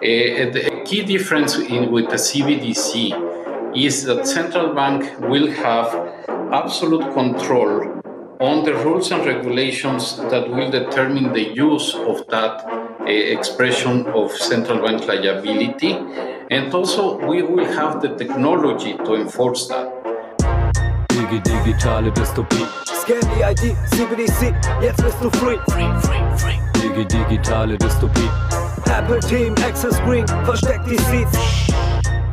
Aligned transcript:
the 0.00 0.82
key 0.84 1.02
difference 1.04 1.56
in, 1.56 1.90
with 1.90 2.08
the 2.08 2.16
CBDC 2.16 3.76
is 3.76 4.04
that 4.04 4.26
central 4.26 4.74
bank 4.74 5.18
will 5.20 5.50
have 5.50 5.88
absolute 6.52 7.12
control 7.12 7.98
on 8.40 8.64
the 8.64 8.72
rules 8.84 9.10
and 9.10 9.26
regulations 9.26 10.16
that 10.16 10.48
will 10.48 10.70
determine 10.70 11.32
the 11.32 11.42
use 11.42 11.94
of 11.94 12.26
that 12.28 12.64
uh, 13.00 13.04
expression 13.06 14.06
of 14.08 14.30
central 14.32 14.78
bank 14.84 15.06
liability. 15.06 15.92
And 16.50 16.72
also, 16.72 17.18
we 17.26 17.42
will 17.42 17.66
have 17.66 18.00
the 18.00 18.14
technology 18.14 18.96
to 18.96 19.14
enforce 19.14 19.68
that. 19.68 19.92
Digi 21.08 21.40
digitale 21.42 22.10
Dystopie. 22.12 22.66
Scan 22.86 23.20
die 23.20 23.50
ID, 23.50 23.76
CBDC, 23.90 24.54
jetzt 24.80 25.02
bist 25.02 25.20
du 25.20 25.30
free. 25.30 25.58
Free, 25.68 25.90
free, 26.00 26.38
free. 26.38 26.58
Digi 26.74 27.04
digitale 27.06 27.76
Dystopie. 27.76 28.67
Apple 28.90 29.20
Team, 29.20 29.54
Access 29.66 30.00
Green, 30.02 30.26
versteckt 30.44 30.86
die 30.90 30.96
Seeds. 30.96 31.38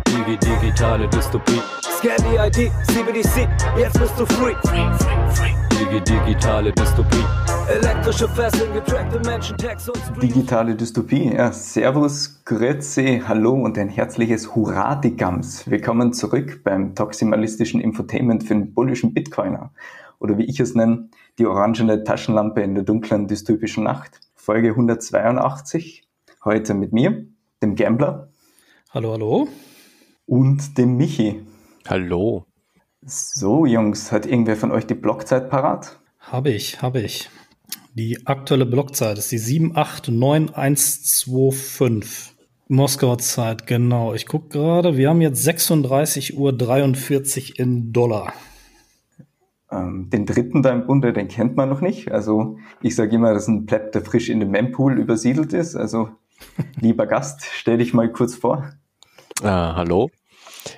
Digi 0.08 0.38
digitale 0.38 1.08
Dystopie. 1.10 1.62
Scan 1.82 2.16
die 2.24 2.38
ID, 2.38 2.72
CBDC, 2.88 3.48
jetzt 3.78 4.00
bist 4.00 4.18
du 4.18 4.26
free. 4.26 4.56
free, 4.64 4.90
free, 4.98 5.36
free. 5.36 5.54
Digi 5.78 6.02
digitale 6.02 6.72
Dystopie. 6.72 7.24
Elektrische 7.70 8.30
Fesseln, 8.30 8.74
getrackte 8.74 9.20
Menschen, 9.26 9.58
Text 9.58 9.90
und. 9.90 10.24
Digitale 10.24 10.76
Dystopie, 10.76 11.34
ja. 11.36 11.52
Servus, 11.52 12.42
Grüezi, 12.46 13.22
Hallo 13.28 13.54
und 13.54 13.78
ein 13.78 13.90
herzliches 13.90 14.56
Hurra, 14.56 14.96
die 14.96 15.16
Gams. 15.16 15.70
Willkommen 15.70 16.14
zurück 16.14 16.62
beim 16.64 16.96
toximalistischen 16.96 17.82
Infotainment 17.82 18.44
für 18.44 18.54
den 18.54 18.74
bullischen 18.74 19.14
Bitcoiner. 19.14 19.72
Oder 20.20 20.38
wie 20.38 20.46
ich 20.46 20.62
es 20.62 20.74
nenne, 20.74 21.10
die 21.38 21.46
orangene 21.46 22.04
Taschenlampe 22.06 22.62
in 22.62 22.76
der 22.76 22.86
dunklen 22.86 23.28
dystopischen 23.28 23.84
Nacht. 23.84 24.22
Folge 24.36 24.70
182. 24.70 26.05
Heute 26.46 26.74
mit 26.76 26.94
mir, 26.94 27.26
dem 27.64 27.76
Gambler. 27.76 28.30
Hallo, 28.92 29.14
hallo. 29.14 29.48
Und 30.28 30.78
dem 30.78 30.96
Michi. 30.96 31.42
Hallo. 31.88 32.46
So, 33.02 33.66
Jungs, 33.66 34.12
hat 34.12 34.28
irgendwer 34.28 34.56
von 34.56 34.72
euch 34.72 34.86
die 34.86 34.94
Blockzeit 34.94 35.50
parat? 35.50 36.00
Habe 36.20 36.52
ich, 36.52 36.84
habe 36.84 37.02
ich. 37.02 37.32
Die 37.96 38.28
aktuelle 38.28 38.68
Blockzeit 38.68 39.18
ist 39.18 39.32
die 39.32 39.40
789125. 39.40 42.36
Moskauer 42.68 43.18
Zeit, 43.18 43.66
genau. 43.66 44.14
Ich 44.14 44.28
gucke 44.28 44.50
gerade, 44.50 44.98
wir 44.98 45.10
haben 45.10 45.22
jetzt 45.22 45.48
36.43 45.48 47.54
Uhr 47.54 47.60
in 47.60 47.92
Dollar. 47.92 48.34
Ähm, 49.72 50.12
den 50.12 50.28
dritten 50.28 50.62
da 50.62 50.74
im 50.74 50.86
Bunde, 50.86 51.12
den 51.12 51.28
kennt 51.28 51.56
man 51.56 51.70
noch 51.70 51.82
nicht. 51.82 52.12
Also 52.12 52.60
ich 52.84 52.96
sage 52.96 53.16
immer, 53.16 53.34
das 53.34 53.46
ist 53.46 53.50
ein 53.50 53.66
Pleb, 53.66 53.94
der 53.94 54.04
frisch 54.04 54.30
in 54.30 54.40
den 54.40 54.52
Mempool 54.52 55.00
übersiedelt 55.00 55.52
ist. 55.52 55.76
Also 55.76 56.12
lieber 56.80 57.08
Gast, 57.08 57.46
stell 57.54 57.78
dich 57.78 57.94
mal 57.94 58.12
kurz 58.12 58.36
vor. 58.36 58.72
Ah, 59.44 59.76
hallo, 59.76 60.10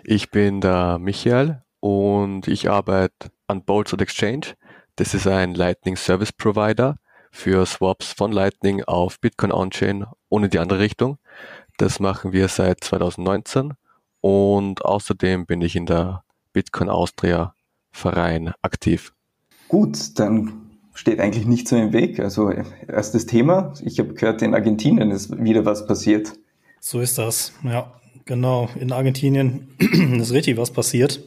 ich 0.03 0.31
bin 0.31 0.61
der 0.61 0.97
Michael 0.99 1.63
und 1.79 2.47
ich 2.47 2.69
arbeite 2.69 3.31
an 3.47 3.63
Bolts 3.63 3.93
Exchange. 3.93 4.55
Das 4.95 5.13
ist 5.13 5.27
ein 5.27 5.53
Lightning 5.53 5.95
Service 5.95 6.33
Provider 6.33 6.97
für 7.31 7.65
Swaps 7.65 8.13
von 8.13 8.31
Lightning 8.31 8.83
auf 8.83 9.19
Bitcoin 9.19 9.51
On-Chain 9.51 10.05
ohne 10.29 10.49
die 10.49 10.59
andere 10.59 10.79
Richtung. 10.79 11.17
Das 11.77 11.99
machen 11.99 12.31
wir 12.31 12.47
seit 12.47 12.83
2019 12.83 13.73
und 14.21 14.83
außerdem 14.83 15.45
bin 15.45 15.61
ich 15.61 15.75
in 15.75 15.85
der 15.85 16.23
Bitcoin 16.51 16.89
Austria 16.89 17.53
Verein 17.91 18.53
aktiv. 18.61 19.13
Gut, 19.67 20.17
dann 20.17 20.66
steht 20.97 21.19
eigentlich 21.19 21.45
nichts 21.45 21.69
so 21.69 21.77
im 21.77 21.93
Weg. 21.93 22.19
Also 22.19 22.51
erstes 22.87 23.27
Thema. 23.27 23.73
Ich 23.83 23.99
habe 23.99 24.13
gehört, 24.13 24.41
in 24.41 24.53
Argentinien 24.53 25.11
ist 25.11 25.31
wieder 25.41 25.63
was 25.63 25.85
passiert. 25.85 26.33
So 26.79 26.99
ist 26.99 27.17
das, 27.17 27.53
ja. 27.63 27.93
Genau, 28.25 28.67
in 28.77 28.91
Argentinien 28.91 29.69
ist 30.19 30.33
richtig 30.33 30.57
was 30.57 30.71
passiert. 30.71 31.21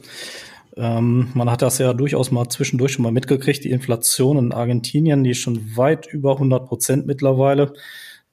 Ähm, 0.77 1.29
man 1.33 1.49
hat 1.49 1.63
das 1.63 1.79
ja 1.79 1.93
durchaus 1.93 2.29
mal 2.29 2.47
zwischendurch 2.49 2.91
schon 2.91 3.03
mal 3.03 3.11
mitgekriegt. 3.11 3.63
Die 3.63 3.71
Inflation 3.71 4.37
in 4.37 4.51
Argentinien, 4.51 5.23
die 5.23 5.31
ist 5.31 5.39
schon 5.39 5.75
weit 5.75 6.05
über 6.05 6.33
100 6.33 6.67
Prozent 6.67 7.07
mittlerweile. 7.07 7.73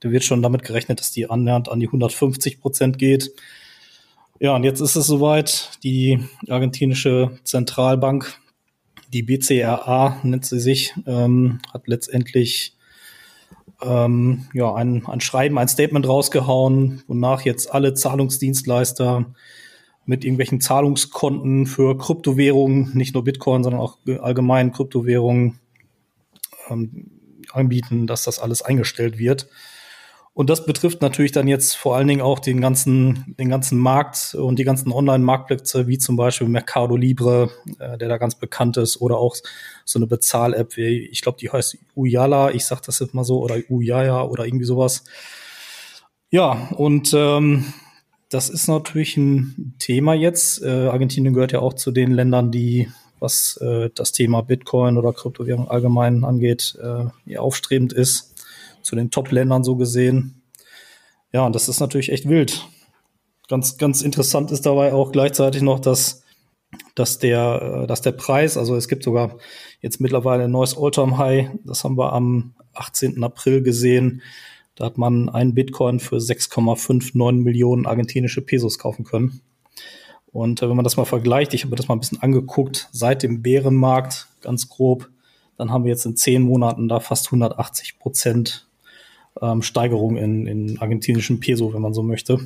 Da 0.01 0.11
wird 0.11 0.25
schon 0.25 0.43
damit 0.43 0.65
gerechnet, 0.65 1.01
dass 1.01 1.13
die 1.13 1.31
annähernd 1.31 1.71
an 1.71 1.81
die 1.81 1.87
150 1.87 2.61
Prozent 2.61 2.99
geht. 2.99 3.33
Ja, 4.39 4.55
und 4.55 4.65
jetzt 4.65 4.81
ist 4.81 4.97
es 4.97 5.07
soweit. 5.07 5.71
Die 5.83 6.21
argentinische 6.49 7.39
Zentralbank, 7.45 8.39
die 9.13 9.23
BCRA 9.23 10.19
nennt 10.23 10.45
sie 10.45 10.61
sich, 10.61 10.95
ähm, 11.07 11.61
hat 11.73 11.89
letztendlich 11.89 12.77
ähm, 13.81 14.47
ja, 14.53 14.75
ein, 14.75 15.07
ein 15.07 15.21
Schreiben, 15.21 15.59
ein 15.59 15.69
Statement 15.69 16.07
rausgehauen, 16.07 17.03
wonach 17.07 17.43
jetzt 17.43 17.73
alle 17.73 17.95
Zahlungsdienstleister 17.95 19.27
mit 20.05 20.25
irgendwelchen 20.25 20.61
Zahlungskonten 20.61 21.67
für 21.67 21.97
Kryptowährungen, 21.97 22.93
nicht 22.95 23.15
nur 23.15 23.25
Bitcoin, 23.25 23.63
sondern 23.63 23.81
auch 23.81 23.99
allgemein 24.21 24.73
Kryptowährungen 24.73 25.59
ähm, 26.71 27.11
anbieten, 27.53 28.07
dass 28.07 28.25
das 28.25 28.39
alles 28.39 28.63
eingestellt 28.63 29.19
wird. 29.19 29.49
Und 30.39 30.49
das 30.51 30.65
betrifft 30.65 31.03
natürlich 31.03 31.33
dann 31.33 31.49
jetzt 31.49 31.75
vor 31.75 31.97
allen 31.97 32.07
Dingen 32.07 32.21
auch 32.21 32.39
den 32.39 32.61
ganzen, 32.61 33.35
den 33.41 33.49
ganzen 33.49 33.77
Markt 33.77 34.37
und 34.37 34.57
die 34.61 34.63
ganzen 34.63 34.93
Online-Marktplätze, 34.93 35.89
wie 35.89 35.99
zum 35.99 36.15
Beispiel 36.15 36.47
Mercado 36.47 36.95
Libre, 36.95 37.51
äh, 37.81 37.99
der 37.99 38.09
da 38.09 38.19
ganz 38.19 38.37
bekannt 38.37 38.77
ist, 38.77 39.01
oder 39.01 39.19
auch 39.19 39.35
so 39.85 39.99
eine 39.99 40.07
Bezahl-App, 40.07 40.77
wie, 40.77 41.09
ich 41.09 41.23
glaube, 41.23 41.39
die 41.41 41.51
heißt 41.51 41.79
Uyala, 41.97 42.53
ich 42.53 42.67
sag 42.67 42.83
das 42.83 43.01
jetzt 43.01 43.15
mal 43.15 43.25
so, 43.25 43.43
oder 43.43 43.57
Uyaya 43.69 44.23
oder 44.23 44.47
irgendwie 44.47 44.65
sowas. 44.65 45.03
Ja, 46.31 46.69
und 46.77 47.13
ähm, 47.15 47.75
das 48.29 48.49
ist 48.49 48.69
natürlich 48.69 49.17
ein 49.17 49.75
Thema 49.81 50.15
jetzt. 50.15 50.63
Äh, 50.63 50.87
Argentinien 50.87 51.35
gehört 51.35 51.51
ja 51.51 51.59
auch 51.59 51.75
zu 51.75 51.91
den 51.91 52.13
Ländern, 52.13 52.53
die, 52.53 52.89
was 53.19 53.57
äh, 53.57 53.91
das 53.93 54.13
Thema 54.13 54.43
Bitcoin 54.43 54.99
oder 54.99 55.13
Kryptowährung 55.13 55.69
allgemein 55.69 56.23
angeht, 56.23 56.79
äh, 56.81 57.37
aufstrebend 57.39 57.93
ist 57.93 58.28
zu 58.89 58.97
den 58.97 59.11
Top-Ländern 59.11 59.65
so 59.65 59.77
gesehen. 59.77 60.43
Ja, 61.31 61.45
und 61.45 61.55
das 61.55 61.69
ist 61.69 61.79
natürlich 61.79 62.11
echt 62.11 62.27
wild. 62.27 62.67
Ganz, 63.47 63.77
ganz 63.77 64.01
interessant 64.01 64.51
ist 64.51 64.65
dabei 64.65 64.95
auch 64.95 65.13
gleichzeitig 65.13 65.61
noch, 65.61 65.79
dass, 65.79 66.23
dass, 66.95 67.19
der, 67.19 67.83
äh, 67.83 67.87
dass 67.87 68.01
der 68.01 68.13
Preis, 68.13 68.57
also 68.57 68.77
es 68.77 68.89
gibt 68.89 69.03
sogar 69.03 69.37
jetzt 69.83 70.01
mittlerweile 70.01 70.45
ein 70.45 70.51
neues 70.51 70.77
All-Time-High, 70.77 71.51
das 71.65 71.85
haben 71.85 71.99
wir 71.99 72.15
am 72.15 72.55
18. 72.73 73.23
April 73.23 73.63
gesehen. 73.63 74.23
Da 74.75 74.87
hat 74.87 74.97
man 74.97 75.29
einen 75.29 75.55
Bitcoin 75.55 76.01
für 76.01 76.17
6,59 76.17 77.33
Millionen 77.43 77.87
argentinische 77.87 78.41
Pesos 78.41 78.79
kaufen 78.79 79.05
können. 79.05 79.43
Und 80.33 80.63
äh, 80.63 80.69
wenn 80.69 80.77
man 80.77 80.85
das 80.85 80.97
mal 80.97 81.05
vergleicht, 81.05 81.53
ich 81.53 81.65
habe 81.65 81.77
das 81.77 81.89
mal 81.89 81.97
ein 81.97 82.01
bisschen 82.01 82.23
angeguckt, 82.23 82.89
seit 82.93 83.23
dem 83.23 83.43
Bärenmarkt, 83.43 84.29
ganz 84.41 84.69
grob, 84.71 85.11
dann 85.59 85.73
haben 85.73 85.85
wir 85.85 85.91
jetzt 85.91 86.07
in 86.07 86.17
zehn 86.17 86.43
Monaten 86.43 86.89
da 86.89 87.01
fast 87.01 87.27
180 87.27 87.99
Prozent 87.99 88.68
ähm, 89.41 89.63
Steigerung 89.63 90.17
in, 90.17 90.47
in 90.47 90.79
argentinischen 90.79 91.41
Peso, 91.41 91.73
wenn 91.73 91.83
man 91.83 91.95
so 91.95 92.03
möchte. 92.03 92.39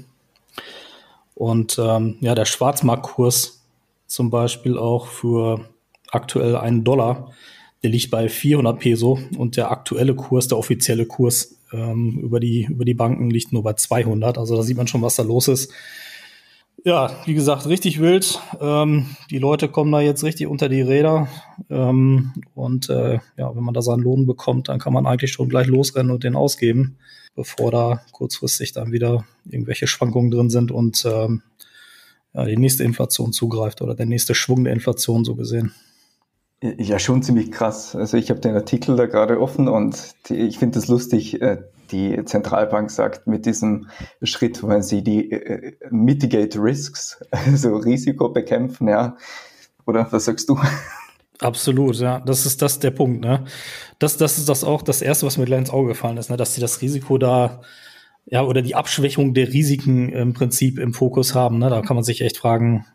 Und 1.35 1.79
ähm, 1.83 2.17
ja, 2.21 2.35
der 2.35 2.45
Schwarzmarktkurs 2.45 3.63
zum 4.07 4.31
Beispiel 4.31 4.77
auch 4.77 5.07
für 5.07 5.69
aktuell 6.11 6.57
einen 6.57 6.85
Dollar, 6.85 7.33
der 7.83 7.91
liegt 7.91 8.11
bei 8.11 8.29
400 8.29 8.79
Peso 8.79 9.19
und 9.37 9.57
der 9.57 9.71
aktuelle 9.71 10.15
Kurs, 10.15 10.49
der 10.49 10.59
offizielle 10.59 11.07
Kurs 11.07 11.57
ähm, 11.73 12.19
über, 12.23 12.39
die, 12.39 12.65
über 12.71 12.85
die 12.85 12.95
Banken 12.95 13.31
liegt 13.31 13.53
nur 13.53 13.63
bei 13.63 13.73
200. 13.73 14.39
Also 14.39 14.57
da 14.57 14.63
sieht 14.63 14.77
man 14.77 14.87
schon, 14.87 15.03
was 15.03 15.17
da 15.17 15.23
los 15.23 15.49
ist. 15.49 15.73
Ja, 16.84 17.12
wie 17.26 17.34
gesagt, 17.34 17.66
richtig 17.66 18.00
wild. 18.00 18.41
Ähm, 18.60 19.06
die 19.31 19.38
Leute 19.38 19.69
kommen 19.69 19.93
da 19.93 20.00
jetzt 20.00 20.25
richtig 20.25 20.48
unter 20.48 20.69
die 20.69 20.82
Räder. 20.82 21.28
Ähm, 21.70 22.32
und 22.54 22.91
äh, 22.91 23.20
ja, 23.37 23.54
wenn 23.54 23.62
man 23.62 23.75
da 23.75 23.82
seinen 23.82 24.03
Lohn 24.03 24.26
bekommt, 24.26 24.69
dann 24.69 24.81
kann 24.81 24.93
man 24.93 25.06
eigentlich 25.06 25.32
schon 25.32 25.48
gleich 25.48 25.69
losrennen 25.69 26.10
und 26.10 26.25
den 26.25 26.34
ausgeben, 26.34 26.97
bevor 27.37 27.70
da 27.70 28.03
kurzfristig 28.10 28.72
dann 28.72 28.91
wieder 28.91 29.25
irgendwelche 29.44 29.87
Schwankungen 29.87 30.32
drin 30.32 30.50
sind 30.50 30.73
und 30.73 31.05
ähm, 31.05 31.43
ja, 32.34 32.46
die 32.46 32.56
nächste 32.56 32.82
Inflation 32.82 33.32
zugreift 33.32 33.81
oder 33.81 33.94
der 33.94 34.06
nächste 34.06 34.35
Schwung 34.35 34.64
der 34.64 34.73
Inflation 34.73 35.25
so 35.25 35.37
gesehen. 35.37 35.73
Ja, 36.78 36.99
schon 36.99 37.23
ziemlich 37.23 37.50
krass. 37.50 37.94
Also 37.94 38.17
ich 38.17 38.31
habe 38.31 38.40
den 38.40 38.55
Artikel 38.55 38.96
da 38.96 39.06
gerade 39.06 39.40
offen 39.40 39.69
und 39.69 40.14
die, 40.28 40.37
ich 40.37 40.58
finde 40.58 40.78
es 40.78 40.88
lustig, 40.88 41.40
äh, 41.43 41.58
die 41.93 42.25
Zentralbank 42.25 42.91
sagt, 42.91 43.27
mit 43.27 43.47
diesem 43.47 43.89
Schritt 44.23 44.62
wollen 44.62 44.83
sie 44.83 45.03
die 45.03 45.31
äh, 45.31 45.77
Mitigate 45.91 46.59
Risks, 46.59 47.21
also 47.31 47.77
Risiko 47.77 48.31
bekämpfen, 48.31 48.89
ja. 48.89 49.17
Oder 49.87 50.06
was 50.11 50.25
sagst 50.25 50.49
du? 50.49 50.59
Absolut, 51.41 51.97
ja. 51.97 52.21
Das 52.21 52.47
ist 52.47 52.62
das 52.62 52.79
der 52.79 52.93
Punkt, 52.93 53.21
ne? 53.21 53.44
Das, 53.99 54.17
das 54.17 54.39
ist 54.39 54.49
das 54.49 54.65
auch 54.65 54.83
das 54.83 55.03
Erste, 55.03 55.27
was 55.27 55.39
mir 55.39 55.44
gleich 55.44 55.61
ins 55.61 55.71
Auge 55.71 55.89
gefallen 55.89 56.17
ist, 56.17 56.31
ne? 56.31 56.37
dass 56.37 56.55
sie 56.55 56.61
das 56.61 56.81
Risiko 56.81 57.19
da, 57.19 57.62
ja, 58.27 58.43
oder 58.45 58.62
die 58.62 58.75
Abschwächung 58.75 59.35
der 59.35 59.53
Risiken 59.53 60.09
im 60.09 60.33
Prinzip 60.33 60.79
im 60.79 60.95
Fokus 60.95 61.35
haben. 61.35 61.59
Ne? 61.59 61.69
Da 61.69 61.83
kann 61.83 61.97
man 61.97 62.05
sich 62.05 62.21
echt 62.21 62.38
fragen, 62.38 62.87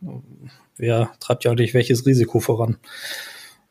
wer 0.77 1.11
treibt 1.19 1.43
ja 1.43 1.51
eigentlich 1.51 1.73
welches 1.73 2.05
Risiko 2.05 2.39
voran? 2.39 2.77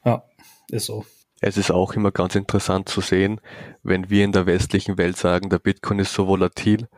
Ja, 0.04 0.24
ist 0.70 0.86
so. 0.86 1.04
Es 1.46 1.56
ist 1.56 1.70
auch 1.70 1.92
immer 1.92 2.10
ganz 2.10 2.34
interessant 2.34 2.88
zu 2.88 3.00
sehen, 3.00 3.40
wenn 3.84 4.10
wir 4.10 4.24
in 4.24 4.32
der 4.32 4.46
westlichen 4.46 4.98
Welt 4.98 5.16
sagen, 5.16 5.48
der 5.48 5.60
Bitcoin 5.60 6.00
ist 6.00 6.12
so 6.12 6.26
volatil, 6.26 6.88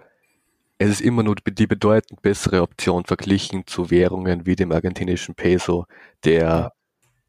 es 0.79 0.89
ist 0.89 1.01
immer 1.03 1.23
nur 1.23 1.35
die 1.35 1.67
bedeutend 1.67 2.23
bessere 2.23 2.63
Option 2.63 3.05
verglichen 3.05 3.67
zu 3.67 3.91
Währungen 3.91 4.47
wie 4.47 4.57
dem 4.57 4.73
argentinischen 4.73 5.35
Peso, 5.35 5.85
der 6.25 6.73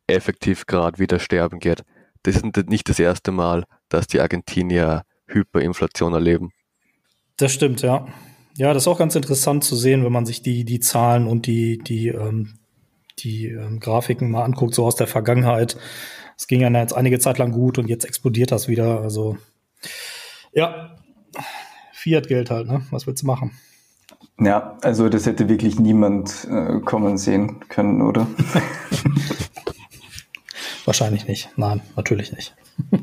effektiv 0.08 0.66
gerade 0.66 0.98
wieder 0.98 1.20
sterben 1.20 1.60
geht. 1.60 1.84
Das 2.24 2.38
ist 2.38 2.70
nicht 2.70 2.88
das 2.88 3.00
erste 3.00 3.34
Mal, 3.34 3.66
dass 3.90 4.08
die 4.08 4.22
Argentinier 4.22 5.04
Hyperinflation 5.28 6.14
erleben. 6.14 6.54
Das 7.36 7.52
stimmt, 7.52 7.82
ja. 7.82 8.08
Ja, 8.56 8.74
das 8.74 8.84
ist 8.84 8.88
auch 8.88 8.98
ganz 8.98 9.16
interessant 9.16 9.66
zu 9.66 9.76
sehen, 9.76 10.06
wenn 10.06 10.14
man 10.14 10.26
sich 10.26 10.42
die, 10.42 10.64
die 10.64 10.80
Zahlen 10.80 11.28
und 11.28 11.48
die, 11.48 11.80
die, 11.80 12.08
ähm, 12.08 12.60
die 13.20 13.48
ähm, 13.48 13.82
Grafiken 13.82 14.32
mal 14.32 14.46
anguckt, 14.46 14.74
so 14.74 14.86
aus 14.86 14.96
der 14.96 15.08
Vergangenheit. 15.08 15.76
Es 16.40 16.48
ging 16.48 16.62
ja 16.62 16.70
jetzt 16.70 16.94
einige 16.94 17.20
Zeit 17.20 17.38
lang 17.38 17.52
gut 17.52 17.78
und 17.78 17.90
jetzt 17.90 18.06
explodiert 18.06 18.54
das 18.54 18.70
wieder. 18.70 19.02
Also 19.02 19.38
ja, 20.54 20.96
Fiat-Geld 21.92 22.50
halt, 22.50 22.68
ne? 22.68 22.82
Was 22.92 23.06
willst 23.06 23.24
du 23.24 23.28
machen? 23.28 23.52
Ja, 24.40 24.78
also 24.82 25.10
das 25.10 25.26
hätte 25.26 25.50
wirklich 25.50 25.80
niemand 25.80 26.48
äh, 26.50 26.80
kommen 26.80 27.18
sehen 27.18 27.60
können, 27.68 28.02
oder? 28.02 28.26
Wahrscheinlich 30.86 31.28
nicht. 31.28 31.50
Nein, 31.58 31.82
natürlich 31.98 32.32
nicht. 32.32 32.56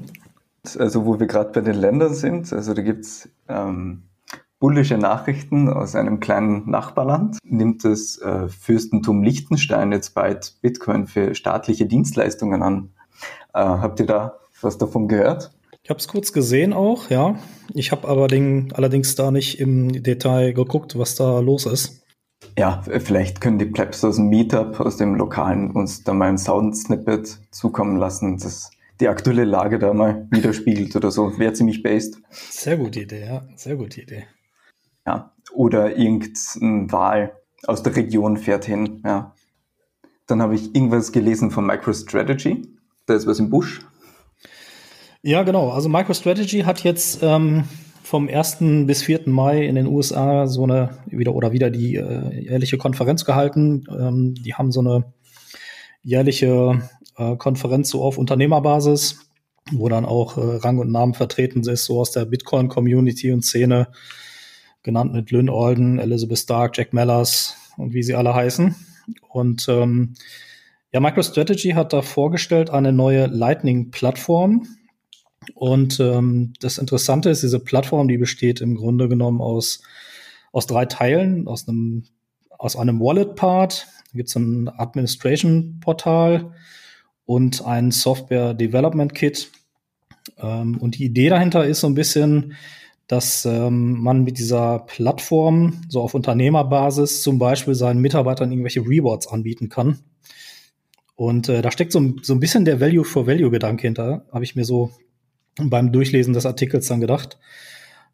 also 0.78 1.04
wo 1.04 1.20
wir 1.20 1.26
gerade 1.26 1.52
bei 1.52 1.60
den 1.60 1.76
Ländern 1.76 2.14
sind, 2.14 2.50
also 2.54 2.72
da 2.72 2.80
gibt's 2.80 3.28
ähm, 3.48 4.04
bullische 4.60 4.96
Nachrichten 4.96 5.68
aus 5.68 5.94
einem 5.94 6.20
kleinen 6.20 6.70
Nachbarland. 6.70 7.36
Nimmt 7.44 7.84
das 7.84 8.16
äh, 8.16 8.48
Fürstentum 8.48 9.22
Liechtenstein 9.22 9.92
jetzt 9.92 10.14
bald 10.14 10.56
Bitcoin 10.62 11.06
für 11.06 11.34
staatliche 11.34 11.84
Dienstleistungen 11.84 12.62
an? 12.62 12.94
Äh, 13.56 13.60
habt 13.60 14.00
ihr 14.00 14.06
da 14.06 14.38
was 14.60 14.76
davon 14.76 15.08
gehört? 15.08 15.50
Ich 15.82 15.88
habe 15.88 15.98
es 15.98 16.08
kurz 16.08 16.32
gesehen 16.32 16.74
auch, 16.74 17.08
ja. 17.08 17.38
Ich 17.72 17.90
habe 17.90 18.06
aber 18.06 18.28
den, 18.28 18.72
allerdings 18.74 19.14
da 19.14 19.30
nicht 19.30 19.60
im 19.60 20.02
Detail 20.02 20.52
geguckt, 20.52 20.98
was 20.98 21.14
da 21.14 21.40
los 21.40 21.64
ist. 21.64 22.04
Ja, 22.58 22.82
vielleicht 22.86 23.40
können 23.40 23.58
die 23.58 23.64
Plebs 23.66 24.04
aus 24.04 24.16
dem 24.16 24.28
Meetup, 24.28 24.78
aus 24.80 24.98
dem 24.98 25.14
Lokalen 25.14 25.70
uns 25.70 26.04
da 26.04 26.12
mal 26.12 26.28
ein 26.28 26.38
Sound-Snippet 26.38 27.38
zukommen 27.50 27.96
lassen, 27.96 28.36
das 28.36 28.70
die 29.00 29.08
aktuelle 29.08 29.44
Lage 29.44 29.78
da 29.78 29.94
mal 29.94 30.26
widerspiegelt 30.30 30.94
oder 30.96 31.10
so. 31.10 31.38
Wäre 31.38 31.54
ziemlich 31.54 31.82
based. 31.82 32.18
Sehr 32.30 32.76
gute 32.76 33.00
Idee, 33.00 33.24
ja. 33.24 33.42
Sehr 33.56 33.76
gute 33.76 34.02
Idee. 34.02 34.26
Ja. 35.06 35.32
Oder 35.54 35.96
irgendein 35.96 36.92
Wahl 36.92 37.32
aus 37.66 37.82
der 37.82 37.96
Region 37.96 38.36
fährt 38.36 38.66
hin, 38.66 39.02
ja. 39.04 39.34
Dann 40.26 40.42
habe 40.42 40.56
ich 40.56 40.74
irgendwas 40.74 41.12
gelesen 41.12 41.50
von 41.50 41.64
MicroStrategy. 41.64 42.75
Da 43.06 43.14
ist 43.14 43.26
was 43.26 43.38
im 43.38 43.50
Busch. 43.50 43.80
Ja, 45.22 45.42
genau. 45.42 45.70
Also 45.70 45.88
MicroStrategy 45.88 46.60
hat 46.60 46.84
jetzt 46.84 47.20
ähm, 47.22 47.64
vom 48.02 48.28
1. 48.28 48.58
bis 48.86 49.02
4. 49.02 49.22
Mai 49.26 49.66
in 49.66 49.74
den 49.74 49.86
USA 49.86 50.46
so 50.46 50.64
eine 50.64 50.98
wieder 51.06 51.34
oder 51.34 51.52
wieder 51.52 51.70
die 51.70 51.96
äh, 51.96 52.44
jährliche 52.44 52.78
Konferenz 52.78 53.24
gehalten. 53.24 53.84
Ähm, 53.90 54.34
die 54.34 54.54
haben 54.54 54.70
so 54.70 54.80
eine 54.80 55.12
jährliche 56.02 56.88
äh, 57.16 57.36
Konferenz 57.36 57.90
so 57.90 58.02
auf 58.02 58.18
Unternehmerbasis, 58.18 59.26
wo 59.72 59.88
dann 59.88 60.04
auch 60.04 60.36
äh, 60.36 60.56
Rang 60.56 60.78
und 60.78 60.92
Namen 60.92 61.14
vertreten 61.14 61.68
ist, 61.68 61.84
so 61.84 62.00
aus 62.00 62.12
der 62.12 62.24
Bitcoin-Community 62.24 63.32
und 63.32 63.42
Szene, 63.42 63.88
genannt 64.84 65.12
mit 65.12 65.32
Lynn 65.32 65.50
Alden, 65.50 65.98
Elizabeth 65.98 66.38
Stark, 66.38 66.76
Jack 66.76 66.92
Mellers 66.92 67.56
und 67.76 67.92
wie 67.92 68.04
sie 68.04 68.14
alle 68.14 68.34
heißen. 68.34 68.76
Und 69.28 69.66
ähm, 69.68 70.14
ja, 70.96 71.00
MicroStrategy 71.00 71.70
hat 71.70 71.92
da 71.92 72.02
vorgestellt 72.02 72.70
eine 72.70 72.92
neue 72.92 73.26
Lightning-Plattform, 73.26 74.66
und 75.54 76.00
ähm, 76.00 76.52
das 76.60 76.78
Interessante 76.78 77.30
ist, 77.30 77.42
diese 77.42 77.60
Plattform, 77.60 78.08
die 78.08 78.18
besteht 78.18 78.60
im 78.60 78.74
Grunde 78.74 79.08
genommen 79.08 79.40
aus, 79.40 79.82
aus 80.52 80.66
drei 80.66 80.86
Teilen, 80.86 81.46
aus 81.46 81.68
einem, 81.68 82.04
aus 82.50 82.76
einem 82.76 83.00
Wallet-Part, 83.00 83.86
gibt 84.14 84.28
es 84.28 84.36
ein 84.36 84.68
Administration-Portal 84.68 86.52
und 87.26 87.64
ein 87.64 87.90
Software-Development-Kit. 87.90 89.50
Ähm, 90.38 90.78
und 90.78 90.98
die 90.98 91.04
Idee 91.04 91.28
dahinter 91.28 91.66
ist 91.66 91.80
so 91.80 91.86
ein 91.86 91.94
bisschen, 91.94 92.54
dass 93.06 93.44
ähm, 93.44 94.00
man 94.00 94.24
mit 94.24 94.38
dieser 94.38 94.80
Plattform 94.80 95.82
so 95.88 96.00
auf 96.00 96.14
Unternehmerbasis 96.14 97.22
zum 97.22 97.38
Beispiel 97.38 97.74
seinen 97.74 98.00
Mitarbeitern 98.00 98.50
irgendwelche 98.50 98.80
Rewards 98.80 99.28
anbieten 99.28 99.68
kann. 99.68 100.00
Und 101.16 101.48
äh, 101.48 101.62
da 101.62 101.70
steckt 101.70 101.92
so, 101.92 102.14
so 102.22 102.34
ein 102.34 102.40
bisschen 102.40 102.64
der 102.64 102.80
Value-for-Value-Gedanke 102.80 103.82
hinter, 103.82 104.26
habe 104.32 104.44
ich 104.44 104.54
mir 104.54 104.64
so 104.64 104.90
beim 105.58 105.90
Durchlesen 105.90 106.34
des 106.34 106.46
Artikels 106.46 106.86
dann 106.86 107.00
gedacht. 107.00 107.38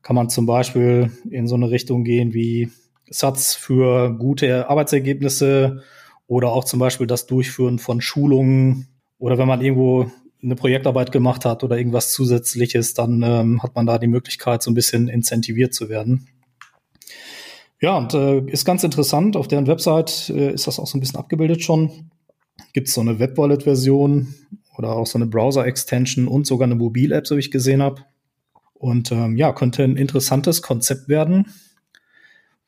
Kann 0.02 0.16
man 0.16 0.30
zum 0.30 0.46
Beispiel 0.46 1.10
in 1.28 1.48
so 1.48 1.56
eine 1.56 1.70
Richtung 1.70 2.04
gehen 2.04 2.32
wie 2.32 2.70
Satz 3.10 3.54
für 3.54 4.16
gute 4.16 4.68
Arbeitsergebnisse 4.70 5.82
oder 6.26 6.52
auch 6.52 6.64
zum 6.64 6.78
Beispiel 6.78 7.06
das 7.06 7.26
Durchführen 7.26 7.78
von 7.78 8.00
Schulungen 8.00 8.86
oder 9.18 9.36
wenn 9.36 9.48
man 9.48 9.60
irgendwo 9.60 10.10
eine 10.42 10.56
Projektarbeit 10.56 11.12
gemacht 11.12 11.44
hat 11.44 11.62
oder 11.62 11.76
irgendwas 11.76 12.12
Zusätzliches, 12.12 12.94
dann 12.94 13.22
ähm, 13.22 13.62
hat 13.62 13.74
man 13.74 13.86
da 13.86 13.98
die 13.98 14.08
Möglichkeit, 14.08 14.62
so 14.62 14.70
ein 14.70 14.74
bisschen 14.74 15.08
incentiviert 15.08 15.74
zu 15.74 15.88
werden. 15.88 16.28
Ja, 17.80 17.96
und 17.98 18.14
äh, 18.14 18.40
ist 18.46 18.64
ganz 18.64 18.84
interessant. 18.84 19.36
Auf 19.36 19.48
deren 19.48 19.66
Website 19.66 20.30
äh, 20.30 20.52
ist 20.52 20.66
das 20.66 20.78
auch 20.78 20.86
so 20.86 20.96
ein 20.96 21.00
bisschen 21.00 21.18
abgebildet 21.18 21.62
schon. 21.62 22.10
Gibt 22.72 22.88
es 22.88 22.94
so 22.94 23.00
eine 23.00 23.18
Web-Wallet-Version 23.18 24.34
oder 24.76 24.96
auch 24.96 25.06
so 25.06 25.18
eine 25.18 25.26
Browser-Extension 25.26 26.28
und 26.28 26.46
sogar 26.46 26.66
eine 26.66 26.74
Mobil-App, 26.74 27.26
so 27.26 27.36
wie 27.36 27.40
ich 27.40 27.50
gesehen 27.50 27.82
habe. 27.82 28.02
Und 28.74 29.12
ähm, 29.12 29.36
ja, 29.36 29.52
könnte 29.52 29.84
ein 29.84 29.96
interessantes 29.96 30.62
Konzept 30.62 31.08
werden, 31.08 31.46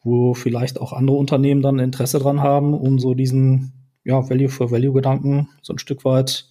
wo 0.02 0.34
vielleicht 0.34 0.80
auch 0.80 0.92
andere 0.92 1.16
Unternehmen 1.16 1.62
dann 1.62 1.78
Interesse 1.78 2.18
dran 2.18 2.40
haben, 2.40 2.74
um 2.74 2.98
so 2.98 3.14
diesen 3.14 3.72
ja, 4.04 4.28
Value-for-Value-Gedanken 4.28 5.48
so 5.62 5.72
ein 5.72 5.78
Stück 5.78 6.04
weit 6.04 6.46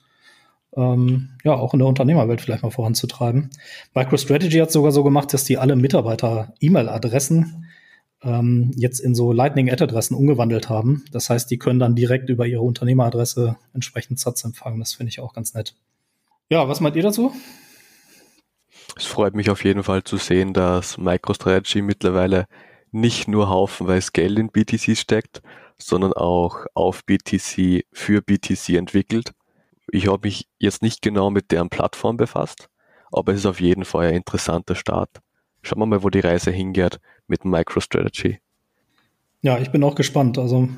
ähm, 0.76 1.30
ja 1.44 1.54
auch 1.54 1.74
in 1.74 1.80
der 1.80 1.88
Unternehmerwelt 1.88 2.42
vielleicht 2.42 2.64
mal 2.64 2.72
voranzutreiben. 2.72 3.52
MicroStrategy 3.94 4.58
hat 4.58 4.72
sogar 4.72 4.92
so 4.92 5.04
gemacht, 5.04 5.34
dass 5.34 5.44
die 5.44 5.58
alle 5.58 5.76
Mitarbeiter 5.76 6.54
E-Mail-Adressen 6.60 7.66
ähm, 8.24 8.72
jetzt 8.76 9.00
in 9.00 9.16
so 9.16 9.32
Lightning-Ad-Adressen 9.32 10.16
umgewandelt 10.16 10.70
haben. 10.70 11.04
Das 11.12 11.30
heißt, 11.30 11.50
die 11.52 11.58
können 11.58 11.80
dann 11.80 11.96
direkt 11.96 12.30
über 12.30 12.48
ihre 12.48 12.62
Unternehmeradresse 12.62 13.58
entsprechend 13.74 14.20
Satz 14.20 14.44
empfangen. 14.44 14.80
Das 14.80 14.94
finde 14.94 15.10
ich 15.10 15.20
auch 15.20 15.34
ganz 15.34 15.54
nett. 15.54 15.76
Ja, 16.50 16.68
was 16.68 16.80
meint 16.80 16.96
ihr 16.96 17.04
dazu? 17.04 17.34
Es 18.96 19.06
freut 19.06 19.34
mich 19.34 19.50
auf 19.50 19.64
jeden 19.64 19.84
Fall 19.84 20.04
zu 20.04 20.18
sehen, 20.18 20.54
dass 20.54 20.98
MicroStrategy 20.98 21.82
mittlerweile 21.82 22.46
nicht 22.92 23.28
nur 23.28 23.50
haufenweise 23.50 24.12
Geld 24.14 24.38
in 24.38 24.52
BTC 24.52 24.96
steckt, 24.98 25.42
sondern 25.78 26.14
auch 26.14 26.66
auf 26.76 27.04
BTC 27.06 27.86
für 27.92 28.22
BTC 28.22 28.70
entwickelt. 28.70 29.34
Ich 29.92 30.08
habe 30.08 30.28
mich 30.28 30.48
jetzt 30.60 30.82
nicht 30.82 31.02
genau 31.02 31.30
mit 31.30 31.52
deren 31.52 31.70
Plattform 31.70 32.18
befasst, 32.18 32.70
aber 33.12 33.34
es 33.34 33.40
ist 33.40 33.46
auf 33.46 33.60
jeden 33.60 33.84
Fall 33.84 34.10
ein 34.10 34.16
interessanter 34.16 34.76
Start. 34.76 35.10
Schauen 35.64 35.80
wir 35.80 35.86
mal, 35.86 36.04
wo 36.04 36.10
die 36.10 36.20
Reise 36.20 36.52
hingeht 36.52 37.00
mit 37.34 37.46
MicroStrategy. 37.46 38.40
Ja, 39.42 39.58
ich 39.58 39.72
bin 39.72 39.84
auch 39.84 39.96
gespannt. 39.96 40.38
Also 40.38 40.70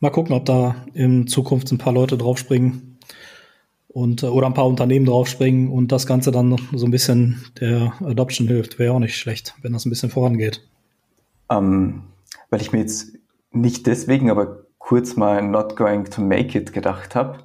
mal 0.00 0.10
gucken, 0.10 0.34
ob 0.34 0.44
da 0.44 0.84
in 0.92 1.28
Zukunft 1.28 1.70
ein 1.70 1.78
paar 1.78 1.92
Leute 1.92 2.18
draufspringen 2.18 2.98
und 3.88 4.24
äh, 4.24 4.26
oder 4.26 4.48
ein 4.48 4.54
paar 4.54 4.66
Unternehmen 4.66 5.06
draufspringen 5.06 5.70
und 5.70 5.92
das 5.92 6.06
Ganze 6.06 6.32
dann 6.32 6.56
so 6.72 6.86
ein 6.86 6.90
bisschen 6.90 7.44
der 7.60 7.92
Adoption 8.04 8.48
hilft. 8.48 8.78
Wäre 8.80 8.92
auch 8.92 8.98
nicht 8.98 9.16
schlecht, 9.16 9.54
wenn 9.62 9.72
das 9.72 9.86
ein 9.86 9.90
bisschen 9.90 10.10
vorangeht. 10.10 10.68
Ähm, 11.48 12.02
weil 12.50 12.60
ich 12.60 12.72
mir 12.72 12.80
jetzt 12.80 13.16
nicht 13.52 13.86
deswegen, 13.86 14.30
aber 14.30 14.66
kurz 14.78 15.14
mal 15.14 15.42
not 15.42 15.76
going 15.76 16.04
to 16.04 16.20
make 16.20 16.58
it 16.58 16.72
gedacht 16.72 17.14
habe. 17.14 17.38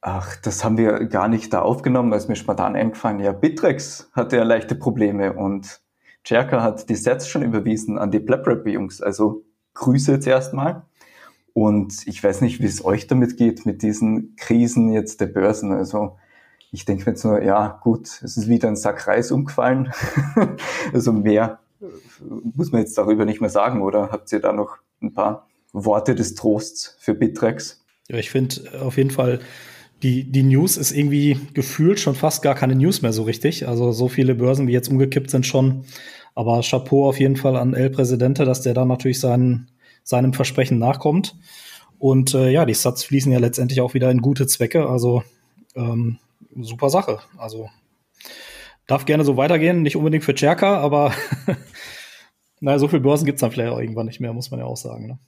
Ach, 0.00 0.36
das 0.36 0.62
haben 0.62 0.78
wir 0.78 1.06
gar 1.06 1.26
nicht 1.26 1.52
da 1.52 1.62
aufgenommen, 1.62 2.12
als 2.12 2.28
mir 2.28 2.36
spontan 2.36 2.76
eingefallen, 2.76 3.18
ja, 3.18 3.32
Bitrex 3.32 4.08
hatte 4.12 4.36
ja 4.36 4.44
leichte 4.44 4.76
Probleme 4.76 5.32
und 5.32 5.80
Jerka 6.26 6.62
hat 6.62 6.88
die 6.88 6.96
Sets 6.96 7.28
schon 7.28 7.42
überwiesen 7.42 7.98
an 7.98 8.10
die 8.10 8.18
BlackRap-Jungs. 8.18 9.00
Also 9.00 9.44
Grüße 9.74 10.20
zuerst 10.20 10.52
mal. 10.52 10.84
Und 11.52 12.06
ich 12.06 12.22
weiß 12.22 12.40
nicht, 12.42 12.60
wie 12.60 12.66
es 12.66 12.84
euch 12.84 13.06
damit 13.06 13.36
geht, 13.36 13.64
mit 13.64 13.82
diesen 13.82 14.34
Krisen 14.36 14.92
jetzt 14.92 15.20
der 15.20 15.26
Börsen. 15.26 15.72
Also 15.72 16.18
ich 16.72 16.84
denke 16.84 17.04
mir 17.04 17.12
jetzt 17.12 17.24
nur, 17.24 17.42
ja 17.42 17.80
gut, 17.82 18.08
es 18.22 18.36
ist 18.36 18.48
wieder 18.48 18.68
ein 18.68 18.76
Sack 18.76 19.06
Reis 19.06 19.30
umgefallen. 19.30 19.92
also 20.92 21.12
mehr 21.12 21.60
muss 22.20 22.72
man 22.72 22.80
jetzt 22.80 22.96
darüber 22.98 23.24
nicht 23.24 23.40
mehr 23.40 23.50
sagen, 23.50 23.82
oder 23.82 24.10
habt 24.10 24.32
ihr 24.32 24.40
da 24.40 24.52
noch 24.52 24.78
ein 25.00 25.12
paar 25.12 25.46
Worte 25.72 26.14
des 26.14 26.34
Trosts 26.34 26.96
für 26.98 27.14
Bitrex? 27.14 27.84
Ja, 28.08 28.18
ich 28.18 28.30
finde 28.30 28.80
auf 28.80 28.96
jeden 28.96 29.10
Fall, 29.10 29.40
die, 30.02 30.24
die 30.30 30.42
News 30.42 30.76
ist 30.76 30.92
irgendwie 30.92 31.38
gefühlt 31.54 31.98
schon 32.00 32.14
fast 32.14 32.42
gar 32.42 32.54
keine 32.54 32.74
News 32.74 33.02
mehr 33.02 33.12
so 33.12 33.22
richtig. 33.22 33.66
Also 33.66 33.92
so 33.92 34.08
viele 34.08 34.34
Börsen, 34.34 34.66
wie 34.66 34.72
jetzt 34.72 34.88
umgekippt 34.88 35.30
sind 35.30 35.46
schon. 35.46 35.84
Aber 36.34 36.60
Chapeau 36.60 37.08
auf 37.08 37.18
jeden 37.18 37.36
Fall 37.36 37.56
an 37.56 37.74
El 37.74 37.90
Presidente, 37.90 38.44
dass 38.44 38.60
der 38.60 38.74
da 38.74 38.84
natürlich 38.84 39.20
seinen, 39.20 39.70
seinem 40.02 40.34
Versprechen 40.34 40.78
nachkommt. 40.78 41.36
Und 41.98 42.34
äh, 42.34 42.50
ja, 42.50 42.66
die 42.66 42.74
Sats 42.74 43.04
fließen 43.04 43.32
ja 43.32 43.38
letztendlich 43.38 43.80
auch 43.80 43.94
wieder 43.94 44.10
in 44.10 44.20
gute 44.20 44.46
Zwecke. 44.46 44.86
Also 44.86 45.22
ähm, 45.74 46.18
super 46.60 46.90
Sache. 46.90 47.20
Also 47.38 47.70
darf 48.86 49.06
gerne 49.06 49.24
so 49.24 49.38
weitergehen. 49.38 49.82
Nicht 49.82 49.96
unbedingt 49.96 50.24
für 50.24 50.34
Cherka, 50.34 50.76
aber 50.78 51.12
naja, 52.60 52.78
so 52.78 52.88
viele 52.88 53.00
Börsen 53.00 53.24
gibt 53.24 53.36
es 53.36 53.40
dann 53.40 53.50
vielleicht 53.50 53.72
auch 53.72 53.80
irgendwann 53.80 54.06
nicht 54.06 54.20
mehr, 54.20 54.34
muss 54.34 54.50
man 54.50 54.60
ja 54.60 54.66
auch 54.66 54.76
sagen. 54.76 55.06
Ne? 55.06 55.18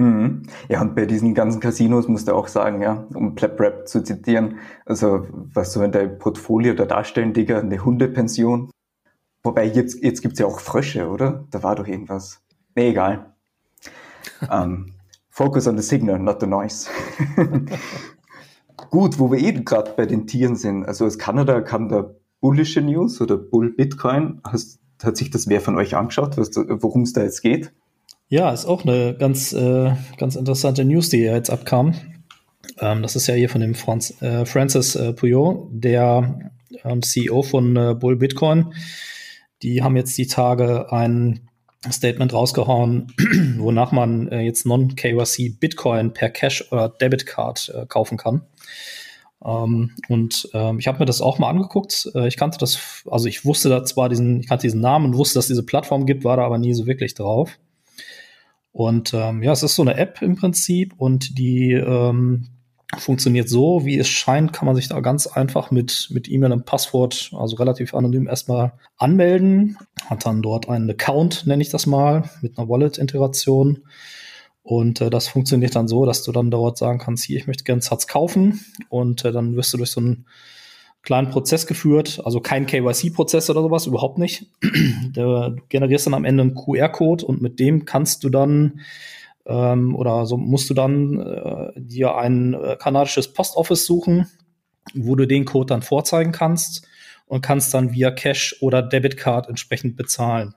Mhm. 0.00 0.44
Ja, 0.70 0.80
und 0.80 0.94
bei 0.94 1.04
diesen 1.04 1.34
ganzen 1.34 1.60
Casinos 1.60 2.08
musst 2.08 2.26
du 2.26 2.32
auch 2.32 2.48
sagen, 2.48 2.80
ja, 2.80 3.06
um 3.12 3.34
PlapRap 3.34 3.86
zu 3.86 4.02
zitieren, 4.02 4.58
also 4.86 5.26
was 5.52 5.74
so 5.74 5.82
in 5.82 5.92
deinem 5.92 6.16
Portfolio 6.18 6.72
da 6.72 6.86
darstellen, 6.86 7.34
Digga, 7.34 7.58
eine 7.58 7.84
Hundepension. 7.84 8.70
Wobei 9.42 9.66
jetzt, 9.66 10.02
jetzt 10.02 10.22
gibt's 10.22 10.38
ja 10.38 10.46
auch 10.46 10.58
Frösche, 10.58 11.10
oder? 11.10 11.44
Da 11.50 11.62
war 11.62 11.76
doch 11.76 11.86
irgendwas. 11.86 12.40
Nee, 12.74 12.88
egal. 12.88 13.34
um, 14.40 14.48
ähm, 14.50 14.86
focus 15.28 15.68
on 15.68 15.76
the 15.76 15.82
signal, 15.82 16.18
not 16.18 16.40
the 16.40 16.46
noise. 16.46 16.88
Gut, 18.90 19.18
wo 19.18 19.30
wir 19.30 19.38
eben 19.38 19.66
gerade 19.66 19.92
bei 19.98 20.06
den 20.06 20.26
Tieren 20.26 20.56
sind. 20.56 20.86
Also 20.86 21.04
aus 21.04 21.18
Kanada 21.18 21.60
kam 21.60 21.90
da 21.90 22.14
bullische 22.40 22.80
News 22.80 23.20
oder 23.20 23.36
Bull 23.36 23.74
Bitcoin. 23.74 24.40
Hast, 24.44 24.80
hat 25.02 25.18
sich 25.18 25.28
das 25.28 25.46
wer 25.46 25.60
von 25.60 25.76
euch 25.76 25.94
angeschaut, 25.94 26.38
worum 26.38 27.02
es 27.02 27.12
da 27.12 27.22
jetzt 27.22 27.42
geht? 27.42 27.74
Ja, 28.32 28.52
ist 28.52 28.64
auch 28.64 28.84
eine 28.84 29.16
ganz, 29.18 29.52
äh, 29.52 29.92
ganz 30.16 30.36
interessante 30.36 30.84
News, 30.84 31.08
die 31.08 31.18
jetzt 31.18 31.50
abkam. 31.50 31.96
Ähm, 32.78 33.02
das 33.02 33.16
ist 33.16 33.26
ja 33.26 33.34
hier 33.34 33.48
von 33.48 33.60
dem 33.60 33.74
Franz, 33.74 34.22
äh, 34.22 34.46
Francis 34.46 34.94
äh, 34.94 35.12
Puyot, 35.12 35.66
der 35.72 36.52
ähm, 36.84 37.02
CEO 37.02 37.42
von 37.42 37.74
äh, 37.74 37.96
Bull 37.98 38.14
Bitcoin. 38.14 38.72
Die 39.64 39.82
haben 39.82 39.96
jetzt 39.96 40.16
die 40.16 40.28
Tage 40.28 40.92
ein 40.92 41.48
Statement 41.90 42.32
rausgehauen, 42.32 43.08
wonach 43.58 43.90
man 43.90 44.28
äh, 44.28 44.42
jetzt 44.42 44.64
Non-KYC 44.64 45.58
Bitcoin 45.58 46.12
per 46.12 46.30
Cash 46.30 46.70
oder 46.70 46.88
Debit 46.88 47.26
Card 47.26 47.72
äh, 47.74 47.86
kaufen 47.86 48.16
kann. 48.16 48.42
Ähm, 49.44 49.90
und 50.08 50.48
ähm, 50.54 50.78
ich 50.78 50.86
habe 50.86 51.00
mir 51.00 51.06
das 51.06 51.20
auch 51.20 51.40
mal 51.40 51.50
angeguckt. 51.50 52.08
Äh, 52.14 52.28
ich 52.28 52.36
kannte 52.36 52.58
das, 52.58 53.02
also 53.10 53.26
ich 53.26 53.44
wusste 53.44 53.70
da 53.70 53.84
zwar 53.84 54.08
diesen, 54.08 54.38
ich 54.38 54.48
kannte 54.48 54.68
diesen 54.68 54.80
Namen 54.80 55.06
und 55.06 55.16
wusste, 55.16 55.34
dass 55.34 55.46
es 55.46 55.48
diese 55.48 55.66
Plattform 55.66 56.06
gibt, 56.06 56.22
war 56.22 56.36
da 56.36 56.44
aber 56.44 56.58
nie 56.58 56.74
so 56.74 56.86
wirklich 56.86 57.14
drauf. 57.14 57.58
Und 58.72 59.12
ähm, 59.14 59.42
ja, 59.42 59.52
es 59.52 59.62
ist 59.62 59.74
so 59.74 59.82
eine 59.82 59.96
App 59.96 60.22
im 60.22 60.36
Prinzip 60.36 60.94
und 60.96 61.38
die 61.38 61.72
ähm, 61.72 62.48
funktioniert 62.98 63.48
so, 63.48 63.84
wie 63.84 63.98
es 63.98 64.08
scheint, 64.08 64.52
kann 64.52 64.66
man 64.66 64.76
sich 64.76 64.88
da 64.88 65.00
ganz 65.00 65.26
einfach 65.26 65.70
mit, 65.70 66.08
mit 66.10 66.30
E-Mail 66.30 66.52
und 66.52 66.66
Passwort, 66.66 67.30
also 67.36 67.56
relativ 67.56 67.94
anonym 67.94 68.26
erstmal 68.26 68.72
anmelden, 68.96 69.76
hat 70.06 70.26
dann 70.26 70.42
dort 70.42 70.68
einen 70.68 70.90
Account, 70.90 71.46
nenne 71.46 71.62
ich 71.62 71.70
das 71.70 71.86
mal, 71.86 72.28
mit 72.42 72.58
einer 72.58 72.68
Wallet-Integration. 72.68 73.84
Und 74.62 75.00
äh, 75.00 75.10
das 75.10 75.28
funktioniert 75.28 75.74
dann 75.74 75.88
so, 75.88 76.04
dass 76.04 76.22
du 76.22 76.32
dann 76.32 76.50
dort 76.50 76.78
sagen 76.78 76.98
kannst, 76.98 77.24
hier, 77.24 77.38
ich 77.38 77.46
möchte 77.46 77.64
gerne 77.64 77.82
Satz 77.82 78.06
kaufen 78.06 78.60
und 78.88 79.24
äh, 79.24 79.32
dann 79.32 79.56
wirst 79.56 79.72
du 79.72 79.78
durch 79.78 79.90
so 79.90 80.00
einen 80.00 80.26
kleinen 81.02 81.30
Prozess 81.30 81.66
geführt, 81.66 82.20
also 82.24 82.40
kein 82.40 82.66
KYC-Prozess 82.66 83.48
oder 83.50 83.62
sowas, 83.62 83.86
überhaupt 83.86 84.18
nicht. 84.18 84.46
du 85.12 85.56
generierst 85.68 86.06
dann 86.06 86.14
am 86.14 86.24
Ende 86.24 86.42
einen 86.42 86.54
QR-Code 86.54 87.24
und 87.24 87.40
mit 87.40 87.58
dem 87.58 87.84
kannst 87.84 88.22
du 88.24 88.28
dann 88.28 88.80
ähm, 89.46 89.96
oder 89.96 90.26
so 90.26 90.36
musst 90.36 90.68
du 90.70 90.74
dann 90.74 91.18
äh, 91.18 91.72
dir 91.76 92.16
ein 92.16 92.54
äh, 92.54 92.76
kanadisches 92.78 93.32
Postoffice 93.32 93.86
suchen, 93.86 94.26
wo 94.94 95.16
du 95.16 95.26
den 95.26 95.44
Code 95.44 95.66
dann 95.66 95.82
vorzeigen 95.82 96.32
kannst 96.32 96.86
und 97.26 97.42
kannst 97.42 97.72
dann 97.72 97.92
via 97.92 98.10
Cash 98.10 98.56
oder 98.60 98.82
Debitcard 98.82 99.48
entsprechend 99.48 99.96
bezahlen. 99.96 100.54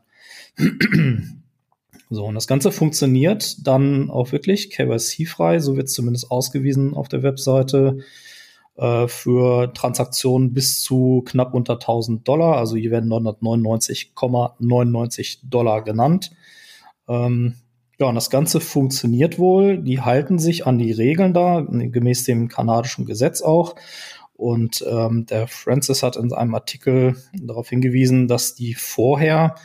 so, 2.10 2.26
und 2.26 2.36
das 2.36 2.48
Ganze 2.48 2.72
funktioniert 2.72 3.66
dann 3.66 4.10
auch 4.10 4.32
wirklich 4.32 4.72
KYC-frei, 4.72 5.60
so 5.60 5.78
wird 5.78 5.88
es 5.88 5.94
zumindest 5.94 6.30
ausgewiesen 6.32 6.94
auf 6.94 7.08
der 7.08 7.24
Webseite 7.24 8.00
äh, 8.75 9.08
für 9.08 9.74
Transaktionen 9.74 10.53
bis 10.53 10.82
zu 10.82 11.24
knapp 11.25 11.53
unter 11.53 11.74
1000 11.74 12.27
Dollar. 12.27 12.58
Also 12.58 12.75
hier 12.75 12.92
werden 12.92 13.12
999,99 13.12 15.39
Dollar 15.44 15.84
genannt. 15.84 16.32
Ähm, 17.08 17.56
ja, 18.00 18.08
und 18.08 18.15
das 18.15 18.30
Ganze 18.30 18.60
funktioniert 18.60 19.38
wohl. 19.38 19.77
Die 19.77 20.01
halten 20.01 20.39
sich 20.39 20.65
an 20.65 20.80
die 20.80 20.92
Regeln 20.92 21.34
da, 21.34 21.62
gemäß 21.62 22.24
dem 22.24 22.48
kanadischen 22.48 23.06
Gesetz 23.06 23.42
auch. 23.42 23.75
Und 24.34 24.84
ähm, 24.89 25.27
der 25.27 25.48
Francis 25.48 26.01
hat 26.01 26.18
in 26.18 26.34
einem 26.34 26.56
Artikel 26.56 27.15
darauf 27.34 27.70
hingewiesen, 27.70 28.27
dass 28.27 28.56
die 28.56 28.74
vorher 28.74 29.56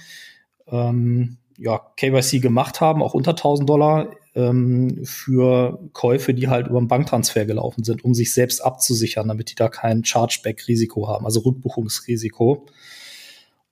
ähm, 0.66 1.38
ja, 1.58 1.80
KYC 1.96 2.40
gemacht 2.40 2.80
haben, 2.80 3.02
auch 3.02 3.14
unter 3.14 3.32
1000 3.32 3.68
Dollar 3.68 4.10
ähm, 4.34 5.00
für 5.04 5.80
Käufe, 5.92 6.32
die 6.32 6.48
halt 6.48 6.68
über 6.68 6.78
einen 6.78 6.88
Banktransfer 6.88 7.44
gelaufen 7.44 7.84
sind, 7.84 8.04
um 8.04 8.14
sich 8.14 8.32
selbst 8.32 8.60
abzusichern, 8.60 9.28
damit 9.28 9.50
die 9.50 9.54
da 9.56 9.68
kein 9.68 10.04
Chargeback-Risiko 10.04 11.08
haben, 11.08 11.24
also 11.24 11.40
Rückbuchungsrisiko. 11.40 12.66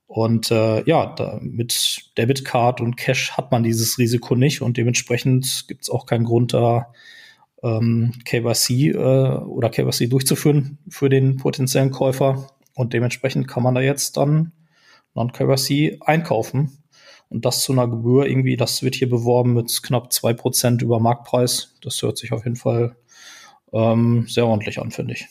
Und 0.09 0.51
äh, 0.51 0.83
ja, 0.85 1.15
da, 1.15 1.39
mit 1.43 2.13
Debitcard 2.17 2.81
und 2.81 2.97
Cash 2.97 3.33
hat 3.33 3.51
man 3.51 3.63
dieses 3.63 3.99
Risiko 3.99 4.35
nicht 4.35 4.63
und 4.63 4.77
dementsprechend 4.77 5.67
gibt 5.69 5.83
es 5.83 5.91
auch 5.91 6.07
keinen 6.07 6.25
Grund, 6.25 6.55
da 6.55 6.93
ähm, 7.63 8.13
KYC 8.25 8.95
äh, 8.95 8.97
oder 8.97 9.71
KYC 9.71 10.09
durchzuführen 10.09 10.79
für 10.89 11.09
den 11.09 11.37
potenziellen 11.37 11.91
Käufer. 11.91 12.49
Und 12.75 12.93
dementsprechend 12.93 13.49
kann 13.49 13.63
man 13.63 13.75
da 13.75 13.81
jetzt 13.81 14.17
dann 14.17 14.53
Non-KYC 15.15 15.99
einkaufen. 16.03 16.79
Und 17.29 17.45
das 17.45 17.63
zu 17.63 17.73
einer 17.73 17.89
Gebühr 17.89 18.27
irgendwie, 18.27 18.57
das 18.57 18.83
wird 18.83 18.95
hier 18.95 19.11
beworben 19.11 19.55
mit 19.55 19.83
knapp 19.83 20.13
zwei 20.13 20.33
Prozent 20.33 20.83
über 20.83 21.01
Marktpreis. 21.01 21.75
Das 21.83 22.01
hört 22.03 22.19
sich 22.19 22.33
auf 22.33 22.45
jeden 22.45 22.57
Fall 22.57 22.97
ähm, 23.73 24.27
sehr 24.29 24.47
ordentlich 24.47 24.81
an, 24.81 24.91
finde 24.91 25.15
ich. 25.15 25.29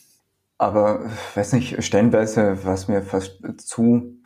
Aber, 0.57 1.09
weiß 1.35 1.53
nicht, 1.53 1.83
stellenweise 1.83 2.63
war 2.63 2.73
es 2.73 2.87
mir 2.87 3.01
fast 3.01 3.39
zu 3.57 4.17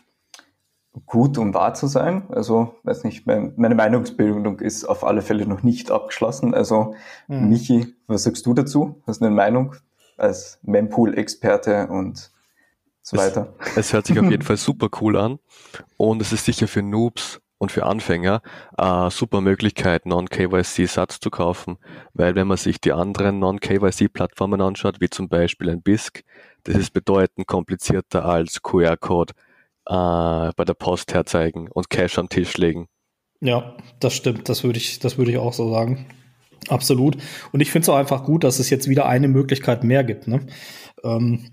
gut, 1.06 1.38
um 1.38 1.54
wahr 1.54 1.74
zu 1.74 1.88
sein. 1.88 2.24
Also, 2.30 2.76
weiß 2.84 3.04
nicht, 3.04 3.26
mein, 3.26 3.54
meine 3.56 3.76
Meinungsbildung 3.76 4.60
ist 4.60 4.86
auf 4.86 5.04
alle 5.04 5.22
Fälle 5.22 5.46
noch 5.46 5.64
nicht 5.64 5.92
abgeschlossen. 5.92 6.54
Also, 6.54 6.96
mhm. 7.28 7.50
Michi, 7.50 7.96
was 8.08 8.24
sagst 8.24 8.46
du 8.46 8.54
dazu? 8.54 9.02
Hast 9.08 9.22
du 9.22 9.26
eine 9.26 9.36
Meinung 9.36 9.76
als 10.18 10.60
Mempool-Experte 10.64 11.88
und 11.88 12.32
so 13.02 13.18
weiter? 13.18 13.54
Es, 13.60 13.78
es 13.78 13.94
hört 13.94 14.08
sich 14.08 14.20
auf 14.20 14.26
jeden 14.30 14.44
Fall 14.44 14.58
super 14.58 14.90
cool 15.02 15.18
an 15.18 15.40
und 15.98 16.22
es 16.22 16.32
ist 16.32 16.46
sicher 16.46 16.68
für 16.68 16.82
Noobs 16.82 17.40
und 17.60 17.72
für 17.72 17.86
Anfänger 17.86 18.42
äh, 18.78 19.12
super 19.12 19.42
Möglichkeit, 19.42 20.08
Non-KYC-Satz 20.08 21.20
zu 21.20 21.30
kaufen, 21.30 21.78
weil 22.14 22.34
wenn 22.34 22.48
man 22.48 22.58
sich 22.58 22.82
die 22.82 22.94
anderen 22.94 23.38
Non-KYC-Plattformen 23.38 24.62
anschaut, 24.62 25.00
wie 25.00 25.10
zum 25.10 25.30
Beispiel 25.30 25.70
ein 25.70 25.84
BISC, 25.84 26.24
das 26.64 26.76
ist 26.76 26.92
bedeutend 26.92 27.46
komplizierter 27.46 28.26
als 28.26 28.64
QR-Code 28.64 29.34
äh, 29.86 30.52
bei 30.56 30.66
der 30.66 30.74
Post 30.74 31.14
herzeigen 31.14 31.70
und 31.70 31.90
Cash 31.90 32.18
am 32.18 32.30
Tisch 32.30 32.58
legen. 32.58 32.88
Ja, 33.42 33.78
das 34.00 34.16
stimmt. 34.16 34.50
Das 34.50 34.64
würde 34.64 34.80
ich, 34.80 35.00
das 35.00 35.18
ich 35.18 35.38
auch 35.38 35.54
so 35.54 35.72
sagen. 35.72 36.08
Absolut. 36.68 37.18
Und 37.52 37.62
ich 37.62 37.72
finde 37.72 37.84
es 37.84 37.90
auch 37.90 37.96
einfach 37.96 38.24
gut, 38.24 38.44
dass 38.44 38.60
es 38.60 38.70
jetzt 38.70 38.90
wieder 38.90 39.06
eine 39.06 39.28
Möglichkeit 39.28 39.84
mehr 39.84 40.04
gibt. 40.04 40.28
Ne? 40.28 40.46
Ähm, 41.04 41.46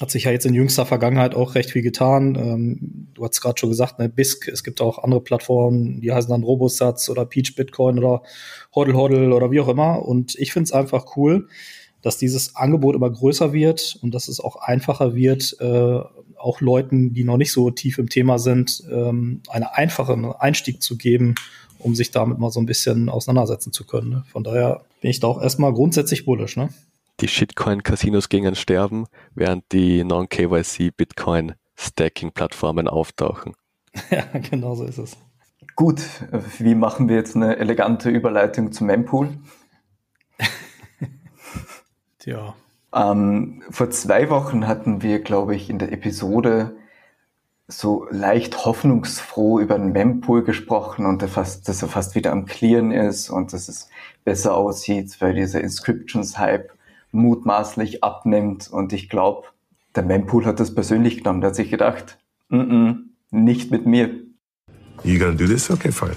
hat 0.00 0.10
sich 0.10 0.24
ja 0.24 0.30
jetzt 0.30 0.46
in 0.46 0.54
jüngster 0.54 0.86
Vergangenheit 0.86 1.34
auch 1.34 1.54
recht 1.54 1.70
viel 1.70 1.82
getan. 1.82 2.34
Ähm, 2.34 3.08
du 3.12 3.22
hast 3.22 3.40
gerade 3.42 3.58
schon 3.58 3.68
gesagt, 3.68 3.98
ne, 3.98 4.08
BISC, 4.08 4.48
es 4.48 4.64
gibt 4.64 4.80
auch 4.80 4.98
andere 4.98 5.20
Plattformen, 5.20 6.00
die 6.00 6.10
heißen 6.10 6.30
dann 6.30 6.42
Robosatz 6.42 7.10
oder 7.10 7.26
Peach 7.26 7.54
Bitcoin 7.54 7.98
oder 7.98 8.22
Hodl 8.74 8.94
Hodl 8.94 9.32
oder 9.32 9.50
wie 9.50 9.60
auch 9.60 9.68
immer. 9.68 10.02
Und 10.02 10.34
ich 10.36 10.54
finde 10.54 10.64
es 10.64 10.72
einfach 10.72 11.16
cool, 11.16 11.48
dass 12.00 12.16
dieses 12.16 12.56
Angebot 12.56 12.96
immer 12.96 13.10
größer 13.10 13.52
wird 13.52 13.98
und 14.00 14.14
dass 14.14 14.28
es 14.28 14.40
auch 14.40 14.56
einfacher 14.56 15.14
wird, 15.14 15.56
äh, 15.60 16.00
auch 16.38 16.62
Leuten, 16.62 17.12
die 17.12 17.24
noch 17.24 17.36
nicht 17.36 17.52
so 17.52 17.70
tief 17.70 17.98
im 17.98 18.08
Thema 18.08 18.38
sind, 18.38 18.82
ähm, 18.90 19.42
einen 19.50 19.64
einfachen 19.64 20.24
Einstieg 20.24 20.82
zu 20.82 20.96
geben, 20.96 21.34
um 21.78 21.94
sich 21.94 22.10
damit 22.10 22.38
mal 22.38 22.50
so 22.50 22.58
ein 22.58 22.66
bisschen 22.66 23.10
auseinandersetzen 23.10 23.74
zu 23.74 23.84
können. 23.84 24.08
Ne? 24.08 24.24
Von 24.32 24.44
daher 24.44 24.80
bin 25.02 25.10
ich 25.10 25.20
da 25.20 25.26
auch 25.26 25.42
erstmal 25.42 25.74
grundsätzlich 25.74 26.24
bullish. 26.24 26.56
Ne? 26.56 26.70
Die 27.20 27.28
Shitcoin-Casinos 27.28 28.28
gingen 28.30 28.54
sterben, 28.54 29.06
während 29.34 29.72
die 29.72 30.04
Non-KYC-Bitcoin-Stacking-Plattformen 30.04 32.88
auftauchen. 32.88 33.54
Ja, 34.10 34.22
genau 34.38 34.76
so 34.76 34.84
ist 34.84 34.98
es. 34.98 35.16
Gut, 35.74 36.00
wie 36.58 36.76
machen 36.76 37.08
wir 37.08 37.16
jetzt 37.16 37.34
eine 37.34 37.56
elegante 37.56 38.08
Überleitung 38.08 38.70
zum 38.70 38.86
Mempool? 38.86 39.30
Tja. 42.20 42.54
Ähm, 42.94 43.64
vor 43.68 43.90
zwei 43.90 44.30
Wochen 44.30 44.68
hatten 44.68 45.02
wir, 45.02 45.18
glaube 45.18 45.56
ich, 45.56 45.68
in 45.68 45.80
der 45.80 45.90
Episode 45.90 46.76
so 47.66 48.06
leicht 48.10 48.64
hoffnungsfroh 48.64 49.58
über 49.58 49.76
den 49.76 49.90
Mempool 49.90 50.44
gesprochen 50.44 51.04
und 51.04 51.20
fast, 51.24 51.68
dass 51.68 51.82
er 51.82 51.88
fast 51.88 52.14
wieder 52.14 52.30
am 52.30 52.46
Clearen 52.46 52.92
ist 52.92 53.28
und 53.28 53.52
dass 53.52 53.68
es 53.68 53.88
besser 54.24 54.54
aussieht, 54.54 55.20
weil 55.20 55.34
dieser 55.34 55.60
Inscriptions-Hype 55.60 56.70
mutmaßlich 57.12 58.02
abnimmt. 58.04 58.68
Und 58.70 58.92
ich 58.92 59.08
glaube, 59.08 59.48
der 59.94 60.04
Mempool 60.04 60.44
hat 60.44 60.60
das 60.60 60.74
persönlich 60.74 61.18
genommen. 61.18 61.40
Der 61.40 61.48
hat 61.48 61.56
sich 61.56 61.70
gedacht, 61.70 62.18
mm 62.48 62.60
-mm, 62.60 62.96
nicht 63.30 63.70
mit 63.70 63.86
mir. 63.86 64.10
You 65.02 65.18
gonna 65.18 65.32
do 65.32 65.46
this? 65.46 65.70
Okay, 65.70 65.92
fine. 65.92 66.16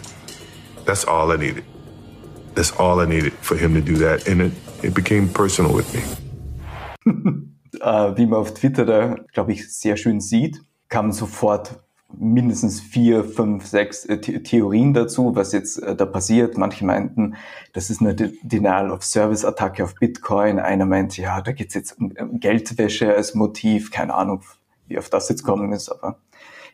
That's 0.86 1.06
all 1.08 1.34
I 1.34 1.38
needed. 1.38 1.64
That's 2.56 2.78
all 2.78 3.04
I 3.04 3.08
needed 3.08 3.34
for 3.42 3.58
him 3.58 3.74
to 3.74 3.82
do 3.82 3.98
that. 4.00 4.28
And 4.28 4.42
it, 4.42 4.52
it 4.84 4.94
became 4.94 5.28
personal 5.28 5.74
with 5.76 5.94
me. 5.94 6.02
äh, 7.80 8.18
wie 8.18 8.26
man 8.26 8.40
auf 8.40 8.54
Twitter 8.54 8.86
da, 8.86 9.16
glaube 9.34 9.54
ich, 9.54 9.74
sehr 9.74 9.98
schön 9.98 10.20
sieht, 10.20 10.62
kamen 10.90 11.12
sofort 11.12 11.83
mindestens 12.18 12.80
vier, 12.80 13.24
fünf, 13.24 13.66
sechs 13.66 14.06
äh, 14.06 14.20
The 14.24 14.44
Theorien 14.44 14.94
dazu, 14.94 15.36
was 15.36 15.52
jetzt 15.52 15.78
äh, 15.82 15.96
da 15.96 16.06
passiert. 16.06 16.58
Manche 16.58 16.86
meinten, 16.86 17.36
das 17.74 17.90
ist 17.90 18.02
eine 18.02 18.16
Denial-of-Service-Attacke 18.16 19.84
auf 19.84 19.96
Bitcoin. 19.96 20.60
Einer 20.60 20.86
meint, 20.86 21.18
ja, 21.18 21.42
da 21.42 21.52
geht's 21.52 21.74
jetzt 21.74 22.00
um 22.00 22.14
Geldwäsche 22.40 23.14
als 23.14 23.36
Motiv. 23.36 23.92
Keine 23.92 24.14
Ahnung, 24.14 24.42
wie 24.88 24.98
auf 24.98 25.10
das 25.10 25.30
jetzt 25.30 25.44
kommen 25.44 25.74
ist, 25.74 25.90
aber 25.90 26.18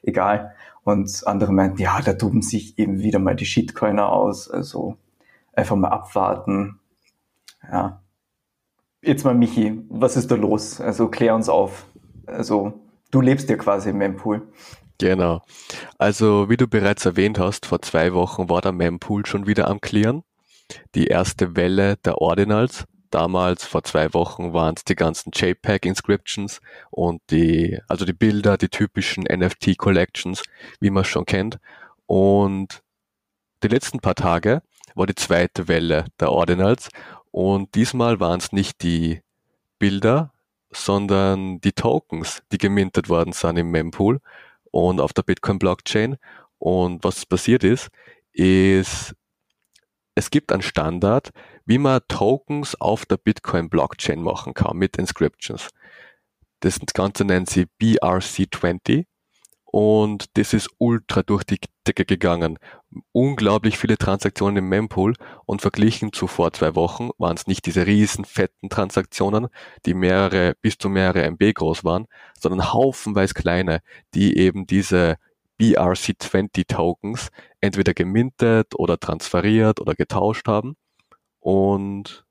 egal. 0.03 0.53
Und 0.83 1.23
andere 1.25 1.51
meinten, 1.51 1.81
ja, 1.81 2.01
da 2.01 2.13
toben 2.13 2.41
sich 2.41 2.77
eben 2.79 2.99
wieder 2.99 3.19
mal 3.19 3.35
die 3.35 3.45
Shitcoiner 3.45 4.09
aus. 4.11 4.49
Also 4.49 4.97
einfach 5.53 5.75
mal 5.75 5.89
abwarten. 5.89 6.79
Ja. 7.71 8.01
Jetzt 9.01 9.23
mal 9.23 9.35
Michi, 9.35 9.81
was 9.89 10.17
ist 10.17 10.31
da 10.31 10.35
los? 10.35 10.81
Also 10.81 11.07
klär 11.07 11.35
uns 11.35 11.47
auf. 11.47 11.85
Also 12.25 12.73
du 13.11 13.21
lebst 13.21 13.49
ja 13.49 13.55
quasi 13.55 13.91
im 13.91 13.97
Mempool. 13.97 14.47
Genau. 14.99 15.41
Also 15.97 16.49
wie 16.49 16.57
du 16.57 16.67
bereits 16.67 17.05
erwähnt 17.05 17.39
hast, 17.39 17.65
vor 17.65 17.81
zwei 17.81 18.13
Wochen 18.13 18.49
war 18.49 18.61
der 18.61 18.73
Mempool 18.73 19.25
schon 19.25 19.47
wieder 19.47 19.67
am 19.69 19.81
Clearen. 19.81 20.23
Die 20.93 21.07
erste 21.07 21.55
Welle 21.55 21.97
der 21.97 22.19
Ordinals. 22.19 22.85
Damals, 23.09 23.65
vor 23.65 23.83
zwei 23.83 24.13
Wochen, 24.13 24.53
waren 24.53 24.75
es 24.77 24.83
die 24.83 24.95
ganzen 24.95 25.31
JPEG-Inscriptions 25.33 26.61
und 26.91 27.21
die, 27.31 27.79
also 27.87 28.05
die 28.05 28.13
Bilder, 28.13 28.55
die 28.55 28.69
typischen 28.69 29.23
NFT-Collections, 29.23 30.43
wie 30.79 30.91
man 30.91 31.05
schon 31.05 31.25
kennt. 31.25 31.57
Und 32.05 32.83
die 33.63 33.67
letzten 33.67 33.99
paar 33.99 34.13
Tage 34.13 34.61
war 34.93 35.07
die 35.07 35.15
zweite 35.15 35.67
Welle 35.67 36.05
der 36.19 36.31
Ordinals 36.31 36.89
und 37.31 37.73
diesmal 37.73 38.19
waren 38.19 38.39
es 38.39 38.51
nicht 38.51 38.83
die 38.83 39.21
Bilder, 39.79 40.33
sondern 40.71 41.61
die 41.61 41.71
Tokens, 41.71 42.43
die 42.51 42.59
gemintet 42.59 43.09
worden 43.09 43.33
sind 43.33 43.57
im 43.57 43.71
Mempool 43.71 44.19
und 44.71 44.99
auf 44.99 45.13
der 45.13 45.23
Bitcoin-Blockchain. 45.23 46.17
Und 46.57 47.03
was 47.03 47.25
passiert 47.25 47.63
ist, 47.63 47.89
ist, 48.33 49.13
es 50.15 50.29
gibt 50.29 50.51
einen 50.51 50.61
Standard, 50.61 51.31
wie 51.65 51.77
man 51.77 52.01
Tokens 52.07 52.79
auf 52.79 53.05
der 53.05 53.17
Bitcoin-Blockchain 53.17 54.21
machen 54.21 54.53
kann 54.53 54.77
mit 54.77 54.97
Inscriptions. 54.97 55.69
Das 56.61 56.79
Ganze 56.93 57.23
nennen 57.23 57.45
sie 57.45 57.67
BRC20 57.81 59.05
und 59.71 60.37
das 60.37 60.53
ist 60.53 60.69
ultra 60.79 61.21
durch 61.21 61.43
die 61.43 61.59
Decke 61.87 62.05
gegangen. 62.05 62.57
Unglaublich 63.11 63.77
viele 63.77 63.97
Transaktionen 63.97 64.57
im 64.57 64.69
Mempool 64.69 65.13
und 65.45 65.61
verglichen 65.61 66.11
zu 66.11 66.27
vor 66.27 66.51
zwei 66.53 66.75
Wochen 66.75 67.09
waren 67.17 67.35
es 67.35 67.45
nicht 67.45 67.65
diese 67.65 67.85
riesen 67.85 68.25
fetten 68.25 68.69
Transaktionen, 68.69 69.47
die 69.85 69.93
mehrere 69.93 70.55
bis 70.61 70.77
zu 70.77 70.89
mehrere 70.89 71.23
MB 71.23 71.53
groß 71.53 71.83
waren, 71.83 72.07
sondern 72.37 72.73
haufenweise 72.73 73.35
kleine, 73.35 73.81
die 74.15 74.37
eben 74.37 74.65
diese 74.65 75.17
BRC20 75.59 76.67
Tokens 76.67 77.29
entweder 77.61 77.93
gemintet 77.93 78.73
oder 78.75 78.99
transferiert 78.99 79.79
oder 79.79 79.93
getauscht 79.93 80.47
haben 80.47 80.77
und 81.39 82.25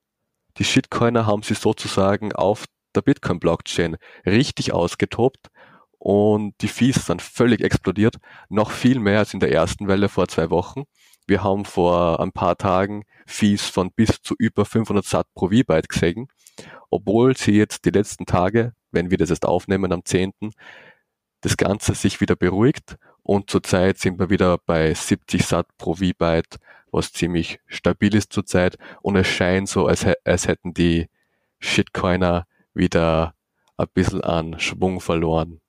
die 0.56 0.64
Shitcoiner 0.64 1.26
haben 1.26 1.42
sie 1.42 1.54
sozusagen 1.54 2.32
auf 2.32 2.64
der 2.94 3.02
Bitcoin 3.02 3.38
Blockchain 3.38 3.96
richtig 4.26 4.72
ausgetobt 4.72 5.50
und 5.98 6.54
die 6.60 6.68
Fees 6.68 7.06
sind 7.06 7.22
völlig 7.22 7.60
explodiert, 7.60 8.16
noch 8.48 8.70
viel 8.70 9.00
mehr 9.00 9.18
als 9.20 9.34
in 9.34 9.40
der 9.40 9.52
ersten 9.52 9.88
Welle 9.88 10.08
vor 10.08 10.28
zwei 10.28 10.50
Wochen. 10.50 10.84
Wir 11.26 11.42
haben 11.42 11.64
vor 11.64 12.20
ein 12.20 12.32
paar 12.32 12.56
Tagen 12.56 13.04
Fees 13.26 13.66
von 13.66 13.90
bis 13.92 14.22
zu 14.22 14.34
über 14.38 14.64
500 14.64 15.04
Sat 15.04 15.26
pro 15.34 15.48
V-Byte 15.48 15.88
gesehen, 15.88 16.28
obwohl 16.90 17.36
sie 17.36 17.52
jetzt 17.52 17.84
die 17.84 17.90
letzten 17.90 18.26
Tage, 18.26 18.72
wenn 18.92 19.10
wir 19.10 19.18
das 19.18 19.30
jetzt 19.30 19.44
aufnehmen 19.44 19.92
am 19.92 20.04
10., 20.04 20.32
das 21.40 21.56
Ganze 21.56 21.94
sich 21.94 22.20
wieder 22.20 22.34
beruhigt 22.34 22.96
und 23.22 23.50
zurzeit 23.50 23.98
sind 23.98 24.18
wir 24.18 24.30
wieder 24.30 24.58
bei 24.58 24.92
70 24.94 25.44
Sat 25.44 25.66
pro 25.76 25.94
V-Byte, 25.94 26.58
was 26.90 27.12
ziemlich 27.12 27.60
stabil 27.66 28.14
ist 28.14 28.32
zurzeit 28.32 28.78
und 29.02 29.16
es 29.16 29.26
scheint 29.26 29.68
so, 29.68 29.86
als, 29.86 30.06
als 30.24 30.48
hätten 30.48 30.72
die 30.74 31.08
Shitcoiner 31.60 32.46
wieder 32.72 33.34
ein 33.76 33.88
bisschen 33.92 34.22
an 34.22 34.58
Schwung 34.58 35.00
verloren. 35.00 35.60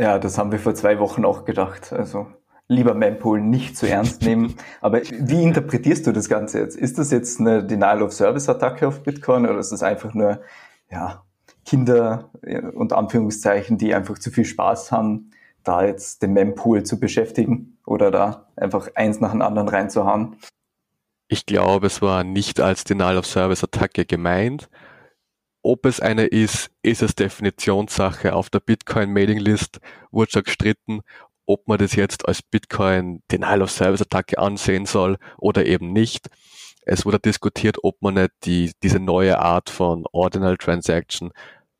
Ja, 0.00 0.18
das 0.18 0.38
haben 0.38 0.50
wir 0.50 0.58
vor 0.58 0.74
zwei 0.74 0.98
Wochen 0.98 1.26
auch 1.26 1.44
gedacht. 1.44 1.92
Also 1.92 2.26
lieber 2.68 2.94
Mempool 2.94 3.42
nicht 3.42 3.76
zu 3.76 3.86
ernst 3.86 4.22
nehmen. 4.22 4.54
Aber 4.80 5.02
wie 5.02 5.42
interpretierst 5.42 6.06
du 6.06 6.12
das 6.12 6.30
Ganze 6.30 6.60
jetzt? 6.60 6.74
Ist 6.74 6.96
das 6.96 7.10
jetzt 7.10 7.38
eine 7.38 7.62
Denial-of-Service-Attacke 7.62 8.88
auf 8.88 9.02
Bitcoin 9.02 9.44
oder 9.44 9.58
ist 9.58 9.72
das 9.72 9.82
einfach 9.82 10.14
nur 10.14 10.40
ja, 10.90 11.22
Kinder 11.66 12.30
und 12.72 12.94
Anführungszeichen, 12.94 13.76
die 13.76 13.94
einfach 13.94 14.18
zu 14.18 14.30
viel 14.30 14.46
Spaß 14.46 14.90
haben, 14.90 15.32
da 15.64 15.84
jetzt 15.84 16.22
den 16.22 16.32
Mempool 16.32 16.82
zu 16.84 16.98
beschäftigen 16.98 17.76
oder 17.84 18.10
da 18.10 18.48
einfach 18.56 18.88
eins 18.94 19.20
nach 19.20 19.32
dem 19.32 19.42
anderen 19.42 19.68
reinzuhauen? 19.68 20.36
Ich 21.28 21.44
glaube, 21.44 21.88
es 21.88 22.00
war 22.00 22.24
nicht 22.24 22.58
als 22.58 22.84
Denial-of-Service-Attacke 22.84 24.06
gemeint, 24.06 24.70
ob 25.62 25.86
es 25.86 26.00
eine 26.00 26.26
ist, 26.26 26.70
ist 26.82 27.02
es 27.02 27.14
Definitionssache. 27.14 28.34
Auf 28.34 28.50
der 28.50 28.60
Bitcoin-Mailing-List 28.60 29.80
wurde 30.10 30.30
schon 30.30 30.42
gestritten, 30.44 31.00
ob 31.46 31.66
man 31.68 31.78
das 31.78 31.94
jetzt 31.94 32.26
als 32.28 32.42
Bitcoin 32.42 33.22
Denial-of-Service-Attacke 33.30 34.38
ansehen 34.38 34.86
soll 34.86 35.18
oder 35.38 35.66
eben 35.66 35.92
nicht. 35.92 36.28
Es 36.82 37.04
wurde 37.04 37.18
diskutiert, 37.18 37.78
ob 37.82 38.00
man 38.02 38.14
nicht 38.14 38.30
die, 38.44 38.72
diese 38.82 39.00
neue 39.00 39.38
Art 39.38 39.68
von 39.68 40.04
Ordinal 40.12 40.56
Transaction 40.56 41.30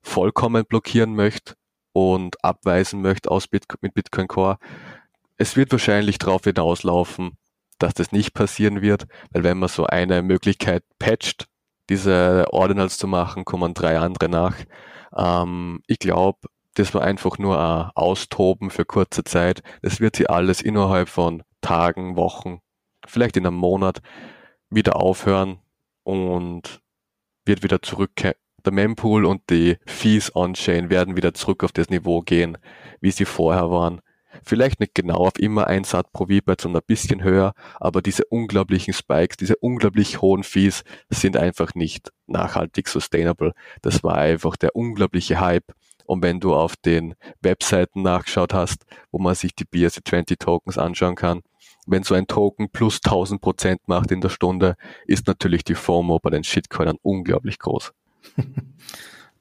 vollkommen 0.03 0.65
blockieren 0.67 1.15
möchte 1.15 1.55
und 1.93 2.43
abweisen 2.45 3.01
möchte 3.01 3.31
aus 3.31 3.49
Bitcoin, 3.49 3.79
mit 3.81 3.95
Bitcoin 3.95 4.29
Core. 4.29 4.59
Es 5.37 5.57
wird 5.57 5.73
wahrscheinlich 5.73 6.19
darauf 6.19 6.45
hinauslaufen, 6.45 7.39
dass 7.79 7.95
das 7.95 8.13
nicht 8.13 8.35
passieren 8.35 8.83
wird, 8.83 9.07
weil 9.31 9.43
wenn 9.43 9.59
man 9.59 9.69
so 9.69 9.87
eine 9.87 10.23
Möglichkeit 10.23 10.85
patcht, 10.99 11.50
diese 11.91 12.47
Ordinals 12.53 12.97
zu 12.97 13.07
machen, 13.07 13.45
kommen 13.45 13.75
drei 13.75 13.99
andere 13.99 14.29
nach. 14.31 14.57
Ähm, 15.15 15.83
ich 15.87 15.99
glaube, 15.99 16.39
das 16.75 16.95
war 16.95 17.03
einfach 17.03 17.37
nur 17.39 17.59
ein 17.59 17.91
Austoben 17.95 18.71
für 18.71 18.85
kurze 18.85 19.25
Zeit. 19.25 19.63
Das 19.83 20.01
wird 20.01 20.17
sie 20.17 20.29
alles 20.29 20.63
innerhalb 20.63 21.09
von 21.09 21.43
Tagen, 21.61 22.17
Wochen, 22.17 22.61
vielleicht 23.07 23.37
in 23.37 23.47
einem 23.47 23.57
Monat 23.57 24.01
wieder 24.71 24.97
aufhören 24.97 25.59
und 26.05 26.81
wird 27.45 27.63
wieder 27.63 27.83
zurückkehren. 27.83 28.37
Der 28.65 28.73
Mempool 28.73 29.25
und 29.25 29.49
die 29.51 29.79
Fees 29.87 30.35
on-chain 30.35 30.91
werden 30.91 31.17
wieder 31.17 31.35
zurück 31.35 31.65
auf 31.65 31.73
das 31.73 31.89
Niveau 31.89 32.21
gehen, 32.21 32.59
wie 33.01 33.11
sie 33.11 33.25
vorher 33.25 33.71
waren. 33.71 34.01
Vielleicht 34.45 34.81
nicht 34.81 34.95
genau 34.95 35.17
auf 35.17 35.39
immer 35.39 35.67
ein 35.67 35.85
Sat 35.85 36.13
pro 36.13 36.27
V-Byte, 36.27 36.61
sondern 36.61 36.83
ein 36.83 36.87
bisschen 36.87 37.23
höher, 37.23 37.53
aber 37.79 38.03
diese 38.03 38.25
unglaublichen 38.27 38.95
Spikes, 38.95 39.37
diese 39.37 39.57
unglaublich 39.57 40.21
hohen 40.21 40.43
Fees 40.43 40.85
sind 41.09 41.37
einfach 41.37 41.75
nicht 41.75 42.13
nachhaltig 42.27 42.89
sustainable. 42.89 43.53
Das 43.83 44.03
war 44.03 44.17
einfach 44.17 44.57
der 44.57 44.75
unglaubliche 44.75 45.41
Hype. 45.41 45.73
Und 46.07 46.23
wenn 46.23 46.41
du 46.41 46.55
auf 46.55 46.77
den 46.77 47.15
Webseiten 47.41 48.03
nachgeschaut 48.03 48.53
hast, 48.53 48.85
wo 49.13 49.19
man 49.19 49.35
sich 49.35 49.55
die 49.55 49.65
BRC20 49.65 50.39
Tokens 50.39 50.77
anschauen 50.77 51.15
kann, 51.15 51.43
wenn 51.87 52.03
so 52.03 52.15
ein 52.15 52.27
Token 52.27 52.71
plus 52.71 53.01
1000 53.05 53.41
Prozent 53.41 53.81
macht 53.87 54.11
in 54.11 54.21
der 54.21 54.29
Stunde, 54.29 54.77
ist 55.07 55.27
natürlich 55.27 55.65
die 55.65 55.75
FOMO 55.75 56.19
bei 56.19 56.31
den 56.31 56.45
Shitcoinern 56.45 56.99
unglaublich 57.03 57.59
groß. 57.59 57.93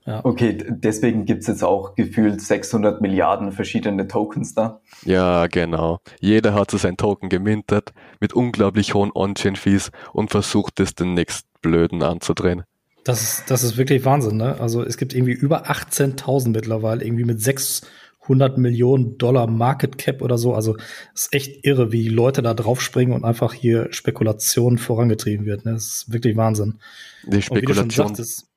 Ja. 0.10 0.26
Okay, 0.26 0.58
deswegen 0.68 1.26
gibt's 1.26 1.46
jetzt 1.46 1.64
auch 1.64 1.94
gefühlt 1.94 2.42
600 2.42 3.00
Milliarden 3.00 3.52
verschiedene 3.52 4.08
Tokens 4.08 4.56
da. 4.56 4.82
Ja, 5.06 5.46
genau. 5.46 6.00
Jeder 6.20 6.56
hat 6.56 6.72
so 6.72 6.78
sein 6.78 6.98
Token 6.98 7.30
gemintet 7.30 7.94
mit 8.20 8.34
unglaublich 8.34 8.96
hohen 8.96 9.12
On-Chain-Fees 9.14 9.92
und 10.12 10.32
versucht 10.32 10.80
es 10.80 10.96
den 10.96 11.14
nächsten 11.14 11.48
Blöden 11.62 12.02
anzudrehen. 12.02 12.64
Das 13.04 13.22
ist, 13.22 13.52
das 13.52 13.62
ist 13.62 13.78
wirklich 13.78 14.04
Wahnsinn, 14.04 14.38
ne? 14.38 14.60
Also 14.60 14.84
es 14.84 14.98
gibt 14.98 15.14
irgendwie 15.14 15.34
über 15.34 15.70
18.000 15.70 16.50
mittlerweile, 16.50 17.06
irgendwie 17.06 17.26
mit 17.26 17.40
600 17.40 18.58
Millionen 18.58 19.20
Dollar 19.20 19.46
Market 19.46 20.00
Cap 20.00 20.24
oder 20.24 20.40
so. 20.40 20.56
Also 20.56 20.76
es 21.14 21.26
ist 21.26 21.34
echt 21.36 21.66
irre, 21.68 21.92
wie 21.92 22.10
Leute 22.10 22.42
da 22.42 22.56
draufspringen 22.56 23.14
und 23.14 23.26
einfach 23.26 23.54
hier 23.54 23.94
Spekulation 23.94 24.80
vorangetrieben 24.80 25.46
wird. 25.46 25.66
Ne? 25.66 25.74
Das 25.74 25.84
ist 25.84 26.12
wirklich 26.12 26.36
Wahnsinn. 26.36 26.80
Die 27.28 27.44
Spekulation. 27.44 28.08
Sagtest, 28.08 28.48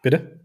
bitte? 0.00 0.35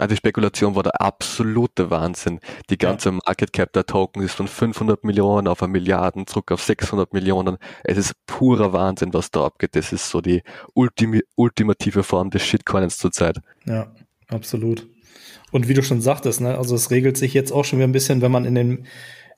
Also 0.00 0.14
die 0.14 0.16
Spekulation 0.16 0.74
war 0.74 0.82
der 0.82 0.98
absolute 0.98 1.90
Wahnsinn. 1.90 2.40
Die 2.70 2.78
ganze 2.78 3.12
Market 3.12 3.52
Cap 3.52 3.74
der 3.74 3.84
Token 3.84 4.22
ist 4.22 4.32
von 4.32 4.48
500 4.48 5.04
Millionen 5.04 5.46
auf 5.46 5.62
eine 5.62 5.72
Milliarden 5.72 6.26
zurück 6.26 6.52
auf 6.52 6.62
600 6.62 7.12
Millionen. 7.12 7.58
Es 7.84 7.98
ist 7.98 8.14
purer 8.24 8.72
Wahnsinn, 8.72 9.12
was 9.12 9.30
da 9.30 9.44
abgeht. 9.44 9.76
Das 9.76 9.92
ist 9.92 10.08
so 10.08 10.22
die 10.22 10.42
ultim 10.72 11.20
ultimative 11.36 12.02
Form 12.02 12.30
des 12.30 12.42
Shitcoins 12.42 12.96
zurzeit. 12.96 13.40
Ja, 13.66 13.92
absolut. 14.28 14.86
Und 15.52 15.68
wie 15.68 15.74
du 15.74 15.82
schon 15.82 16.00
sagtest, 16.00 16.40
ne, 16.40 16.56
also 16.56 16.74
es 16.76 16.90
regelt 16.90 17.18
sich 17.18 17.34
jetzt 17.34 17.52
auch 17.52 17.66
schon 17.66 17.78
wieder 17.78 17.88
ein 17.88 17.92
bisschen, 17.92 18.22
wenn 18.22 18.32
man 18.32 18.46
in 18.46 18.54
den, 18.54 18.86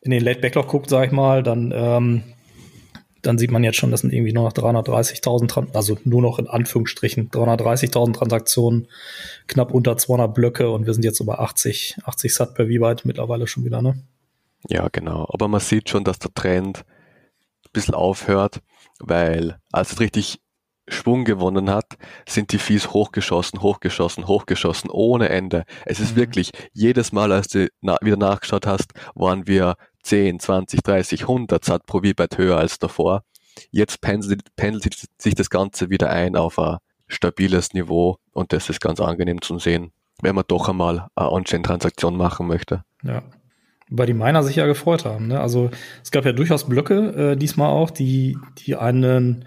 in 0.01 0.13
den 0.13 0.23
Late 0.23 0.41
Backlog 0.41 0.69
guckt, 0.69 0.91
sag 0.91 1.07
ich 1.07 1.13
mal, 1.13 1.43
dann 1.43 1.73
ähm, 1.75 2.23
dann 3.23 3.39
sieht 3.39 3.51
man 3.51 3.65
jetzt 3.65 3.77
schon, 3.77 3.91
das 3.91 4.01
sind 4.01 4.13
irgendwie 4.13 4.33
nur 4.33 4.45
noch 4.45 4.53
330.000, 4.53 5.75
also 5.75 5.97
nur 6.05 6.23
noch 6.23 6.39
in 6.39 6.49
Anführungsstrichen 6.49 7.31
330.000 7.31 8.15
Transaktionen, 8.15 8.89
knapp 9.47 9.73
unter 9.73 9.97
200 9.97 10.35
Blöcke 10.35 10.71
und 10.71 10.87
wir 10.87 10.95
sind 10.95 11.05
jetzt 11.05 11.21
über 11.21 11.41
80, 11.41 11.99
80 12.05 12.35
Sat 12.35 12.55
per 12.55 12.67
V-Byte 12.67 13.05
mittlerweile 13.05 13.47
schon 13.47 13.65
wieder, 13.65 13.81
ne? 13.81 14.03
Ja, 14.69 14.89
genau. 14.91 15.27
Aber 15.33 15.49
man 15.49 15.61
sieht 15.61 15.89
schon, 15.89 16.05
dass 16.05 16.19
der 16.19 16.35
Trend 16.35 16.85
ein 17.65 17.71
bisschen 17.73 17.95
aufhört, 17.95 18.61
weil 19.01 19.59
als 19.73 19.93
es 19.93 20.01
richtig 20.01 20.39
Schwung 20.89 21.25
gewonnen 21.25 21.71
hat, 21.71 21.97
sind 22.29 22.51
die 22.53 22.59
Fees 22.59 22.93
hochgeschossen, 22.93 23.63
hochgeschossen, 23.63 24.27
hochgeschossen, 24.27 24.91
ohne 24.91 25.29
Ende. 25.29 25.65
Es 25.87 26.01
ist 26.01 26.13
Mhm. 26.17 26.21
wirklich, 26.21 26.51
jedes 26.73 27.13
Mal, 27.13 27.31
als 27.31 27.49
du 27.49 27.69
na 27.81 27.97
wieder 28.03 28.17
nachgeschaut 28.17 28.67
hast, 28.67 28.93
waren 29.15 29.47
wir 29.47 29.77
10, 30.03 30.41
20, 30.41 30.83
30, 30.83 31.23
100 31.23 31.65
Sat 31.65 31.87
pro 31.87 31.99
V-Byte 31.99 32.39
höher 32.39 32.59
als 32.59 32.79
davor. 32.79 33.25
Jetzt 33.71 34.01
pendelt, 34.01 34.55
pendelt 34.57 35.09
sich 35.19 35.35
das 35.35 35.51
Ganze 35.51 35.91
wieder 35.91 36.11
ein 36.11 36.37
auf 36.37 36.59
ein 36.59 36.79
stabiles 37.09 37.75
Niveau 37.75 38.17
und 38.33 38.53
das 38.53 38.69
ist 38.71 38.81
ganz 38.81 39.01
angenehm 39.01 39.43
zu 39.43 39.59
sehen, 39.59 39.93
wenn 40.23 40.35
man 40.35 40.45
doch 40.49 40.69
einmal 40.69 41.09
eine 41.15 41.31
On-Chain-Transaktion 41.31 42.17
machen 42.17 42.47
möchte. 42.47 42.85
Ja. 43.03 43.23
Weil 43.91 44.07
die 44.07 44.15
Miner 44.15 44.43
sich 44.43 44.57
ja 44.57 44.67
gefreut 44.67 45.05
haben. 45.05 45.29
Ne? 45.29 45.41
Also 45.41 45.71
es 46.03 46.11
gab 46.11 46.25
ja 46.25 46.33
durchaus 46.33 46.67
Blöcke, 46.67 47.33
äh, 47.33 47.37
diesmal 47.37 47.69
auch, 47.69 47.91
die, 47.91 48.39
die 48.59 48.75
einen, 48.75 49.45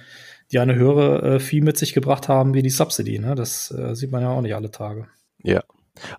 die 0.51 0.59
eine 0.59 0.75
höhere 0.75 1.35
äh, 1.35 1.39
Fee 1.39 1.61
mit 1.61 1.77
sich 1.77 1.93
gebracht 1.93 2.29
haben 2.29 2.53
wie 2.53 2.61
die 2.61 2.69
Subsidy. 2.69 3.17
Ne? 3.17 3.33
Das 3.33 3.71
äh, 3.71 3.95
sieht 3.95 4.11
man 4.11 4.21
ja 4.21 4.29
auch 4.29 4.41
nicht 4.41 4.53
alle 4.53 4.69
Tage. 4.69 5.07
Ja. 5.41 5.61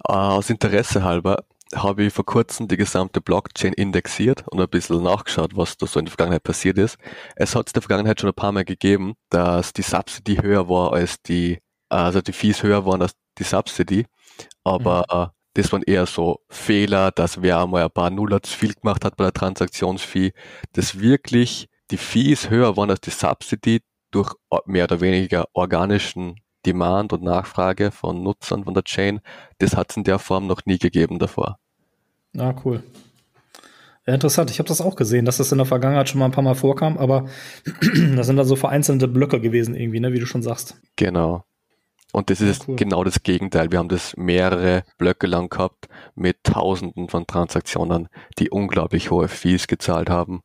Äh, 0.09 0.13
Aus 0.13 0.51
Interesse 0.51 1.05
halber 1.05 1.45
habe 1.83 2.05
ich 2.05 2.13
vor 2.13 2.25
kurzem 2.25 2.69
die 2.69 2.77
gesamte 2.77 3.21
Blockchain 3.21 3.73
indexiert 3.73 4.45
und 4.49 4.61
ein 4.61 4.69
bisschen 4.69 5.03
nachgeschaut, 5.03 5.57
was 5.57 5.77
da 5.77 5.87
so 5.87 5.99
in 5.99 6.07
der 6.07 6.11
Vergangenheit 6.11 6.43
passiert 6.43 6.79
ist. 6.79 6.97
Es 7.37 7.55
hat 7.55 7.69
in 7.69 7.73
der 7.75 7.83
Vergangenheit 7.83 8.21
schon 8.21 8.31
ein 8.31 8.35
paar 8.35 8.53
Mal 8.53 8.65
gegeben, 8.65 9.15
dass 9.31 9.73
die 9.73 9.83
Subsidy 9.83 10.37
höher 10.37 10.69
war 10.69 10.93
als 10.93 11.23
die, 11.23 11.59
also 11.89 12.21
die 12.21 12.33
Fees 12.33 12.63
höher 12.63 12.85
waren 12.87 13.03
als 13.03 13.13
die 13.39 13.45
Subsidy, 13.45 14.07
aber 14.65 15.05
äh, 15.11 15.37
das 15.55 15.73
waren 15.73 15.83
eher 15.83 16.07
so 16.07 16.41
Fehler, 16.51 17.11
dass 17.11 17.41
wer 17.41 17.61
einmal 17.61 17.85
ein 17.85 17.91
paar 17.91 18.11
Nuller 18.11 18.43
zu 18.43 18.57
viel 18.57 18.75
gemacht 18.75 19.05
hat 19.05 19.17
bei 19.17 19.25
der 19.25 19.33
Transaktionsfee, 19.33 20.33
dass 20.73 21.01
wirklich 21.01 21.69
die 21.91 21.97
Fees 21.97 22.51
höher 22.51 22.77
waren 22.77 22.91
als 22.91 23.01
die 23.01 23.11
Subsidy 23.11 23.81
durch 24.11 24.35
mehr 24.67 24.85
oder 24.85 25.01
weniger 25.01 25.47
organischen 25.55 26.41
Demand 26.67 27.13
und 27.13 27.23
Nachfrage 27.23 27.91
von 27.93 28.23
Nutzern 28.23 28.65
von 28.65 28.75
der 28.75 28.83
Chain, 28.83 29.21
das 29.59 29.77
hat 29.77 29.91
es 29.91 29.97
in 29.97 30.05
der 30.05 30.19
Form 30.19 30.47
noch 30.47 30.67
nie 30.67 30.79
gegeben 30.79 31.19
davor. 31.19 31.59
Ja, 32.37 32.55
cool. 32.65 32.83
Ja, 34.07 34.15
interessant. 34.15 34.51
Ich 34.51 34.59
habe 34.59 34.69
das 34.69 34.81
auch 34.81 34.95
gesehen, 34.95 35.25
dass 35.25 35.39
das 35.39 35.51
in 35.51 35.59
der 35.59 35.67
Vergangenheit 35.67 36.09
schon 36.09 36.21
mal 36.21 36.27
ein 36.27 36.33
paar 36.33 36.45
Mal 36.45 36.55
vorkam, 36.55 36.97
aber 36.97 37.27
das 38.15 38.27
sind 38.27 38.37
dann 38.37 38.47
so 38.47 38.57
vereinzelte 38.57 39.09
Blöcke 39.09 39.41
gewesen 39.41 39.75
irgendwie, 39.75 40.01
ne, 40.01 40.13
wie 40.13 40.21
du 40.21 40.27
schon 40.27 40.43
sagst. 40.43 40.77
Genau. 40.97 41.45
Und 42.13 42.31
das 42.31 42.41
ist 42.41 42.69
cool. 42.69 42.77
genau 42.77 43.05
das 43.05 43.23
Gegenteil. 43.25 43.73
Wir 43.73 43.79
haben 43.79 43.89
das 43.89 44.17
mehrere 44.17 44.85
Blöcke 44.97 45.27
lang 45.27 45.51
gehabt 45.51 45.89
mit 46.15 46.45
Tausenden 46.45 47.09
von 47.09 47.27
Transaktionen, 47.27 48.09
die 48.39 48.49
unglaublich 48.49 49.11
hohe 49.11 49.29
Fees 49.29 49.67
gezahlt 49.67 50.09
haben. 50.09 50.43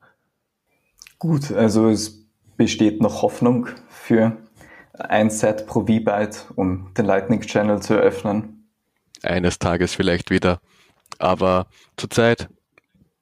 Gut, 1.19 1.51
also 1.51 1.87
es 1.87 2.25
besteht 2.57 2.99
noch 2.99 3.21
Hoffnung 3.21 3.67
für 3.89 4.37
ein 4.97 5.29
Set 5.29 5.67
pro 5.67 5.81
V-Byte, 5.81 6.47
um 6.55 6.93
den 6.97 7.05
Lightning 7.05 7.41
Channel 7.41 7.81
zu 7.81 7.93
eröffnen. 7.93 8.67
Eines 9.23 9.59
Tages 9.59 9.93
vielleicht 9.93 10.31
wieder. 10.31 10.59
Aber 11.21 11.67
zurzeit, 11.97 12.49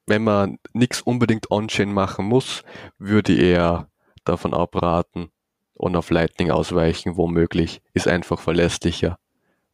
wenn 0.06 0.24
man 0.24 0.58
nichts 0.72 1.02
unbedingt 1.02 1.50
on-chain 1.50 1.92
machen 1.92 2.24
muss, 2.26 2.62
würde 2.98 3.32
ich 3.32 3.40
eher 3.40 3.88
davon 4.24 4.54
abraten 4.54 5.30
und 5.74 5.96
auf 5.96 6.10
Lightning 6.10 6.50
ausweichen, 6.50 7.16
womöglich. 7.16 7.82
Ist 7.92 8.08
einfach 8.08 8.40
verlässlicher 8.40 9.18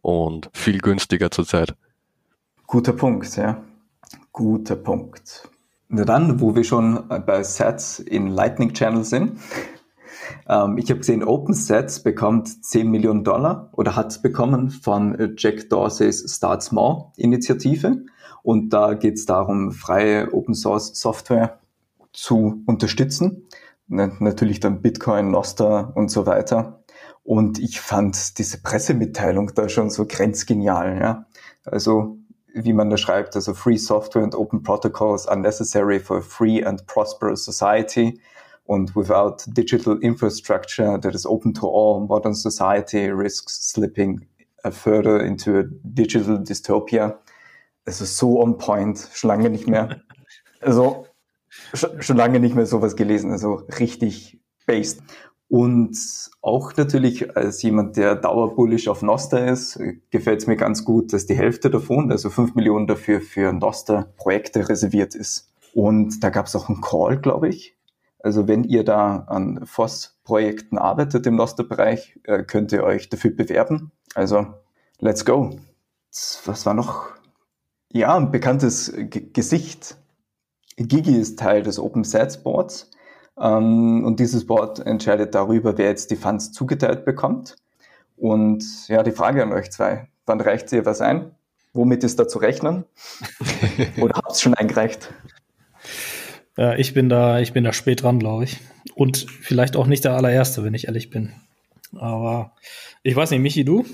und 0.03 0.51
viel 0.53 0.79
günstiger 0.79 1.31
zurzeit. 1.31 1.75
Guter 2.67 2.93
Punkt, 2.93 3.37
ja. 3.37 3.63
Guter 4.33 4.77
Punkt. 4.77 5.49
Na 5.89 6.05
dann, 6.05 6.41
wo 6.41 6.57
wir 6.57 6.65
schon 6.65 7.09
bei 7.09 7.45
Sets 7.45 8.01
in 8.01 8.29
Lightning 8.29 8.73
Channel 8.73 9.05
sind. 9.05 9.39
Ähm, 10.49 10.77
ich 10.77 10.91
habe 10.91 11.01
gesehen, 11.01 11.23
OpenSets 11.23 12.03
bekommt 12.03 12.65
10 12.65 12.91
Millionen 12.91 13.23
Dollar 13.23 13.69
oder 13.73 13.95
hat 13.95 14.23
bekommen 14.23 14.71
von 14.71 15.35
Jack 15.37 15.69
Dorseys 15.71 16.25
Start 16.35 16.65
Small 16.65 17.13
Initiative. 17.17 18.05
Und 18.47 18.73
da 18.73 18.95
geht 18.95 19.15
es 19.15 19.27
darum, 19.27 19.73
freie 19.73 20.33
Open 20.33 20.55
Source 20.55 20.93
Software 20.95 21.59
zu 22.13 22.63
unterstützen. 22.67 23.49
Natürlich 23.89 24.61
dann 24.61 24.83
Bitcoin, 24.83 25.33
Nostr 25.33 25.91
und 25.97 26.13
so 26.13 26.27
weiter. 26.27 26.85
Und 27.25 27.59
ich 27.59 27.81
fand 27.81 28.39
diese 28.39 28.63
Pressemitteilung 28.63 29.51
da 29.57 29.69
schon 29.69 29.91
so 29.91 30.07
grenzgenial, 30.07 30.97
ja. 30.97 31.27
Also, 31.65 32.19
wie 32.55 32.73
man 32.73 32.89
da 32.89 32.97
schreibt, 32.97 33.35
also 33.35 33.53
Free 33.53 33.79
Software 33.79 34.23
and 34.23 34.37
Open 34.37 34.63
Protocols 34.63 35.27
are 35.27 35.41
necessary 35.41 35.99
for 35.99 36.19
a 36.19 36.23
free 36.23 36.63
and 36.63 36.87
prosperous 36.87 37.45
society. 37.45 38.21
Und 38.65 38.95
without 38.95 39.45
digital 39.49 39.99
infrastructure 40.01 41.01
that 41.01 41.17
is 41.17 41.27
open 41.27 41.53
to 41.55 41.67
all, 41.67 42.07
modern 42.07 42.35
society 42.35 43.11
risks 43.11 43.73
slipping 43.73 44.25
further 44.71 45.21
into 45.21 45.59
a 45.59 45.65
digital 45.83 46.39
dystopia. 46.39 47.19
Es 47.87 48.01
ist 48.01 48.19
so 48.19 48.43
on 48.43 48.59
point, 48.59 49.09
schon 49.15 49.29
lange 49.29 49.49
nicht 49.49 49.67
mehr. 49.67 50.03
Also, 50.61 51.07
schon, 51.73 52.17
lange 52.17 52.41
nicht 52.41 52.55
mehr 52.55 52.67
sowas 52.67 52.97
gelesen, 52.97 53.31
also 53.31 53.63
richtig 53.79 54.41
based. 54.67 55.03
Und 55.49 55.97
auch 56.43 56.77
natürlich 56.77 57.37
als 57.37 57.63
jemand, 57.63 57.97
der 57.97 58.17
dauerbullisch 58.17 58.89
auf 58.89 59.03
Noster 59.03 59.47
ist, 59.47 59.81
gefällt 60.11 60.41
es 60.41 60.49
mir 60.49 60.57
ganz 60.57 60.85
gut, 60.85 61.13
dass 61.13 61.27
die 61.27 61.37
Hälfte 61.37 61.71
davon, 61.71 62.11
also 62.11 62.31
5 62.31 62.57
Millionen 62.57 62.89
dafür 62.89 63.21
für 63.21 63.53
Noster-Projekte 63.53 64.69
reserviert 64.69 65.15
ist. 65.15 65.53
Und 65.73 66.25
da 66.25 66.31
gab 66.31 66.47
es 66.47 66.57
auch 66.57 66.69
einen 66.69 66.81
Call, 66.81 67.21
glaube 67.21 67.49
ich. 67.49 67.77
Also 68.19 68.49
wenn 68.49 68.65
ihr 68.65 68.83
da 68.83 69.25
an 69.29 69.65
FOSS-Projekten 69.65 70.79
arbeitet 70.79 71.27
im 71.29 71.37
Noster-Bereich, 71.37 72.19
könnt 72.49 72.73
ihr 72.73 72.83
euch 72.83 73.09
dafür 73.09 73.31
bewerben. 73.31 73.93
Also 74.17 74.47
let's 74.99 75.25
go. 75.25 75.61
Was 76.45 76.67
war 76.67 76.75
noch? 76.75 77.16
Ja, 77.97 78.15
ein 78.15 78.31
bekanntes 78.31 78.93
G 78.95 79.23
Gesicht. 79.33 79.97
Gigi 80.77 81.17
ist 81.17 81.39
Teil 81.39 81.63
des 81.63 81.79
Open 81.79 82.05
Sets 82.05 82.43
Boards. 82.43 82.91
Ähm, 83.41 84.05
und 84.05 84.21
dieses 84.21 84.47
Board 84.47 84.81
entscheidet 84.81 85.35
darüber, 85.35 85.79
wer 85.79 85.87
jetzt 85.87 86.11
die 86.11 86.17
Funds 86.17 86.53
zugeteilt 86.53 87.07
bekommt. 87.07 87.57
Und 88.19 88.63
ja, 88.89 89.03
die 89.03 89.13
Frage 89.13 89.43
an 89.43 89.51
euch 89.55 89.71
zwei. 89.71 90.09
Wann 90.27 90.43
reicht 90.43 90.71
ihr 90.73 90.85
was 90.85 91.01
ein? 91.01 91.31
Womit 91.73 92.05
ist 92.05 92.21
da 92.21 92.29
zu 92.29 92.39
rechnen? 92.39 92.85
Oder 93.99 94.17
habt 94.17 94.33
ihr 94.33 94.41
schon 94.41 94.53
eingereicht? 94.53 95.15
Ja, 96.59 96.75
ich 96.75 96.93
bin 96.93 97.09
da, 97.09 97.41
ich 97.41 97.55
bin 97.55 97.65
da 97.65 97.73
spät 97.73 98.03
dran, 98.03 98.19
glaube 98.19 98.45
ich. 98.45 98.61
Und 98.95 99.27
vielleicht 99.41 99.75
auch 99.75 99.87
nicht 99.87 100.05
der 100.05 100.13
allererste, 100.13 100.65
wenn 100.65 100.75
ich 100.75 100.87
ehrlich 100.87 101.09
bin. 101.09 101.33
Aber 101.95 102.53
ich 103.03 103.17
weiß 103.17 103.31
nicht, 103.31 103.41
Michi, 103.41 103.65
du? 103.65 103.87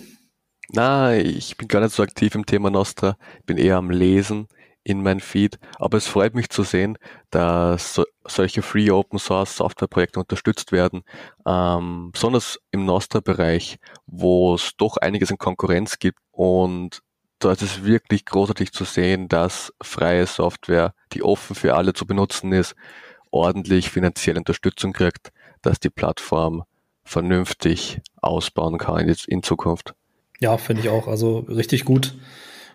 Na, 0.74 1.14
ich 1.14 1.58
bin 1.58 1.68
gar 1.68 1.80
nicht 1.82 1.94
so 1.94 2.02
aktiv 2.02 2.34
im 2.34 2.46
Thema 2.46 2.70
Nostra. 2.70 3.18
Bin 3.44 3.58
eher 3.58 3.76
am 3.76 3.90
Lesen 3.90 4.48
in 4.84 5.02
mein 5.02 5.20
Feed. 5.20 5.58
Aber 5.78 5.98
es 5.98 6.06
freut 6.06 6.34
mich 6.34 6.48
zu 6.48 6.62
sehen, 6.62 6.96
dass 7.30 7.94
so, 7.94 8.04
solche 8.26 8.62
Free 8.62 8.90
Open 8.90 9.18
Source 9.18 9.56
Software 9.56 9.88
Projekte 9.88 10.20
unterstützt 10.20 10.72
werden. 10.72 11.02
Ähm, 11.46 12.10
besonders 12.12 12.58
im 12.70 12.86
Nostra-Bereich, 12.86 13.76
wo 14.06 14.54
es 14.54 14.72
doch 14.78 14.96
einiges 14.96 15.30
in 15.30 15.36
Konkurrenz 15.36 15.98
gibt. 15.98 16.18
Und 16.30 17.00
da 17.38 17.52
ist 17.52 17.60
es 17.60 17.84
wirklich 17.84 18.24
großartig 18.24 18.72
zu 18.72 18.84
sehen, 18.84 19.28
dass 19.28 19.74
freie 19.82 20.26
Software, 20.26 20.94
die 21.12 21.22
offen 21.22 21.54
für 21.54 21.74
alle 21.74 21.92
zu 21.92 22.06
benutzen 22.06 22.50
ist, 22.52 22.74
ordentlich 23.30 23.90
finanzielle 23.90 24.38
Unterstützung 24.38 24.94
kriegt, 24.94 25.32
dass 25.60 25.80
die 25.80 25.90
Plattform 25.90 26.64
vernünftig 27.04 28.00
ausbauen 28.22 28.78
kann 28.78 29.06
in, 29.06 29.14
in 29.26 29.42
Zukunft. 29.42 29.94
Ja, 30.42 30.58
finde 30.58 30.82
ich 30.82 30.88
auch. 30.88 31.06
Also 31.06 31.38
richtig 31.48 31.84
gut. 31.84 32.14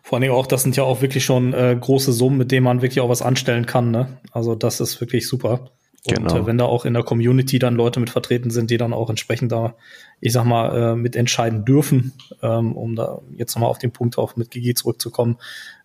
Vor 0.01 0.15
allen 0.15 0.21
Dingen 0.21 0.33
auch, 0.33 0.47
das 0.47 0.63
sind 0.63 0.77
ja 0.77 0.83
auch 0.83 1.01
wirklich 1.01 1.25
schon 1.25 1.53
äh, 1.53 1.75
große 1.77 2.13
Summen, 2.13 2.37
mit 2.37 2.49
denen 2.49 2.63
man 2.63 2.81
wirklich 2.81 3.01
auch 3.01 3.09
was 3.09 3.21
anstellen 3.21 3.65
kann. 3.65 3.91
Ne? 3.91 4.19
Also 4.31 4.55
das 4.55 4.79
ist 4.79 5.01
wirklich 5.01 5.27
super. 5.27 5.69
Und 6.07 6.15
Genau. 6.15 6.37
äh, 6.37 6.45
wenn 6.45 6.57
da 6.57 6.63
auch 6.63 6.85
in 6.85 6.93
der 6.93 7.03
Community 7.03 7.59
dann 7.59 7.75
Leute 7.75 7.99
mit 7.99 8.09
vertreten 8.09 8.51
sind, 8.51 8.71
die 8.71 8.77
dann 8.77 8.93
auch 8.93 9.09
entsprechend 9.09 9.51
da, 9.51 9.75
ich 10.21 10.31
sag 10.31 10.45
mal, 10.45 10.93
äh, 10.93 10.95
mitentscheiden 10.95 11.65
dürfen, 11.65 12.13
ähm, 12.41 12.71
um 12.73 12.95
da 12.95 13.19
jetzt 13.35 13.53
nochmal 13.55 13.69
auf 13.69 13.79
den 13.79 13.91
Punkt 13.91 14.17
auch 14.17 14.37
mit 14.37 14.49
Gigi 14.49 14.73
zurückzukommen. 14.73 15.35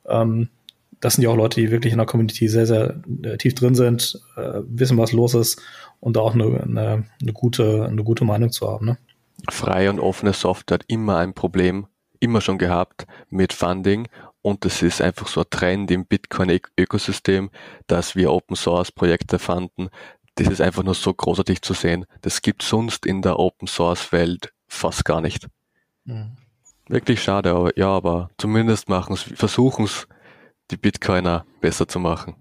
Ähm, 0.07 0.51
das 1.01 1.15
sind 1.15 1.25
ja 1.25 1.31
auch 1.31 1.37
Leute, 1.37 1.61
die 1.61 1.73
wirklich 1.73 1.93
in 1.93 1.99
der 1.99 2.07
Community 2.07 2.47
sehr, 2.47 2.67
sehr 2.67 3.03
äh, 3.25 3.37
tief 3.39 3.57
drin 3.57 3.75
sind, 3.75 4.21
äh, 4.37 4.61
wissen, 4.69 4.99
was 4.99 5.11
los 5.11 5.35
ist 5.35 5.61
und 5.99 6.15
da 6.15 6.21
auch 6.21 6.35
eine, 6.35 6.63
eine, 6.63 7.05
eine, 7.21 7.33
gute, 7.33 7.87
eine 7.87 8.05
gute 8.05 8.25
Meinung 8.25 8.53
zu 8.53 8.69
haben. 8.69 8.87
Ne? 8.87 8.99
Freie 9.51 9.91
und 9.91 10.01
offene 10.01 10.33
Software 10.33 10.77
hat 10.77 10.85
immer 10.89 11.19
ein 11.19 11.35
Problem, 11.35 11.87
immer 12.21 12.41
schon 12.41 12.59
gehabt 12.59 13.07
mit 13.29 13.53
Funding 13.53 14.09
und 14.43 14.65
es 14.65 14.83
ist 14.83 15.01
einfach 15.01 15.29
so 15.29 15.41
ein 15.41 15.51
Trend 15.51 15.91
im 15.91 16.07
Bitcoin-Ökosystem, 16.07 17.51
dass 17.87 18.17
wir 18.17 18.33
Open 18.33 18.57
Source 18.57 18.93
Projekte 18.93 19.39
fanden. 19.39 19.89
Das 20.35 20.49
ist 20.49 20.61
einfach 20.61 20.83
nur 20.83 20.95
so 20.95 21.13
großartig 21.13 21.63
zu 21.63 21.75
sehen. 21.75 22.07
Das 22.23 22.43
gibt 22.43 22.63
sonst 22.63 23.07
in 23.07 23.23
der 23.23 23.39
Open 23.39 23.69
Source 23.69 24.13
Welt 24.13 24.53
fast 24.67 25.05
gar 25.05 25.21
nicht. 25.21 25.49
Wirklich 26.89 27.23
schade, 27.23 27.53
aber 27.53 27.79
ja, 27.79 27.89
aber 27.89 28.31
zumindest 28.39 28.89
machen 28.89 29.17
versuchen 29.17 29.85
es 29.85 30.09
die 30.71 30.77
Bitcoiner 30.77 31.45
besser 31.61 31.87
zu 31.87 32.01
machen. 32.01 32.35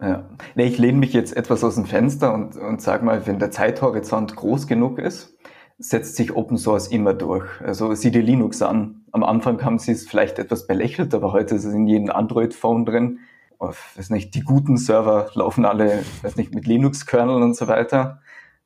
Ja. 0.00 0.28
Nee, 0.54 0.66
ich 0.66 0.78
lehne 0.78 0.98
mich 0.98 1.12
jetzt 1.12 1.36
etwas 1.36 1.64
aus 1.64 1.76
dem 1.76 1.86
Fenster 1.86 2.34
und, 2.34 2.56
und 2.56 2.82
sage 2.82 3.04
mal, 3.04 3.26
wenn 3.26 3.38
der 3.38 3.50
Zeithorizont 3.50 4.36
groß 4.36 4.66
genug 4.66 4.98
ist, 4.98 5.35
setzt 5.78 6.16
sich 6.16 6.34
Open 6.34 6.56
Source 6.56 6.88
immer 6.88 7.14
durch. 7.14 7.46
Also 7.60 7.94
sieh 7.94 8.10
dir 8.10 8.22
Linux 8.22 8.62
an. 8.62 9.04
Am 9.12 9.22
Anfang 9.22 9.62
haben 9.62 9.78
sie 9.78 9.92
es 9.92 10.08
vielleicht 10.08 10.38
etwas 10.38 10.66
belächelt, 10.66 11.14
aber 11.14 11.32
heute 11.32 11.54
ist 11.54 11.64
es 11.64 11.74
in 11.74 11.86
jedem 11.86 12.10
Android-Phone 12.10 12.84
drin. 12.86 13.18
Auf, 13.58 13.92
weiß 13.96 14.10
nicht, 14.10 14.34
die 14.34 14.40
guten 14.40 14.76
Server 14.76 15.30
laufen 15.34 15.64
alle, 15.64 16.02
weiß 16.22 16.36
nicht, 16.36 16.54
mit 16.54 16.66
Linux-Kernel 16.66 17.42
und 17.42 17.56
so 17.56 17.68
weiter. 17.68 18.20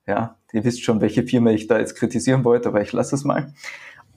Ja, 0.06 0.36
ihr 0.52 0.64
wisst 0.64 0.82
schon, 0.82 1.00
welche 1.00 1.24
Firma 1.24 1.50
ich 1.50 1.66
da 1.66 1.78
jetzt 1.78 1.94
kritisieren 1.94 2.44
wollte, 2.44 2.68
aber 2.68 2.80
ich 2.80 2.92
lasse 2.92 3.14
es 3.14 3.24
mal. 3.24 3.52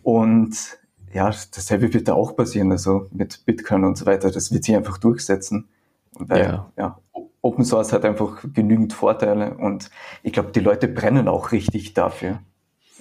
Und 0.01 0.79
ja, 1.13 1.25
dasselbe 1.25 1.93
wird 1.93 2.07
da 2.07 2.13
auch 2.13 2.35
passieren, 2.35 2.71
also 2.71 3.07
mit 3.11 3.45
Bitcoin 3.45 3.83
und 3.83 3.97
so 3.97 4.05
weiter. 4.05 4.31
Das 4.31 4.51
wird 4.51 4.63
sich 4.63 4.75
einfach 4.75 4.97
durchsetzen. 4.97 5.69
Weil, 6.13 6.43
ja. 6.43 6.71
ja, 6.77 6.99
Open 7.41 7.65
Source 7.65 7.91
hat 7.91 8.05
einfach 8.05 8.43
genügend 8.53 8.93
Vorteile 8.93 9.55
und 9.55 9.89
ich 10.23 10.31
glaube, 10.31 10.51
die 10.51 10.59
Leute 10.59 10.87
brennen 10.87 11.27
auch 11.27 11.51
richtig 11.51 11.93
dafür. 11.93 12.39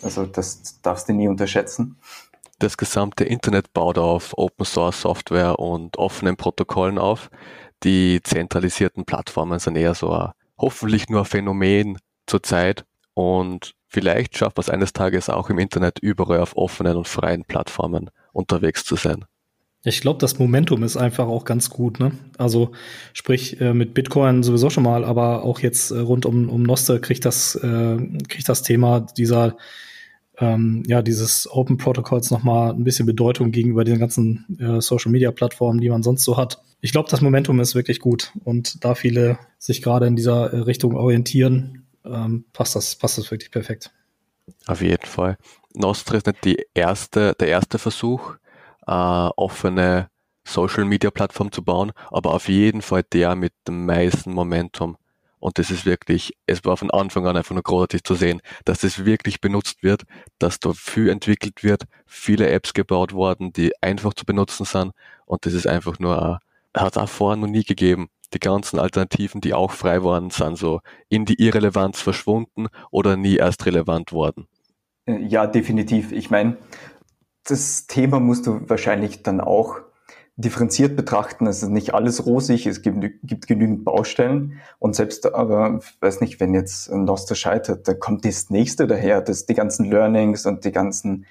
Also 0.03 0.27
das 0.27 0.81
darfst 0.83 1.09
du 1.09 1.13
nie 1.13 1.29
unterschätzen. 1.29 1.97
Das 2.59 2.77
gesamte 2.77 3.25
Internet 3.25 3.73
baut 3.73 3.99
auf 3.99 4.35
Open 4.37 4.65
Source 4.65 5.01
Software 5.01 5.59
und 5.59 5.97
offenen 5.97 6.37
Protokollen 6.37 6.99
auf. 6.99 7.31
Die 7.83 8.21
zentralisierten 8.23 9.05
Plattformen 9.05 9.59
sind 9.59 9.77
eher 9.77 9.95
so 9.95 10.13
ein, 10.13 10.31
hoffentlich 10.59 11.09
nur 11.09 11.23
ein 11.23 11.27
Phänomen 11.27 11.99
zur 12.27 12.43
Zeit 12.43 12.85
und 13.15 13.75
vielleicht 13.89 14.39
schafft 14.39 14.57
man 14.57 14.63
es 14.63 14.71
eines 14.71 14.93
Tages 14.93 15.29
auch 15.29 15.51
im 15.51 15.59
Internet 15.59 15.99
überall 15.99 16.41
auf 16.41 16.57
offenen 16.57 16.97
und 16.97 17.09
freien 17.09 17.45
Plattformen 17.45 18.11
unterwegs 18.33 18.85
zu 18.85 18.97
sein. 18.97 19.25
Ich 19.85 20.01
glaube, 20.01 20.21
das 20.21 20.39
Momentum 20.39 20.85
ist 20.85 20.97
einfach 20.97 21.27
auch 21.27 21.45
ganz 21.45 21.69
gut. 21.69 21.99
Ne? 21.99 22.13
Also 22.39 22.71
sprich 23.13 23.61
äh, 23.61 23.75
mit 23.75 23.95
Bitcoin 23.95 24.45
sowieso 24.45 24.71
schon 24.71 24.85
mal, 24.85 25.05
aber 25.05 25.43
auch 25.43 25.59
jetzt 25.59 25.91
äh, 25.91 25.99
rund 25.99 26.25
um, 26.25 26.49
um 26.49 26.63
Noster 26.63 27.01
kriegt 27.01 27.25
das, 27.25 27.57
äh, 27.57 27.97
kriegt 28.29 28.49
das 28.49 28.63
Thema 28.63 29.01
dieser 29.01 29.57
ähm, 30.39 30.83
ja, 30.87 31.03
dieses 31.03 31.51
Open 31.51 31.77
Protocols 31.77 32.31
nochmal 32.31 32.73
ein 32.73 32.85
bisschen 32.85 33.07
Bedeutung 33.07 33.53
gegenüber 33.53 33.85
den 33.85 33.99
ganzen 33.99 34.59
äh, 34.59 34.81
Social 34.81 35.13
Media 35.13 35.31
Plattformen, 35.31 35.81
die 35.81 35.91
man 35.91 36.03
sonst 36.03 36.25
so 36.25 36.37
hat. 36.37 36.63
Ich 36.81 36.93
glaube, 36.93 37.11
das 37.11 37.21
Momentum 37.21 37.61
ist 37.61 37.75
wirklich 37.75 38.01
gut 38.01 38.33
und 38.45 38.85
da 38.85 38.95
viele 38.95 39.39
sich 39.59 39.83
gerade 39.83 40.07
in 40.07 40.17
dieser 40.17 40.53
äh, 40.53 40.59
Richtung 40.61 40.97
orientieren, 40.97 41.87
ähm, 42.05 42.45
passt 42.53 42.75
das, 42.75 42.97
passt 42.97 43.19
das 43.19 43.31
wirklich 43.31 43.51
perfekt. 43.51 43.91
Auf 44.67 44.81
jeden 44.81 45.07
Fall. 45.07 45.37
Nostra 45.75 46.17
ist 46.17 46.27
nicht 46.27 46.45
die 46.45 46.67
erste, 46.75 47.35
der 47.39 47.49
erste 47.49 47.79
Versuch, 47.79 48.35
äh, 48.87 48.93
offene 48.93 50.09
Social 50.45 50.85
Media 50.85 51.11
Plattform 51.11 51.53
zu 51.53 51.63
bauen, 51.63 51.93
aber 52.11 52.35
auf 52.35 52.49
jeden 52.49 52.83
Fall 52.83 53.05
der 53.13 53.37
mit 53.37 53.53
dem 53.69 53.87
meisten 53.87 54.33
Momentum. 54.33 54.97
Und 55.43 55.59
das 55.59 55.73
ist 55.73 55.85
wirklich, 55.85 56.35
es 56.47 56.65
war 56.65 56.77
von 56.77 56.93
Anfang 56.93 57.27
an 57.27 57.37
einfach 57.37 57.53
nur 57.53 57.65
großartig 57.65 58.05
zu 58.05 58.15
sehen, 58.15 58.41
dass 58.65 58.79
das 58.79 59.05
wirklich 59.05 59.41
benutzt 59.41 59.83
wird, 59.83 60.05
dass 60.39 60.61
da 60.61 60.73
viel 60.73 61.09
entwickelt 61.09 61.65
wird, 61.65 61.83
viele 62.07 62.49
Apps 62.49 62.75
gebaut 62.75 63.13
worden, 63.13 63.53
die 63.53 63.73
einfach 63.81 64.15
zu 64.15 64.25
benutzen 64.25 64.65
sind. 64.65 64.93
Und 65.27 65.45
das 65.45 65.53
ist 65.53 65.67
einfach 65.67 65.99
nur, 65.99 66.39
hat 66.77 66.93
es 66.93 66.97
auch 66.97 67.09
vorher 67.09 67.37
noch 67.37 67.49
nie 67.49 67.65
gegeben. 67.65 68.09
Die 68.33 68.39
ganzen 68.39 68.79
Alternativen, 68.79 69.41
die 69.41 69.53
auch 69.53 69.73
frei 69.73 70.05
waren, 70.05 70.31
sind 70.31 70.59
so 70.59 70.81
in 71.09 71.25
die 71.25 71.43
Irrelevanz 71.43 72.01
verschwunden 72.01 72.69
oder 72.93 73.17
nie 73.17 73.35
erst 73.35 73.67
relevant 73.67 74.13
worden. 74.13 74.47
Äh, 75.07 75.25
ja, 75.25 75.49
definitiv. 75.49 76.13
Ich 76.13 76.31
meine, 76.31 76.57
das 77.43 77.89
Thema 77.89 78.21
musst 78.21 78.47
du 78.47 78.61
wahrscheinlich 78.69 79.25
dann 79.25 79.41
auch 79.41 79.81
differenziert 80.37 80.97
betrachten. 80.97 81.47
Es 81.47 81.63
ist 81.63 81.69
nicht 81.69 81.95
alles 81.95 82.27
rosig, 82.27 82.67
es 82.67 82.83
gibt, 82.83 82.99
gibt 83.23 83.47
genügend 83.47 83.85
Baustellen. 83.85 84.61
Und 84.79 84.97
selbst 84.97 85.33
aber, 85.35 85.81
weiß 86.01 86.21
nicht, 86.21 86.41
wenn 86.41 86.55
jetzt 86.55 86.91
ein 86.91 87.05
Noster 87.05 87.35
scheitert, 87.35 87.87
dann 87.89 88.01
kommt 88.01 88.25
das 88.25 88.51
nächste 88.51 88.87
daher, 88.87 89.21
das 89.21 89.47
die 89.47 89.55
ganzen 89.55 89.91
Learnings 89.91 90.47
und 90.47 90.65
die 90.65 90.73
ganzen 90.73 91.27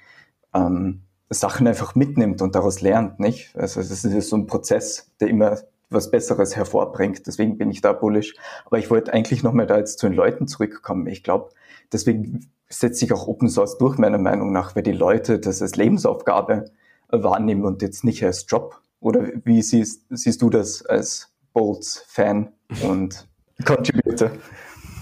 ähm, 0.54 1.02
Sachen 1.30 1.66
einfach 1.66 1.94
mitnimmt 1.94 2.42
und 2.42 2.54
daraus 2.54 2.80
lernt, 2.80 3.18
nicht? 3.18 3.56
Also 3.56 3.80
es 3.80 4.04
ist 4.04 4.28
so 4.28 4.36
ein 4.36 4.46
Prozess, 4.46 5.10
der 5.20 5.28
immer 5.28 5.58
was 5.92 6.10
Besseres 6.10 6.56
hervorbringt. 6.56 7.26
Deswegen 7.26 7.58
bin 7.58 7.70
ich 7.70 7.80
da 7.80 7.92
bullish. 7.92 8.34
Aber 8.64 8.78
ich 8.78 8.90
wollte 8.90 9.12
eigentlich 9.12 9.42
nochmal 9.42 9.66
da 9.66 9.78
jetzt 9.78 9.98
zu 9.98 10.06
den 10.06 10.16
Leuten 10.16 10.46
zurückkommen. 10.46 11.06
Ich 11.06 11.22
glaube, 11.22 11.50
deswegen 11.92 12.50
setzt 12.68 13.00
sich 13.00 13.12
auch 13.12 13.26
Open 13.26 13.48
Source 13.48 13.78
durch, 13.78 13.98
meiner 13.98 14.18
Meinung 14.18 14.52
nach, 14.52 14.74
weil 14.74 14.82
die 14.82 14.92
Leute 14.92 15.38
das 15.38 15.60
als 15.60 15.76
Lebensaufgabe 15.76 16.70
wahrnehmen 17.08 17.64
und 17.64 17.82
jetzt 17.82 18.04
nicht 18.04 18.24
als 18.24 18.46
Job. 18.48 18.80
Oder 19.02 19.32
wie 19.44 19.60
siehst, 19.62 20.04
siehst 20.10 20.40
du 20.40 20.48
das 20.48 20.86
als 20.86 21.28
Bolts-Fan 21.52 22.52
und 22.82 23.28
Contributor? 23.64 24.30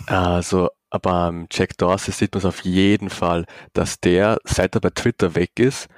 Also 0.07 0.71
beim 1.03 1.47
Jack 1.53 1.77
Dorsey 1.77 2.13
sieht 2.13 2.33
man 2.33 2.39
es 2.39 2.45
auf 2.47 2.63
jeden 2.63 3.11
Fall, 3.11 3.45
dass 3.75 4.01
der, 4.01 4.39
seit 4.45 4.75
er 4.75 4.81
bei 4.81 4.91
Twitter 4.91 5.35
weg 5.35 5.61
ist, 5.61 5.89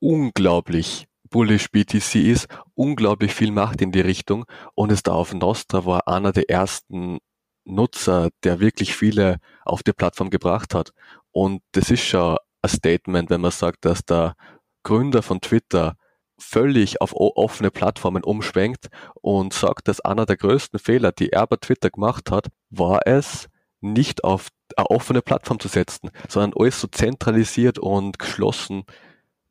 unglaublich 0.00 1.06
bullish 1.28 1.70
BTC 1.70 2.14
ist, 2.16 2.48
unglaublich 2.74 3.34
viel 3.34 3.52
macht 3.52 3.82
in 3.82 3.92
die 3.92 4.00
Richtung 4.00 4.46
und 4.74 4.90
es 4.90 5.02
da 5.02 5.12
auf 5.12 5.32
Nostra 5.34 5.84
war 5.84 6.08
einer 6.08 6.32
der 6.32 6.48
ersten 6.48 7.18
Nutzer, 7.64 8.30
der 8.42 8.58
wirklich 8.58 8.96
viele 8.96 9.38
auf 9.66 9.82
die 9.82 9.92
Plattform 9.92 10.30
gebracht 10.30 10.74
hat. 10.74 10.92
Und 11.30 11.62
das 11.72 11.90
ist 11.90 12.02
schon 12.02 12.38
ein 12.62 12.68
Statement, 12.68 13.28
wenn 13.28 13.42
man 13.42 13.50
sagt, 13.50 13.84
dass 13.84 14.02
der 14.04 14.34
Gründer 14.82 15.22
von 15.22 15.42
Twitter 15.42 15.96
völlig 16.40 17.00
auf 17.00 17.12
offene 17.14 17.70
Plattformen 17.70 18.24
umschwenkt 18.24 18.88
und 19.14 19.52
sagt, 19.52 19.88
dass 19.88 20.00
einer 20.00 20.26
der 20.26 20.36
größten 20.36 20.78
Fehler, 20.78 21.12
die 21.12 21.30
er 21.30 21.46
bei 21.46 21.56
Twitter 21.56 21.90
gemacht 21.90 22.30
hat, 22.30 22.48
war 22.70 23.00
es, 23.06 23.48
nicht 23.80 24.24
auf 24.24 24.48
eine 24.76 24.90
offene 24.90 25.22
Plattform 25.22 25.58
zu 25.58 25.68
setzen, 25.68 26.10
sondern 26.28 26.52
alles 26.58 26.80
so 26.80 26.86
zentralisiert 26.86 27.78
und 27.78 28.18
geschlossen 28.18 28.84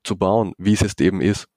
zu 0.04 0.18
bauen, 0.18 0.54
wie 0.58 0.74
es 0.74 0.82
jetzt 0.82 1.02
eben 1.02 1.22
ist. 1.22 1.48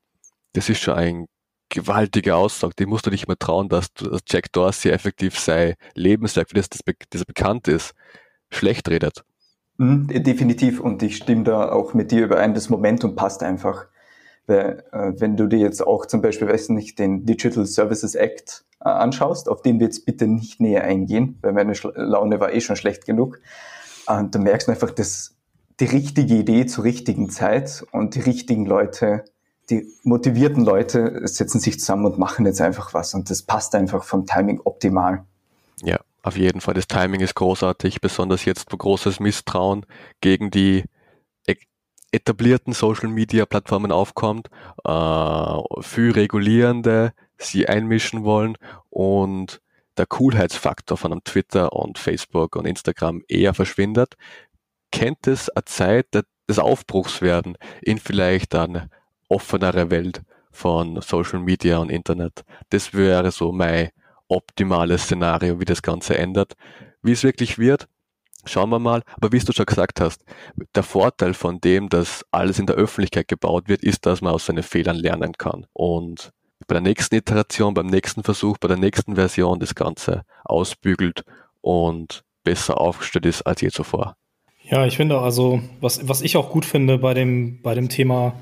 Das 0.54 0.68
ist 0.68 0.80
schon 0.80 0.94
ein 0.94 1.26
gewaltige 1.68 2.36
Aussage, 2.36 2.74
die 2.78 2.86
musst 2.86 3.06
du 3.06 3.10
nicht 3.10 3.28
mehr 3.28 3.38
trauen, 3.38 3.68
dass, 3.68 3.92
dass 3.94 4.20
Jack 4.28 4.52
Dorsey 4.52 4.90
effektiv 4.90 5.38
sein 5.38 5.74
Lebenswerk, 5.94 6.50
für 6.50 6.56
das 6.56 6.68
das, 6.68 6.80
das 7.10 7.24
bekannt 7.24 7.68
ist, 7.68 7.92
schlecht 8.50 8.88
redet. 8.88 9.24
Mhm, 9.78 10.08
definitiv 10.22 10.80
und 10.80 11.02
ich 11.02 11.16
stimme 11.16 11.44
da 11.44 11.70
auch 11.70 11.94
mit 11.94 12.10
dir 12.10 12.24
überein, 12.24 12.54
das 12.54 12.68
Momentum 12.68 13.16
passt 13.16 13.42
einfach. 13.42 13.86
Äh, 14.46 14.82
wenn 14.92 15.36
du 15.36 15.46
dir 15.46 15.58
jetzt 15.58 15.86
auch 15.86 16.06
zum 16.06 16.20
Beispiel, 16.20 16.48
weiß 16.48 16.70
nicht, 16.70 16.98
den 16.98 17.24
Digital 17.24 17.66
Services 17.66 18.14
Act 18.14 18.64
äh, 18.80 18.88
anschaust, 18.88 19.48
auf 19.48 19.62
den 19.62 19.78
wir 19.78 19.86
jetzt 19.86 20.04
bitte 20.04 20.26
nicht 20.26 20.60
näher 20.60 20.84
eingehen, 20.84 21.38
weil 21.42 21.52
meine 21.52 21.72
Laune 21.94 22.40
war 22.40 22.52
eh 22.52 22.60
schon 22.60 22.76
schlecht 22.76 23.06
genug. 23.06 23.40
Und 24.06 24.26
äh, 24.26 24.30
du 24.30 24.38
merkst 24.40 24.68
einfach, 24.68 24.90
dass 24.90 25.36
die 25.80 25.84
richtige 25.86 26.34
Idee 26.34 26.66
zur 26.66 26.84
richtigen 26.84 27.30
Zeit 27.30 27.84
und 27.92 28.14
die 28.14 28.20
richtigen 28.20 28.66
Leute, 28.66 29.24
die 29.70 29.86
motivierten 30.02 30.64
Leute 30.64 31.20
setzen 31.26 31.60
sich 31.60 31.78
zusammen 31.78 32.06
und 32.06 32.18
machen 32.18 32.44
jetzt 32.44 32.60
einfach 32.60 32.94
was. 32.94 33.14
Und 33.14 33.30
das 33.30 33.42
passt 33.42 33.74
einfach 33.74 34.04
vom 34.04 34.26
Timing 34.26 34.60
optimal. 34.64 35.24
Ja, 35.82 35.98
auf 36.22 36.36
jeden 36.36 36.60
Fall. 36.60 36.74
Das 36.74 36.88
Timing 36.88 37.20
ist 37.20 37.34
großartig, 37.34 38.00
besonders 38.00 38.44
jetzt, 38.44 38.72
wo 38.72 38.76
großes 38.76 39.20
Misstrauen 39.20 39.86
gegen 40.20 40.50
die 40.50 40.84
etablierten 42.12 42.72
Social 42.74 43.08
Media 43.08 43.46
Plattformen 43.46 43.90
aufkommt, 43.90 44.48
äh, 44.84 45.82
viel 45.82 46.12
regulierende 46.12 47.12
sie 47.38 47.68
einmischen 47.68 48.24
wollen 48.24 48.56
und 48.90 49.60
der 49.96 50.06
Coolheitsfaktor 50.06 50.96
von 50.96 51.12
einem 51.12 51.24
Twitter 51.24 51.72
und 51.72 51.98
Facebook 51.98 52.56
und 52.56 52.66
Instagram 52.66 53.22
eher 53.28 53.54
verschwindet, 53.54 54.14
kennt 54.90 55.26
es 55.26 55.50
eine 55.50 55.64
Zeit 55.64 56.06
des 56.48 56.58
Aufbruchs 56.58 57.20
werden 57.20 57.56
in 57.82 57.98
vielleicht 57.98 58.54
eine 58.54 58.90
offenere 59.28 59.90
Welt 59.90 60.22
von 60.50 61.00
Social 61.00 61.40
Media 61.40 61.78
und 61.78 61.90
Internet. 61.90 62.44
Das 62.70 62.92
wäre 62.94 63.30
so 63.30 63.52
mein 63.52 63.90
optimales 64.28 65.04
Szenario, 65.04 65.60
wie 65.60 65.64
das 65.64 65.82
Ganze 65.82 66.16
ändert. 66.16 66.54
Wie 67.02 67.12
es 67.12 67.24
wirklich 67.24 67.58
wird, 67.58 67.88
Schauen 68.44 68.70
wir 68.70 68.78
mal. 68.78 69.02
Aber 69.16 69.32
wie 69.32 69.38
du 69.38 69.52
schon 69.52 69.66
gesagt 69.66 70.00
hast, 70.00 70.24
der 70.74 70.82
Vorteil 70.82 71.34
von 71.34 71.60
dem, 71.60 71.88
dass 71.88 72.24
alles 72.30 72.58
in 72.58 72.66
der 72.66 72.76
Öffentlichkeit 72.76 73.28
gebaut 73.28 73.68
wird, 73.68 73.82
ist, 73.82 74.06
dass 74.06 74.20
man 74.20 74.32
aus 74.32 74.46
seinen 74.46 74.62
Fehlern 74.62 74.96
lernen 74.96 75.32
kann. 75.34 75.66
Und 75.72 76.32
bei 76.66 76.74
der 76.74 76.82
nächsten 76.82 77.14
Iteration, 77.16 77.74
beim 77.74 77.86
nächsten 77.86 78.22
Versuch, 78.22 78.58
bei 78.58 78.68
der 78.68 78.78
nächsten 78.78 79.14
Version 79.14 79.60
das 79.60 79.74
Ganze 79.74 80.22
ausbügelt 80.44 81.24
und 81.60 82.24
besser 82.44 82.80
aufgestellt 82.80 83.26
ist 83.26 83.42
als 83.42 83.60
je 83.60 83.70
zuvor. 83.70 84.16
Ja, 84.64 84.86
ich 84.86 84.96
finde 84.96 85.18
also, 85.18 85.60
was, 85.80 86.08
was 86.08 86.22
ich 86.22 86.36
auch 86.36 86.50
gut 86.50 86.64
finde 86.64 86.98
bei 86.98 87.14
dem, 87.14 87.60
bei 87.62 87.74
dem 87.74 87.88
Thema, 87.88 88.40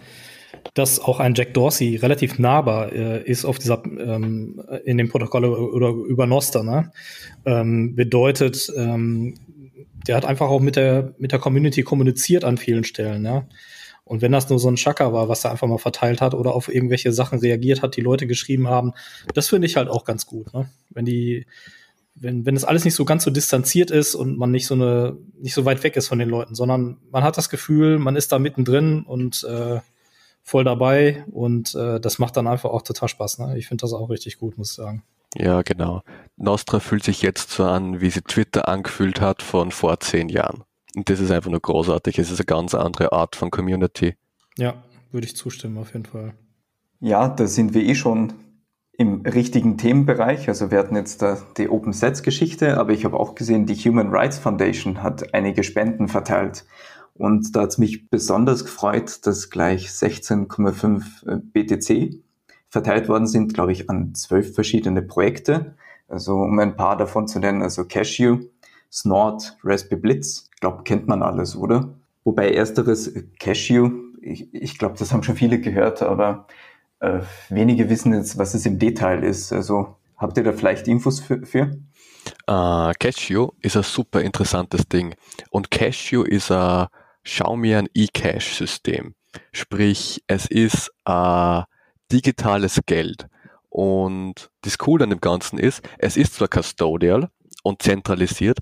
dass 0.75 1.01
auch 1.01 1.21
ein 1.21 1.35
Jack 1.35 1.55
Dorsey 1.55 1.97
relativ 1.97 2.39
nahbar 2.39 2.93
äh, 2.93 3.23
ist 3.23 3.45
auf 3.45 3.59
dieser 3.59 3.83
ähm, 3.85 4.63
in 4.85 4.99
dem 4.99 5.09
Protokoll 5.09 5.45
oder 5.47 5.89
über 5.89 6.27
Noster, 6.27 6.63
ne? 6.63 6.93
ähm, 7.47 7.95
bedeutet, 7.97 8.73
ähm, 8.77 9.35
der 10.07 10.17
hat 10.17 10.25
einfach 10.25 10.49
auch 10.49 10.61
mit 10.61 10.77
der, 10.77 11.15
mit 11.19 11.33
der 11.33 11.39
Community 11.39 11.83
kommuniziert 11.83 12.45
an 12.45 12.59
vielen 12.59 12.85
Stellen, 12.85 13.25
ja. 13.25 13.47
Und 14.05 14.23
wenn 14.23 14.33
das 14.33 14.49
nur 14.49 14.59
so 14.59 14.69
ein 14.69 14.75
Chaka 14.75 15.13
war, 15.13 15.29
was 15.29 15.45
er 15.45 15.53
einfach 15.53 15.69
mal 15.69 15.79
verteilt 15.79 16.21
hat 16.21 16.35
oder 16.35 16.53
auf 16.53 16.69
irgendwelche 16.69 17.13
Sachen 17.13 17.39
reagiert 17.39 17.81
hat, 17.81 17.97
die 17.97 18.01
Leute 18.01 18.27
geschrieben 18.27 18.67
haben, 18.67 18.93
das 19.35 19.49
finde 19.49 19.67
ich 19.67 19.77
halt 19.77 19.89
auch 19.89 20.05
ganz 20.05 20.27
gut, 20.27 20.53
ne? 20.53 20.69
Wenn 20.91 21.05
die, 21.05 21.47
wenn, 22.17 22.45
wenn 22.45 22.57
es 22.57 22.65
alles 22.65 22.85
nicht 22.85 22.95
so 22.95 23.05
ganz 23.05 23.25
so 23.25 23.31
distanziert 23.31 23.91
ist 23.91 24.15
und 24.15 24.37
man 24.37 24.51
nicht 24.51 24.67
so 24.67 24.75
eine, 24.75 25.17
nicht 25.39 25.55
so 25.55 25.65
weit 25.65 25.83
weg 25.85 25.97
ist 25.97 26.09
von 26.09 26.19
den 26.19 26.29
Leuten, 26.29 26.55
sondern 26.55 26.99
man 27.11 27.23
hat 27.23 27.39
das 27.39 27.49
Gefühl, 27.49 27.99
man 27.99 28.17
ist 28.17 28.33
da 28.33 28.39
mittendrin 28.39 29.05
und 29.05 29.45
äh, 29.45 29.81
voll 30.43 30.65
dabei 30.65 31.25
und 31.31 31.75
äh, 31.75 32.01
das 32.01 32.19
macht 32.19 32.37
dann 32.37 32.47
einfach 32.47 32.71
auch 32.71 32.83
total 32.83 33.09
Spaß. 33.09 33.39
Ne? 33.39 33.59
Ich 33.59 33.69
finde 33.69 33.83
das 33.83 33.93
auch 33.93 34.11
richtig 34.11 34.39
gut, 34.39 34.59
muss 34.59 34.71
ich 34.71 34.77
sagen. 34.77 35.03
Ja, 35.35 35.62
genau. 35.62 36.03
Nostra 36.37 36.81
fühlt 36.81 37.05
sich 37.05 37.23
jetzt 37.23 37.51
so 37.51 37.64
an, 37.64 38.01
wie 38.01 38.11
sie 38.11 38.23
Twitter 38.23 38.69
angefühlt 38.69 39.21
hat 39.21 39.43
von 39.43 39.71
vor 39.71 40.01
zehn 40.01 40.29
Jahren. 40.29 40.64
Und 40.97 41.09
das 41.09 41.21
ist 41.21 41.31
einfach 41.31 41.51
nur 41.51 41.61
großartig. 41.61 42.19
Es 42.19 42.31
ist 42.31 42.40
eine 42.40 42.47
ganz 42.47 42.75
andere 42.75 43.12
Art 43.12 43.37
von 43.37 43.51
Community. 43.51 44.16
Ja, 44.57 44.83
würde 45.12 45.27
ich 45.27 45.37
zustimmen, 45.37 45.79
auf 45.79 45.93
jeden 45.93 46.07
Fall. 46.07 46.35
Ja, 46.99 47.29
da 47.29 47.47
sind 47.47 47.75
wir 47.75 47.83
eh 47.83 47.95
schon 47.95 48.33
im 48.93 49.23
richtigen 49.23 49.79
Themenbereich. 49.79 50.49
Also 50.49 50.71
wir 50.71 50.79
hatten 50.79 50.97
jetzt 50.97 51.23
da 51.23 51.38
die 51.57 51.69
Open 51.69 51.93
Sets 51.93 52.23
Geschichte, 52.23 52.77
aber 52.79 52.93
ich 52.93 53.05
habe 53.05 53.19
auch 53.19 53.35
gesehen, 53.35 53.66
die 53.66 53.75
Human 53.75 54.11
Rights 54.11 54.38
Foundation 54.38 55.03
hat 55.03 55.33
einige 55.33 55.62
Spenden 55.62 56.09
verteilt. 56.09 56.66
Und 57.14 57.55
da 57.55 57.62
hat 57.62 57.71
es 57.71 57.79
mich 57.79 58.11
besonders 58.11 58.64
gefreut, 58.64 59.27
dass 59.27 59.51
gleich 59.51 59.88
16,5 59.88 61.27
äh, 61.27 61.38
BTC 61.38 62.23
verteilt 62.71 63.09
worden 63.09 63.27
sind, 63.27 63.53
glaube 63.53 63.73
ich, 63.73 63.91
an 63.91 64.15
zwölf 64.15 64.55
verschiedene 64.55 65.03
Projekte. 65.03 65.75
Also 66.09 66.35
um 66.37 66.59
ein 66.59 66.77
paar 66.77 66.97
davon 66.97 67.29
zu 67.29 67.39
nennen, 67.39 67.63
also 67.63 67.85
Cashew, 67.85 68.39
Snort, 68.91 69.57
Raspberry 69.63 70.01
Blitz, 70.01 70.49
ich 70.55 70.61
glaube, 70.61 70.83
kennt 70.85 71.07
man 71.07 71.23
alles, 71.23 71.57
oder? 71.57 71.95
Wobei 72.25 72.53
ersteres 72.53 73.09
äh, 73.09 73.25
Cashew, 73.39 73.91
ich, 74.21 74.53
ich 74.53 74.79
glaube, 74.79 74.97
das 74.99 75.13
haben 75.13 75.23
schon 75.23 75.37
viele 75.37 75.61
gehört, 75.61 76.03
aber 76.03 76.47
äh, 77.01 77.21
wenige 77.49 77.89
wissen 77.89 78.13
jetzt, 78.15 78.39
was 78.39 78.55
es 78.55 78.67
im 78.67 78.79
Detail 78.79 79.25
ist. 79.25 79.53
Also 79.53 79.97
habt 80.17 80.37
ihr 80.37 80.45
da 80.45 80.53
vielleicht 80.53 80.87
Infos 80.89 81.21
für? 81.21 81.45
für? 81.47 81.71
Uh, 82.49 82.93
Cashew 82.99 83.51
ist 83.63 83.77
ein 83.77 83.83
super 83.83 84.21
interessantes 84.21 84.87
Ding. 84.89 85.15
Und 85.51 85.71
Cashew 85.71 86.23
ist 86.23 86.51
ein 86.51 86.89
Xiaomi 87.25 87.75
ein 87.75 87.89
eCash-System. 87.95 89.15
Sprich, 89.53 90.23
es 90.27 90.47
ist 90.47 90.91
ein 91.05 91.65
digitales 92.11 92.81
Geld. 92.87 93.27
Und 93.68 94.51
das 94.62 94.79
Coole 94.79 95.05
an 95.05 95.11
dem 95.11 95.20
Ganzen 95.20 95.59
ist, 95.59 95.83
es 95.99 96.16
ist 96.16 96.35
zwar 96.35 96.49
custodial 96.49 97.31
und 97.62 97.83
zentralisiert, 97.83 98.59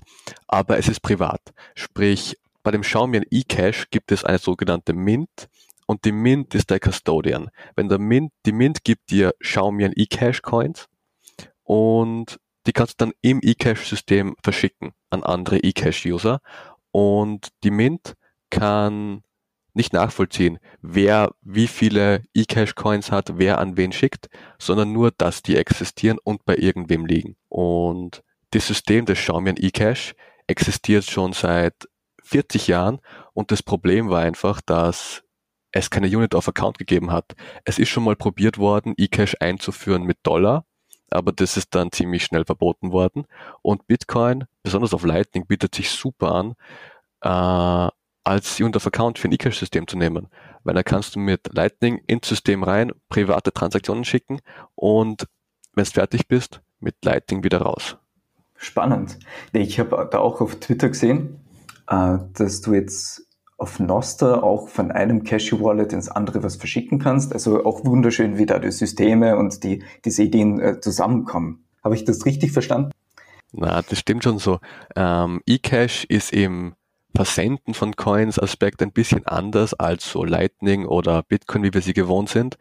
aber 0.47 0.77
es 0.77 0.87
ist 0.87 1.01
privat. 1.01 1.41
Sprich, 1.75 2.37
bei 2.63 2.71
dem 2.71 2.81
Xiaomi 2.81 3.21
eCash 3.31 3.89
gibt 3.89 4.11
es 4.11 4.23
eine 4.23 4.37
sogenannte 4.37 4.93
Mint 4.93 5.49
und 5.87 6.05
die 6.05 6.11
Mint 6.11 6.53
ist 6.53 6.69
der 6.69 6.79
Custodian. 6.79 7.49
Wenn 7.75 7.89
der 7.89 7.97
Mint, 7.97 8.31
die 8.45 8.51
Mint 8.51 8.83
gibt 8.83 9.09
dir 9.09 9.33
Xiaomi 9.39 9.85
eCash 9.85 10.41
Coins 10.41 10.87
und 11.63 12.39
die 12.67 12.73
kannst 12.73 13.01
du 13.01 13.05
dann 13.05 13.13
im 13.21 13.39
eCash-System 13.41 14.35
verschicken 14.43 14.91
an 15.09 15.23
andere 15.23 15.63
eCash-User 15.63 16.41
und 16.91 17.47
die 17.63 17.71
Mint 17.71 18.13
kann 18.51 19.23
nicht 19.79 19.93
nachvollziehen, 19.93 20.59
wer 20.81 21.31
wie 21.41 21.67
viele 21.67 22.23
eCash-Coins 22.35 23.11
hat, 23.11 23.37
wer 23.37 23.59
an 23.59 23.77
wen 23.77 23.93
schickt, 23.93 24.29
sondern 24.59 24.91
nur, 24.91 25.11
dass 25.11 25.41
die 25.41 25.55
existieren 25.55 26.19
und 26.21 26.43
bei 26.43 26.57
irgendwem 26.57 27.05
liegen. 27.05 27.37
Und 27.47 28.21
das 28.51 28.67
System 28.67 29.05
des 29.05 29.19
Xiaomi 29.19 29.51
eCash 29.51 30.15
existiert 30.47 31.05
schon 31.05 31.31
seit 31.31 31.87
40 32.23 32.67
Jahren 32.67 32.99
und 33.33 33.51
das 33.51 33.63
Problem 33.63 34.09
war 34.09 34.21
einfach, 34.21 34.59
dass 34.59 35.23
es 35.71 35.89
keine 35.89 36.07
Unit 36.07 36.35
of 36.35 36.49
Account 36.49 36.77
gegeben 36.77 37.11
hat. 37.11 37.35
Es 37.63 37.79
ist 37.79 37.89
schon 37.89 38.03
mal 38.03 38.17
probiert 38.17 38.57
worden, 38.57 38.95
eCash 38.97 39.37
einzuführen 39.39 40.03
mit 40.03 40.17
Dollar, 40.23 40.65
aber 41.09 41.31
das 41.31 41.55
ist 41.55 41.73
dann 41.73 41.93
ziemlich 41.93 42.25
schnell 42.25 42.43
verboten 42.43 42.91
worden. 42.91 43.25
Und 43.61 43.87
Bitcoin, 43.87 44.43
besonders 44.61 44.93
auf 44.93 45.05
Lightning, 45.05 45.47
bietet 45.47 45.73
sich 45.73 45.89
super 45.89 46.33
an, 46.35 46.55
äh, 47.21 47.89
als 48.29 48.59
Unit 48.59 48.75
of 48.75 48.85
Account 48.85 49.17
für 49.17 49.27
ein 49.27 49.31
eCash-System 49.31 49.87
zu 49.87 49.97
nehmen. 49.97 50.27
Weil 50.63 50.75
dann 50.75 50.83
kannst 50.83 51.15
du 51.15 51.19
mit 51.19 51.49
Lightning 51.51 51.99
ins 52.05 52.29
System 52.29 52.63
rein 52.63 52.91
private 53.09 53.51
Transaktionen 53.51 54.05
schicken 54.05 54.39
und 54.75 55.27
wenn 55.73 55.83
du 55.83 55.89
fertig 55.89 56.27
bist, 56.27 56.61
mit 56.79 56.95
Lightning 57.03 57.43
wieder 57.43 57.61
raus. 57.61 57.97
Spannend. 58.55 59.17
Ich 59.53 59.79
habe 59.79 60.07
da 60.11 60.19
auch 60.19 60.41
auf 60.41 60.59
Twitter 60.59 60.89
gesehen, 60.89 61.39
äh, 61.87 62.17
dass 62.33 62.61
du 62.61 62.73
jetzt 62.73 63.25
auf 63.57 63.79
Noster 63.79 64.43
auch 64.43 64.69
von 64.69 64.91
einem 64.91 65.23
Cashew-Wallet 65.23 65.91
ins 65.91 66.07
andere 66.07 66.43
was 66.43 66.55
verschicken 66.55 66.99
kannst. 66.99 67.33
Also 67.33 67.65
auch 67.65 67.83
wunderschön, 67.83 68.37
wie 68.37 68.45
da 68.45 68.59
die 68.59 68.71
Systeme 68.71 69.37
und 69.37 69.63
die, 69.63 69.83
diese 70.05 70.23
Ideen 70.23 70.59
äh, 70.59 70.79
zusammenkommen. 70.79 71.65
Habe 71.83 71.95
ich 71.95 72.05
das 72.05 72.25
richtig 72.25 72.51
verstanden? 72.51 72.91
Na, 73.51 73.81
das 73.81 73.99
stimmt 73.99 74.23
schon 74.23 74.37
so. 74.37 74.59
Ähm, 74.95 75.41
eCash 75.47 76.05
ist 76.05 76.31
im 76.31 76.75
Versenden 77.19 77.73
von 77.73 77.97
Coins 77.97 78.39
Aspekt 78.39 78.81
ein 78.81 78.93
bisschen 78.93 79.27
anders 79.27 79.73
als 79.73 80.09
so 80.09 80.23
Lightning 80.23 80.85
oder 80.85 81.21
Bitcoin, 81.21 81.63
wie 81.63 81.73
wir 81.73 81.81
sie 81.81 81.91
gewohnt 81.91 82.29
sind. 82.29 82.57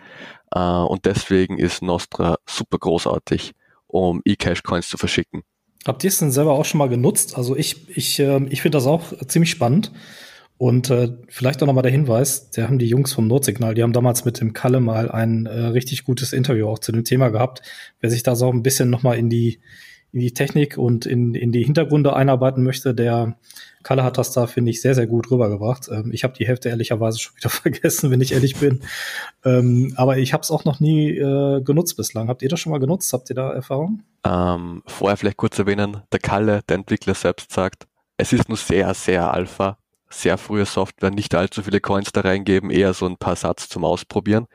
Äh, 0.50 0.58
und 0.58 1.04
deswegen 1.04 1.58
ist 1.58 1.80
Nostra 1.80 2.38
super 2.44 2.78
großartig, 2.78 3.52
um 3.86 4.20
eCash 4.24 4.64
Coins 4.64 4.88
zu 4.88 4.98
verschicken. 4.98 5.42
Habt 5.86 6.02
ihr 6.02 6.08
es 6.08 6.18
denn 6.18 6.32
selber 6.32 6.54
auch 6.54 6.64
schon 6.64 6.78
mal 6.78 6.88
genutzt? 6.88 7.36
Also 7.36 7.54
ich, 7.54 7.96
ich, 7.96 8.18
äh, 8.18 8.44
ich 8.46 8.62
finde 8.62 8.78
das 8.78 8.88
auch 8.88 9.12
ziemlich 9.28 9.50
spannend. 9.50 9.92
Und 10.56 10.90
äh, 10.90 11.10
vielleicht 11.28 11.62
auch 11.62 11.68
nochmal 11.68 11.84
der 11.84 11.92
Hinweis, 11.92 12.50
der 12.50 12.66
haben 12.66 12.80
die 12.80 12.88
Jungs 12.88 13.12
vom 13.12 13.28
Notsignal, 13.28 13.74
die 13.74 13.84
haben 13.84 13.92
damals 13.92 14.24
mit 14.24 14.40
dem 14.40 14.54
Kalle 14.54 14.80
mal 14.80 15.08
ein 15.08 15.46
äh, 15.46 15.66
richtig 15.66 16.02
gutes 16.02 16.32
Interview 16.32 16.66
auch 16.66 16.80
zu 16.80 16.90
dem 16.90 17.04
Thema 17.04 17.28
gehabt. 17.28 17.62
Wer 18.00 18.10
sich 18.10 18.24
da 18.24 18.34
so 18.34 18.50
ein 18.50 18.64
bisschen 18.64 18.90
nochmal 18.90 19.18
in 19.18 19.30
die, 19.30 19.60
in 20.12 20.20
die 20.20 20.32
Technik 20.32 20.78
und 20.78 21.06
in, 21.06 21.34
in 21.34 21.52
die 21.52 21.62
Hintergründe 21.62 22.14
einarbeiten 22.14 22.64
möchte, 22.64 22.94
der 22.94 23.36
Kalle 23.82 24.02
hat 24.04 24.18
das 24.18 24.32
da, 24.32 24.46
finde 24.46 24.70
ich, 24.70 24.80
sehr, 24.80 24.94
sehr 24.94 25.06
gut 25.06 25.30
rübergebracht. 25.30 25.88
Ähm, 25.90 26.10
ich 26.12 26.24
habe 26.24 26.34
die 26.34 26.46
Hälfte 26.46 26.68
ehrlicherweise 26.68 27.18
schon 27.18 27.36
wieder 27.36 27.50
vergessen, 27.50 28.10
wenn 28.10 28.20
ich 28.20 28.32
ehrlich 28.32 28.56
bin. 28.56 28.80
Ähm, 29.44 29.92
aber 29.96 30.18
ich 30.18 30.32
habe 30.32 30.42
es 30.42 30.50
auch 30.50 30.64
noch 30.64 30.80
nie 30.80 31.10
äh, 31.10 31.62
genutzt 31.62 31.96
bislang. 31.96 32.28
Habt 32.28 32.42
ihr 32.42 32.48
das 32.48 32.60
schon 32.60 32.72
mal 32.72 32.78
genutzt? 32.78 33.12
Habt 33.12 33.30
ihr 33.30 33.36
da 33.36 33.52
Erfahrung? 33.52 34.02
Ähm, 34.24 34.82
vorher 34.86 35.16
vielleicht 35.16 35.36
kurz 35.36 35.58
erwähnen, 35.58 36.02
der 36.12 36.20
Kalle, 36.20 36.62
der 36.68 36.76
Entwickler 36.76 37.14
selbst 37.14 37.52
sagt, 37.52 37.86
es 38.16 38.32
ist 38.32 38.48
nur 38.48 38.58
sehr, 38.58 38.92
sehr 38.94 39.32
Alpha, 39.32 39.78
sehr 40.10 40.38
frühe 40.38 40.64
Software, 40.64 41.10
nicht 41.10 41.34
allzu 41.34 41.62
viele 41.62 41.80
Coins 41.80 42.12
da 42.12 42.22
reingeben, 42.22 42.70
eher 42.70 42.94
so 42.94 43.06
ein 43.06 43.16
paar 43.16 43.36
Satz 43.36 43.68
zum 43.68 43.84
Ausprobieren, 43.84 44.46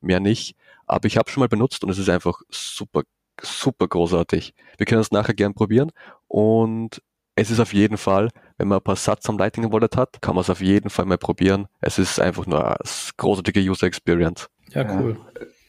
mehr 0.00 0.20
nicht. 0.20 0.56
Aber 0.86 1.06
ich 1.06 1.16
habe 1.16 1.30
schon 1.30 1.40
mal 1.40 1.48
benutzt 1.48 1.84
und 1.84 1.90
es 1.90 1.98
ist 1.98 2.08
einfach 2.08 2.40
super, 2.50 3.02
super 3.42 3.88
großartig. 3.88 4.54
Wir 4.78 4.86
können 4.86 5.00
es 5.00 5.10
nachher 5.10 5.34
gern 5.34 5.54
probieren 5.54 5.90
und 6.28 7.02
es 7.34 7.50
ist 7.50 7.60
auf 7.60 7.72
jeden 7.72 7.96
Fall, 7.96 8.28
wenn 8.58 8.68
man 8.68 8.78
ein 8.78 8.84
paar 8.84 8.96
Satz 8.96 9.28
am 9.28 9.38
Lightning 9.38 9.72
Wallet 9.72 9.96
hat, 9.96 10.20
kann 10.20 10.34
man 10.34 10.42
es 10.42 10.50
auf 10.50 10.60
jeden 10.60 10.90
Fall 10.90 11.06
mal 11.06 11.18
probieren. 11.18 11.66
Es 11.80 11.98
ist 11.98 12.20
einfach 12.20 12.46
nur 12.46 12.64
eine 12.64 12.76
großartige 13.16 13.60
User 13.60 13.86
Experience. 13.86 14.48
Ja, 14.70 15.00
cool. 15.00 15.16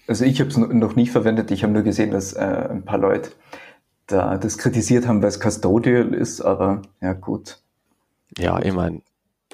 Also 0.07 0.25
ich 0.25 0.39
habe 0.41 0.49
es 0.49 0.57
noch 0.57 0.95
nie 0.95 1.07
verwendet. 1.07 1.51
Ich 1.51 1.63
habe 1.63 1.73
nur 1.73 1.83
gesehen, 1.83 2.11
dass 2.11 2.33
äh, 2.33 2.39
ein 2.69 2.83
paar 2.83 2.97
Leute 2.97 3.31
da 4.07 4.37
das 4.37 4.57
kritisiert 4.57 5.07
haben, 5.07 5.21
weil 5.21 5.29
es 5.29 5.39
custodial 5.39 6.13
ist, 6.13 6.41
aber 6.41 6.81
ja 7.01 7.13
gut. 7.13 7.59
Ja, 8.37 8.61
ich 8.61 8.73
meine, 8.73 9.01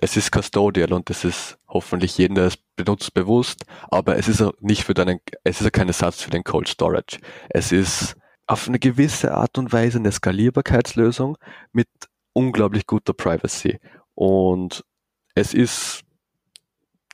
es 0.02 0.16
ist 0.16 0.32
custodial 0.32 0.94
und 0.94 1.10
es 1.10 1.24
ist 1.24 1.58
hoffentlich 1.68 2.18
jedem, 2.18 2.36
der 2.36 2.46
es 2.46 2.58
benutzt, 2.76 3.14
bewusst, 3.14 3.66
aber 3.90 4.18
es 4.18 4.28
ist 4.28 4.42
auch 4.42 4.54
nicht 4.60 4.84
für 4.84 4.94
deinen, 4.94 5.20
es 5.44 5.62
ist 5.62 5.74
kein 5.74 5.88
Ersatz 5.88 6.22
für 6.22 6.30
den 6.30 6.44
Cold 6.44 6.70
Storage. 6.70 7.20
Es 7.50 7.72
ist 7.72 8.16
auf 8.48 8.68
eine 8.68 8.80
gewisse 8.80 9.34
Art 9.34 9.58
und 9.58 9.72
Weise 9.74 10.00
eine 10.00 10.12
Skalierbarkeitslösung 10.12 11.38
mit 11.72 11.88
unglaublich 12.34 12.88
guter 12.88 13.14
Privacy. 13.14 13.80
Und 14.16 14.84
es 15.36 15.54
ist, 15.54 16.02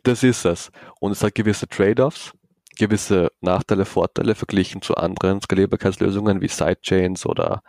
das 0.03 0.23
ist 0.23 0.45
es. 0.45 0.71
Und 0.99 1.11
es 1.11 1.23
hat 1.23 1.35
gewisse 1.35 1.67
Trade-offs, 1.67 2.33
gewisse 2.77 3.31
Nachteile, 3.41 3.85
Vorteile 3.85 4.35
verglichen 4.35 4.81
zu 4.81 4.95
anderen 4.95 5.41
Skalierbarkeitslösungen 5.41 6.41
wie 6.41 6.47
Sidechains 6.47 7.25
oder 7.25 7.63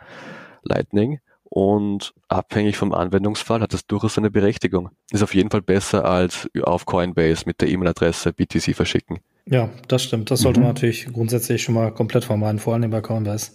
Lightning. 0.61 1.19
Und 1.49 2.13
abhängig 2.27 2.77
vom 2.77 2.93
Anwendungsfall 2.93 3.61
hat 3.61 3.73
es 3.73 3.87
durchaus 3.87 4.17
eine 4.17 4.29
Berechtigung. 4.29 4.89
Ist 5.11 5.23
auf 5.23 5.33
jeden 5.33 5.49
Fall 5.49 5.61
besser 5.61 6.05
als 6.05 6.49
auf 6.61 6.85
Coinbase 6.85 7.43
mit 7.45 7.61
der 7.61 7.69
E-Mail-Adresse 7.69 8.33
BTC 8.33 8.75
verschicken. 8.75 9.19
Ja, 9.45 9.69
das 9.87 10.03
stimmt. 10.03 10.29
Das 10.29 10.41
sollte 10.41 10.59
mhm. 10.59 10.65
man 10.65 10.73
natürlich 10.73 11.07
grundsätzlich 11.11 11.63
schon 11.63 11.75
mal 11.75 11.93
komplett 11.93 12.25
vermeiden, 12.25 12.59
vor 12.59 12.73
allem 12.73 12.91
bei 12.91 13.01
Coinbase. 13.01 13.51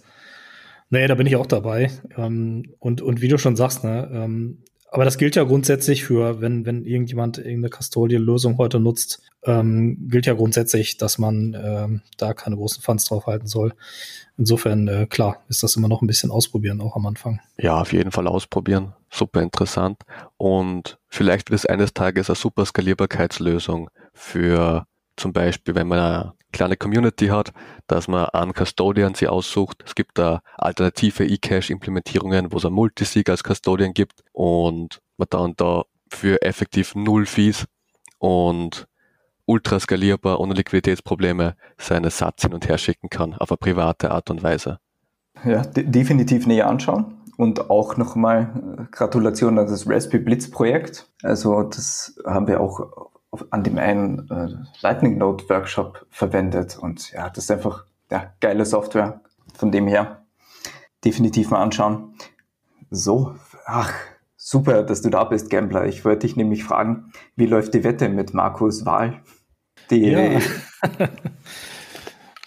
Nee, 0.89 1.07
da 1.07 1.15
bin 1.15 1.27
ich 1.27 1.35
auch 1.35 1.45
dabei. 1.45 1.91
Ähm, 2.17 2.73
und, 2.79 3.01
und 3.01 3.21
wie 3.21 3.27
du 3.27 3.37
schon 3.37 3.55
sagst, 3.55 3.83
ne, 3.83 4.09
ähm, 4.11 4.63
aber 4.93 5.05
das 5.05 5.17
gilt 5.17 5.35
ja 5.35 5.43
grundsätzlich 5.43 6.03
für, 6.03 6.39
wenn, 6.39 6.67
wenn 6.67 6.85
irgendjemand 6.85 7.39
irgendeine 7.39 7.71
Custodial-Lösung 7.71 8.59
heute 8.59 8.79
nutzt, 8.79 9.23
ähm, 9.43 10.07
gilt 10.07 10.27
ja 10.27 10.35
grundsätzlich, 10.35 10.97
dass 10.97 11.17
man 11.17 11.57
ähm, 11.59 12.01
da 12.17 12.35
keine 12.35 12.57
großen 12.57 12.83
Funds 12.83 13.05
draufhalten 13.05 13.47
soll. 13.47 13.73
Insofern, 14.37 14.87
äh, 14.87 15.07
klar, 15.07 15.41
ist 15.49 15.63
das 15.63 15.75
immer 15.75 15.87
noch 15.87 16.03
ein 16.03 16.07
bisschen 16.07 16.29
ausprobieren, 16.29 16.79
auch 16.79 16.95
am 16.95 17.07
Anfang. 17.07 17.39
Ja, 17.57 17.81
auf 17.81 17.91
jeden 17.91 18.11
Fall 18.11 18.27
ausprobieren. 18.27 18.93
Super 19.09 19.41
interessant. 19.41 19.97
Und 20.37 20.99
vielleicht 21.09 21.49
wird 21.49 21.61
es 21.61 21.65
eines 21.65 21.95
Tages 21.95 22.29
eine 22.29 22.35
super 22.35 22.63
Skalierbarkeitslösung 22.63 23.89
für 24.13 24.85
zum 25.15 25.33
Beispiel, 25.33 25.75
wenn 25.75 25.87
man 25.87 25.99
eine 25.99 26.33
kleine 26.51 26.77
Community 26.77 27.27
hat, 27.27 27.53
dass 27.87 28.07
man 28.07 28.25
einen 28.29 28.53
Custodian 28.53 29.15
sie 29.15 29.27
aussucht. 29.27 29.83
Es 29.85 29.95
gibt 29.95 30.17
da 30.17 30.41
alternative 30.57 31.25
eCache-Implementierungen, 31.25 32.51
wo 32.51 32.57
es 32.57 32.65
ein 32.65 32.73
Multisig 32.73 33.29
als 33.29 33.43
Custodian 33.43 33.93
gibt 33.93 34.23
und 34.31 35.01
man 35.17 35.27
dann 35.29 35.53
da 35.57 35.83
für 36.09 36.41
effektiv 36.41 36.95
null 36.95 37.25
Fees 37.25 37.65
und 38.19 38.87
ultra 39.45 39.79
skalierbar, 39.79 40.39
ohne 40.39 40.53
Liquiditätsprobleme 40.53 41.55
seine 41.77 42.09
Satz 42.09 42.43
hin 42.43 42.53
und 42.53 42.67
her 42.69 42.77
schicken 42.77 43.09
kann, 43.09 43.33
auf 43.33 43.51
eine 43.51 43.57
private 43.57 44.11
Art 44.11 44.29
und 44.29 44.43
Weise. 44.43 44.79
Ja, 45.43 45.63
de 45.63 45.83
definitiv 45.83 46.47
näher 46.47 46.67
anschauen. 46.67 47.17
Und 47.35 47.71
auch 47.71 47.97
nochmal 47.97 48.87
Gratulation 48.91 49.57
an 49.57 49.65
das 49.65 49.89
Raspberry 49.89 50.23
Blitz 50.23 50.51
Projekt. 50.51 51.09
Also 51.23 51.63
das 51.63 52.15
haben 52.25 52.47
wir 52.47 52.61
auch 52.61 53.09
an 53.49 53.63
dem 53.63 53.77
einen 53.77 54.29
äh, 54.29 54.49
Lightning 54.81 55.17
Node 55.17 55.47
Workshop 55.49 56.05
verwendet. 56.09 56.77
Und 56.77 57.11
ja, 57.11 57.29
das 57.29 57.45
ist 57.45 57.51
einfach 57.51 57.85
ja, 58.11 58.33
geile 58.39 58.65
Software. 58.65 59.21
Von 59.55 59.71
dem 59.71 59.87
her 59.87 60.23
definitiv 61.03 61.51
mal 61.51 61.61
anschauen. 61.61 62.15
So, 62.89 63.35
ach, 63.65 63.93
super, 64.37 64.83
dass 64.83 65.01
du 65.01 65.09
da 65.09 65.23
bist, 65.23 65.49
Gambler. 65.49 65.85
Ich 65.85 66.05
wollte 66.05 66.27
dich 66.27 66.35
nämlich 66.35 66.63
fragen, 66.63 67.11
wie 67.35 67.45
läuft 67.45 67.73
die 67.73 67.83
Wette 67.83 68.09
mit 68.09 68.33
Markus 68.33 68.85
Wahl? 68.85 69.21
Die 69.89 70.09
ja. 70.09 70.39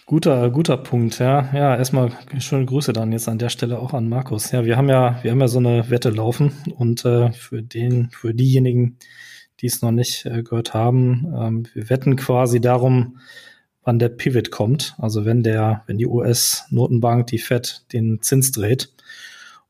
guter, 0.05 0.49
guter 0.49 0.77
Punkt, 0.77 1.19
ja. 1.19 1.49
Ja, 1.53 1.75
erstmal 1.75 2.11
schöne 2.39 2.65
Grüße 2.65 2.93
dann 2.93 3.11
jetzt 3.11 3.27
an 3.27 3.37
der 3.37 3.49
Stelle 3.49 3.79
auch 3.79 3.93
an 3.93 4.09
Markus. 4.09 4.51
Ja, 4.51 4.65
wir 4.65 4.77
haben 4.77 4.89
ja, 4.89 5.19
wir 5.21 5.31
haben 5.31 5.41
ja 5.41 5.47
so 5.47 5.59
eine 5.59 5.89
Wette 5.89 6.09
laufen 6.09 6.53
und 6.77 7.05
äh, 7.05 7.31
für 7.33 7.61
den, 7.61 8.09
für 8.11 8.33
diejenigen, 8.33 8.97
die 9.61 9.67
es 9.67 9.81
noch 9.81 9.91
nicht 9.91 10.25
äh, 10.25 10.43
gehört 10.43 10.73
haben, 10.73 11.33
ähm, 11.35 11.67
wir 11.73 11.89
wetten 11.89 12.15
quasi 12.15 12.61
darum, 12.61 13.17
wann 13.87 13.99
der 13.99 14.09
Pivot 14.09 14.51
kommt. 14.51 14.95
Also 14.97 15.25
wenn 15.25 15.43
der, 15.43 15.83
wenn 15.87 15.97
die 15.97 16.07
US-Notenbank, 16.07 17.27
die 17.27 17.39
Fed, 17.39 17.85
den 17.93 18.21
Zins 18.21 18.51
dreht. 18.51 18.93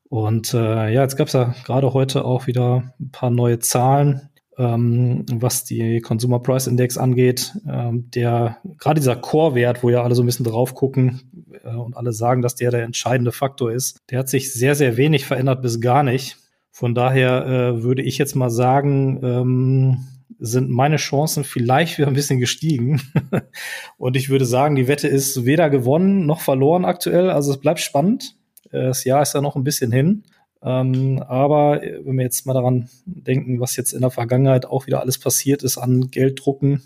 Und 0.10 0.54
äh, 0.54 0.92
ja, 0.92 1.04
jetzt 1.04 1.18
gab 1.18 1.28
es 1.28 1.34
ja 1.34 1.54
gerade 1.66 1.94
heute 1.94 2.26
auch 2.26 2.48
wieder 2.48 2.94
ein 3.00 3.12
paar 3.12 3.30
neue 3.30 3.60
Zahlen, 3.60 4.30
ähm, 4.58 5.26
was 5.32 5.66
die 5.66 6.02
Consumer 6.02 6.40
Price 6.40 6.66
Index 6.66 6.98
angeht. 6.98 7.54
Ähm, 7.70 8.10
der 8.12 8.58
gerade 8.80 9.00
dieser 9.00 9.16
Core-Wert, 9.18 9.84
wo 9.84 9.90
ja 9.90 10.02
alle 10.02 10.16
so 10.16 10.24
ein 10.24 10.26
bisschen 10.26 10.46
drauf 10.46 10.74
gucken 10.74 11.46
äh, 11.64 11.76
und 11.76 11.96
alle 11.96 12.12
sagen, 12.12 12.42
dass 12.42 12.56
der 12.56 12.72
der 12.72 12.84
entscheidende 12.84 13.32
Faktor 13.32 13.72
ist, 13.72 14.00
der 14.10 14.20
hat 14.20 14.30
sich 14.30 14.52
sehr, 14.52 14.74
sehr 14.74 14.98
wenig 14.98 15.26
verändert 15.26 15.62
bis 15.62 15.80
gar 15.80 16.02
nicht. 16.02 16.38
Von 16.78 16.94
daher 16.94 17.48
äh, 17.48 17.82
würde 17.82 18.04
ich 18.04 18.20
jetzt 18.20 18.36
mal 18.36 18.52
sagen, 18.52 19.20
ähm, 19.24 20.06
sind 20.38 20.70
meine 20.70 20.98
Chancen 20.98 21.44
vielleicht 21.44 21.98
wieder 21.98 22.08
ein 22.08 22.14
bisschen 22.14 22.40
gestiegen. 22.40 23.02
und 23.98 24.16
ich 24.16 24.30
würde 24.30 24.46
sagen, 24.46 24.76
die 24.76 24.88
Wette 24.88 25.08
ist 25.08 25.44
weder 25.44 25.72
gewonnen 25.72 26.28
noch 26.28 26.40
verloren 26.40 26.86
aktuell. 26.86 27.32
Also 27.32 27.50
es 27.50 27.58
bleibt 27.58 27.80
spannend. 27.80 28.36
Das 28.72 29.06
Jahr 29.06 29.24
ist 29.24 29.34
ja 29.34 29.42
noch 29.42 29.56
ein 29.56 29.64
bisschen 29.64 29.92
hin. 29.92 30.26
Ähm, 30.62 31.24
aber 31.28 31.82
wenn 31.82 32.16
wir 32.16 32.24
jetzt 32.24 32.46
mal 32.46 32.54
daran 32.54 32.90
denken, 33.08 33.60
was 33.60 33.76
jetzt 33.76 33.94
in 33.94 34.02
der 34.02 34.12
Vergangenheit 34.12 34.68
auch 34.68 34.86
wieder 34.86 35.02
alles 35.02 35.18
passiert 35.18 35.64
ist 35.64 35.80
an 35.80 36.12
Gelddrucken, 36.12 36.84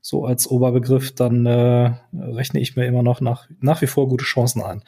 so 0.00 0.24
als 0.24 0.50
Oberbegriff, 0.50 1.14
dann 1.14 1.44
äh, 1.44 1.92
rechne 2.14 2.60
ich 2.60 2.74
mir 2.74 2.86
immer 2.86 3.02
noch 3.02 3.20
nach, 3.20 3.50
nach 3.60 3.82
wie 3.82 3.86
vor 3.86 4.08
gute 4.08 4.24
Chancen 4.24 4.62
ein. 4.62 4.82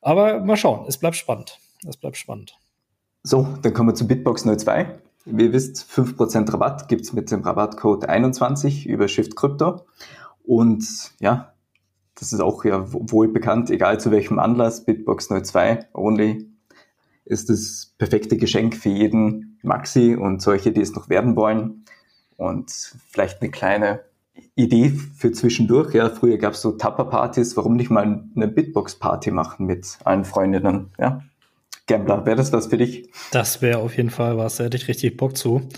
Aber 0.00 0.40
mal 0.40 0.56
schauen, 0.56 0.86
es 0.88 0.96
bleibt 0.96 1.16
spannend. 1.16 1.58
Es 1.86 1.98
bleibt 1.98 2.16
spannend. 2.16 2.56
So, 3.24 3.46
dann 3.62 3.72
kommen 3.72 3.90
wir 3.90 3.94
zu 3.94 4.08
Bitbox 4.08 4.44
02. 4.44 4.98
Wie 5.26 5.44
ihr 5.44 5.52
wisst, 5.52 5.86
5% 5.88 6.52
Rabatt 6.52 6.88
gibt 6.88 7.02
es 7.02 7.12
mit 7.12 7.30
dem 7.30 7.42
Rabattcode 7.42 8.08
21 8.08 8.88
über 8.88 9.06
Shift 9.06 9.36
Crypto. 9.36 9.86
Und 10.42 11.12
ja, 11.20 11.52
das 12.16 12.32
ist 12.32 12.40
auch 12.40 12.64
ja 12.64 12.84
wohl 12.92 13.28
bekannt, 13.28 13.70
egal 13.70 14.00
zu 14.00 14.10
welchem 14.10 14.40
Anlass, 14.40 14.84
Bitbox 14.84 15.28
02 15.28 15.86
only 15.92 16.48
ist 17.24 17.48
das 17.48 17.94
perfekte 17.98 18.36
Geschenk 18.36 18.76
für 18.76 18.88
jeden 18.88 19.58
Maxi 19.62 20.16
und 20.16 20.42
solche, 20.42 20.72
die 20.72 20.80
es 20.80 20.92
noch 20.92 21.08
werden 21.08 21.36
wollen. 21.36 21.84
Und 22.36 22.70
vielleicht 23.08 23.40
eine 23.40 23.52
kleine 23.52 24.00
Idee 24.56 24.90
für 24.90 25.30
zwischendurch. 25.30 25.94
Ja, 25.94 26.10
früher 26.10 26.38
gab 26.38 26.54
es 26.54 26.62
so 26.62 26.72
Tapper-Partys. 26.72 27.56
Warum 27.56 27.74
nicht 27.74 27.90
mal 27.90 28.24
eine 28.34 28.48
Bitbox-Party 28.48 29.30
machen 29.30 29.66
mit 29.66 29.98
allen 30.02 30.24
Freundinnen? 30.24 30.90
Ja, 30.98 31.22
Gambler, 31.86 32.24
wäre 32.26 32.36
das 32.36 32.52
was 32.52 32.68
für 32.68 32.78
dich? 32.78 33.10
Das 33.32 33.60
wäre 33.62 33.78
auf 33.78 33.96
jeden 33.96 34.10
Fall 34.10 34.36
was. 34.36 34.56
Da 34.56 34.64
hätte 34.64 34.76
ich 34.76 34.88
richtig 34.88 35.16
Bock 35.16 35.36
zu. 35.36 35.68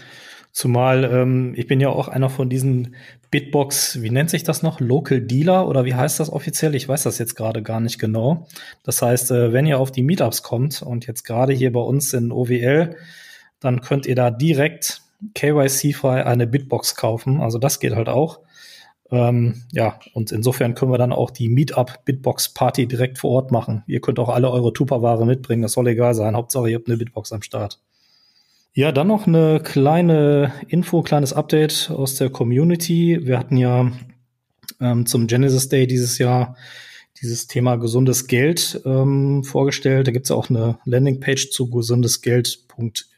Zumal 0.52 1.02
ähm, 1.04 1.52
ich 1.56 1.66
bin 1.66 1.80
ja 1.80 1.88
auch 1.88 2.06
einer 2.06 2.30
von 2.30 2.48
diesen 2.48 2.94
Bitbox, 3.32 4.02
wie 4.02 4.10
nennt 4.10 4.30
sich 4.30 4.44
das 4.44 4.62
noch? 4.62 4.78
Local 4.78 5.20
Dealer 5.20 5.66
oder 5.66 5.84
wie 5.84 5.94
heißt 5.94 6.20
das 6.20 6.30
offiziell? 6.30 6.76
Ich 6.76 6.88
weiß 6.88 7.02
das 7.02 7.18
jetzt 7.18 7.34
gerade 7.34 7.62
gar 7.62 7.80
nicht 7.80 7.98
genau. 7.98 8.46
Das 8.84 9.02
heißt, 9.02 9.32
äh, 9.32 9.52
wenn 9.52 9.66
ihr 9.66 9.80
auf 9.80 9.90
die 9.90 10.04
Meetups 10.04 10.44
kommt 10.44 10.82
und 10.82 11.08
jetzt 11.08 11.24
gerade 11.24 11.52
hier 11.52 11.72
bei 11.72 11.80
uns 11.80 12.12
in 12.12 12.30
OWL, 12.30 12.94
dann 13.58 13.80
könnt 13.80 14.06
ihr 14.06 14.14
da 14.14 14.30
direkt 14.30 15.02
KYC-frei 15.34 16.24
eine 16.24 16.46
Bitbox 16.46 16.94
kaufen. 16.94 17.40
Also 17.40 17.58
das 17.58 17.80
geht 17.80 17.96
halt 17.96 18.08
auch. 18.08 18.38
Ähm, 19.10 19.62
ja, 19.72 19.98
und 20.12 20.32
insofern 20.32 20.74
können 20.74 20.90
wir 20.90 20.98
dann 20.98 21.12
auch 21.12 21.30
die 21.30 21.48
Meetup 21.48 22.04
Bitbox 22.04 22.54
Party 22.54 22.86
direkt 22.86 23.18
vor 23.18 23.30
Ort 23.30 23.52
machen. 23.52 23.82
Ihr 23.86 24.00
könnt 24.00 24.18
auch 24.18 24.28
alle 24.30 24.50
eure 24.50 24.72
Tupperware 24.72 25.26
mitbringen, 25.26 25.62
das 25.62 25.72
soll 25.72 25.88
egal 25.88 26.14
sein. 26.14 26.36
Hauptsache, 26.36 26.70
ihr 26.70 26.76
habt 26.76 26.88
eine 26.88 26.96
Bitbox 26.96 27.32
am 27.32 27.42
Start. 27.42 27.80
Ja, 28.72 28.90
dann 28.90 29.06
noch 29.06 29.26
eine 29.26 29.60
kleine 29.60 30.52
Info, 30.68 31.02
kleines 31.02 31.32
Update 31.32 31.92
aus 31.94 32.16
der 32.16 32.30
Community. 32.30 33.20
Wir 33.22 33.38
hatten 33.38 33.56
ja 33.56 33.92
ähm, 34.80 35.06
zum 35.06 35.28
Genesis 35.28 35.68
Day 35.68 35.86
dieses 35.86 36.18
Jahr 36.18 36.56
dieses 37.22 37.46
Thema 37.46 37.76
gesundes 37.76 38.26
Geld 38.26 38.80
ähm, 38.84 39.44
vorgestellt. 39.44 40.08
Da 40.08 40.12
gibt 40.12 40.26
es 40.26 40.32
auch 40.32 40.50
eine 40.50 40.78
Landingpage 40.84 41.50
zu 41.50 41.70
gesundes 41.70 42.20
Geld. 42.20 42.64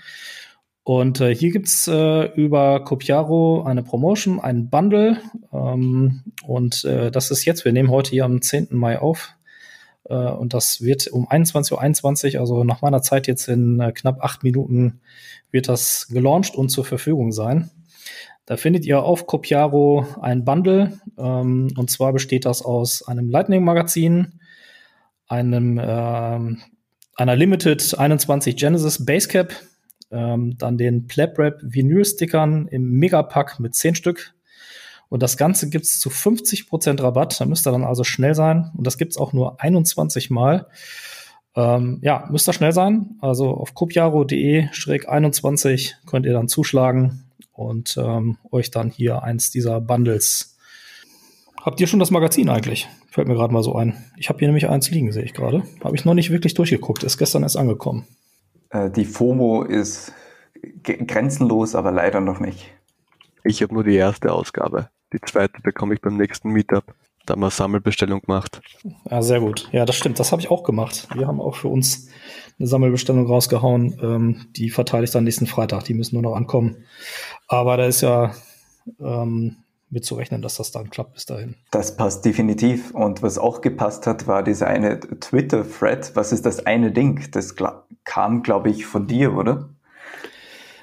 Und 0.89 1.21
äh, 1.21 1.35
hier 1.35 1.51
gibt's 1.51 1.87
äh, 1.87 2.33
über 2.33 2.83
Copiaro 2.83 3.61
eine 3.61 3.83
Promotion, 3.83 4.39
einen 4.39 4.71
Bundle. 4.71 5.21
Ähm, 5.53 6.23
und 6.47 6.83
äh, 6.83 7.11
das 7.11 7.29
ist 7.29 7.45
jetzt, 7.45 7.63
wir 7.63 7.71
nehmen 7.71 7.91
heute 7.91 8.09
hier 8.09 8.25
am 8.25 8.41
10. 8.41 8.69
Mai 8.71 8.97
auf. 8.97 9.35
Äh, 10.05 10.15
und 10.15 10.55
das 10.55 10.81
wird 10.81 11.05
um 11.05 11.27
21.21 11.29 11.71
Uhr, 11.73 11.81
21, 11.81 12.39
also 12.39 12.63
nach 12.63 12.81
meiner 12.81 13.03
Zeit 13.03 13.27
jetzt 13.27 13.47
in 13.49 13.79
äh, 13.79 13.91
knapp 13.91 14.23
acht 14.23 14.43
Minuten 14.43 15.01
wird 15.51 15.69
das 15.69 16.07
gelauncht 16.07 16.55
und 16.55 16.69
zur 16.69 16.85
Verfügung 16.85 17.31
sein. 17.31 17.69
Da 18.47 18.57
findet 18.57 18.83
ihr 18.83 19.03
auf 19.03 19.27
Copiaro 19.27 20.07
ein 20.23 20.43
Bundle. 20.43 20.99
Ähm, 21.19 21.67
und 21.77 21.91
zwar 21.91 22.13
besteht 22.13 22.45
das 22.45 22.63
aus 22.63 23.07
einem 23.07 23.29
Lightning-Magazin, 23.29 24.39
einem 25.27 25.79
ähm, 25.79 26.63
einer 27.15 27.35
Limited 27.35 27.95
21 27.95 28.55
Genesis 28.55 29.05
Basecap, 29.05 29.53
ähm, 30.11 30.57
dann 30.57 30.77
den 30.77 31.07
Plabrap 31.07 31.59
Vinyl-Stickern 31.61 32.67
im 32.67 32.91
Megapack 32.91 33.59
mit 33.59 33.75
10 33.75 33.95
Stück. 33.95 34.33
Und 35.09 35.21
das 35.23 35.35
Ganze 35.37 35.69
gibt's 35.69 35.99
zu 35.99 36.09
50% 36.09 37.01
Rabatt. 37.01 37.41
Da 37.41 37.45
müsst 37.45 37.67
ihr 37.67 37.71
dann 37.71 37.83
also 37.83 38.03
schnell 38.03 38.35
sein. 38.35 38.71
Und 38.77 38.85
das 38.85 38.97
gibt's 38.97 39.17
auch 39.17 39.33
nur 39.33 39.59
21 39.61 40.29
Mal. 40.29 40.67
Ähm, 41.55 41.97
ja, 42.03 42.27
müsst 42.29 42.47
ihr 42.47 42.53
schnell 42.53 42.73
sein. 42.73 43.17
Also 43.21 43.49
auf 43.49 43.73
copiaro.de-21 43.73 45.93
könnt 46.05 46.27
ihr 46.27 46.33
dann 46.33 46.47
zuschlagen 46.47 47.23
und 47.53 47.97
ähm, 48.01 48.37
euch 48.51 48.69
dann 48.71 48.89
hier 48.91 49.23
eins 49.23 49.51
dieser 49.51 49.81
Bundles. 49.81 50.55
Habt 51.61 51.81
ihr 51.81 51.87
schon 51.87 51.99
das 51.99 52.11
Magazin 52.11 52.47
eigentlich? 52.49 52.87
Fällt 53.09 53.27
mir 53.27 53.33
gerade 53.33 53.53
mal 53.53 53.63
so 53.63 53.75
ein. 53.75 53.97
Ich 54.15 54.29
habe 54.29 54.39
hier 54.39 54.47
nämlich 54.47 54.69
eins 54.69 54.89
liegen, 54.91 55.11
sehe 55.11 55.23
ich 55.23 55.33
gerade. 55.33 55.63
Habe 55.83 55.95
ich 55.95 56.05
noch 56.05 56.13
nicht 56.13 56.29
wirklich 56.29 56.53
durchgeguckt. 56.53 57.03
Ist 57.03 57.17
gestern 57.17 57.43
erst 57.43 57.57
angekommen. 57.57 58.07
Äh, 58.69 58.89
die 58.89 59.05
FOMO 59.05 59.63
ist 59.63 60.13
grenzenlos, 60.83 61.75
aber 61.75 61.91
leider 61.91 62.21
noch 62.21 62.39
nicht. 62.39 62.71
Ich 63.43 63.61
habe 63.61 63.73
nur 63.73 63.83
die 63.83 63.95
erste 63.95 64.31
Ausgabe. 64.31 64.89
Die 65.13 65.21
zweite 65.21 65.61
bekomme 65.61 65.93
ich 65.93 66.01
beim 66.01 66.17
nächsten 66.17 66.51
Meetup. 66.51 66.93
Da 67.25 67.33
haben 67.33 67.41
wir 67.41 67.51
Sammelbestellung 67.51 68.21
gemacht. 68.21 68.61
Ja, 69.09 69.21
sehr 69.21 69.39
gut. 69.39 69.69
Ja, 69.71 69.85
das 69.85 69.95
stimmt. 69.95 70.19
Das 70.19 70.31
habe 70.31 70.41
ich 70.41 70.49
auch 70.49 70.63
gemacht. 70.63 71.07
Wir 71.13 71.27
haben 71.27 71.39
auch 71.39 71.55
für 71.55 71.67
uns 71.67 72.09
eine 72.57 72.67
Sammelbestellung 72.67 73.25
rausgehauen. 73.27 73.99
Ähm, 74.01 74.47
die 74.55 74.69
verteile 74.69 75.03
ich 75.03 75.11
dann 75.11 75.23
nächsten 75.23 75.47
Freitag. 75.47 75.83
Die 75.83 75.93
müssen 75.93 76.15
nur 76.15 76.23
noch 76.23 76.35
ankommen. 76.35 76.77
Aber 77.47 77.77
da 77.77 77.85
ist 77.85 78.01
ja 78.01 78.33
ähm, 78.99 79.57
mitzurechnen, 79.89 80.41
dass 80.41 80.57
das 80.57 80.71
dann 80.71 80.89
klappt 80.89 81.13
bis 81.13 81.25
dahin. 81.25 81.55
Das 81.71 81.95
passt 81.97 82.23
definitiv. 82.25 82.91
Und 82.91 83.21
was 83.21 83.37
auch 83.37 83.61
gepasst 83.61 84.07
hat, 84.07 84.27
war 84.27 84.43
dieser 84.43 84.67
eine 84.67 84.99
Twitter-Thread. 84.99 86.11
Was 86.15 86.31
ist 86.31 86.45
das 86.45 86.65
eine 86.65 86.91
Ding? 86.91 87.29
Das 87.31 87.55
kam, 88.03 88.43
glaube 88.43 88.69
ich, 88.69 88.85
von 88.85 89.07
dir, 89.07 89.33
oder? 89.33 89.69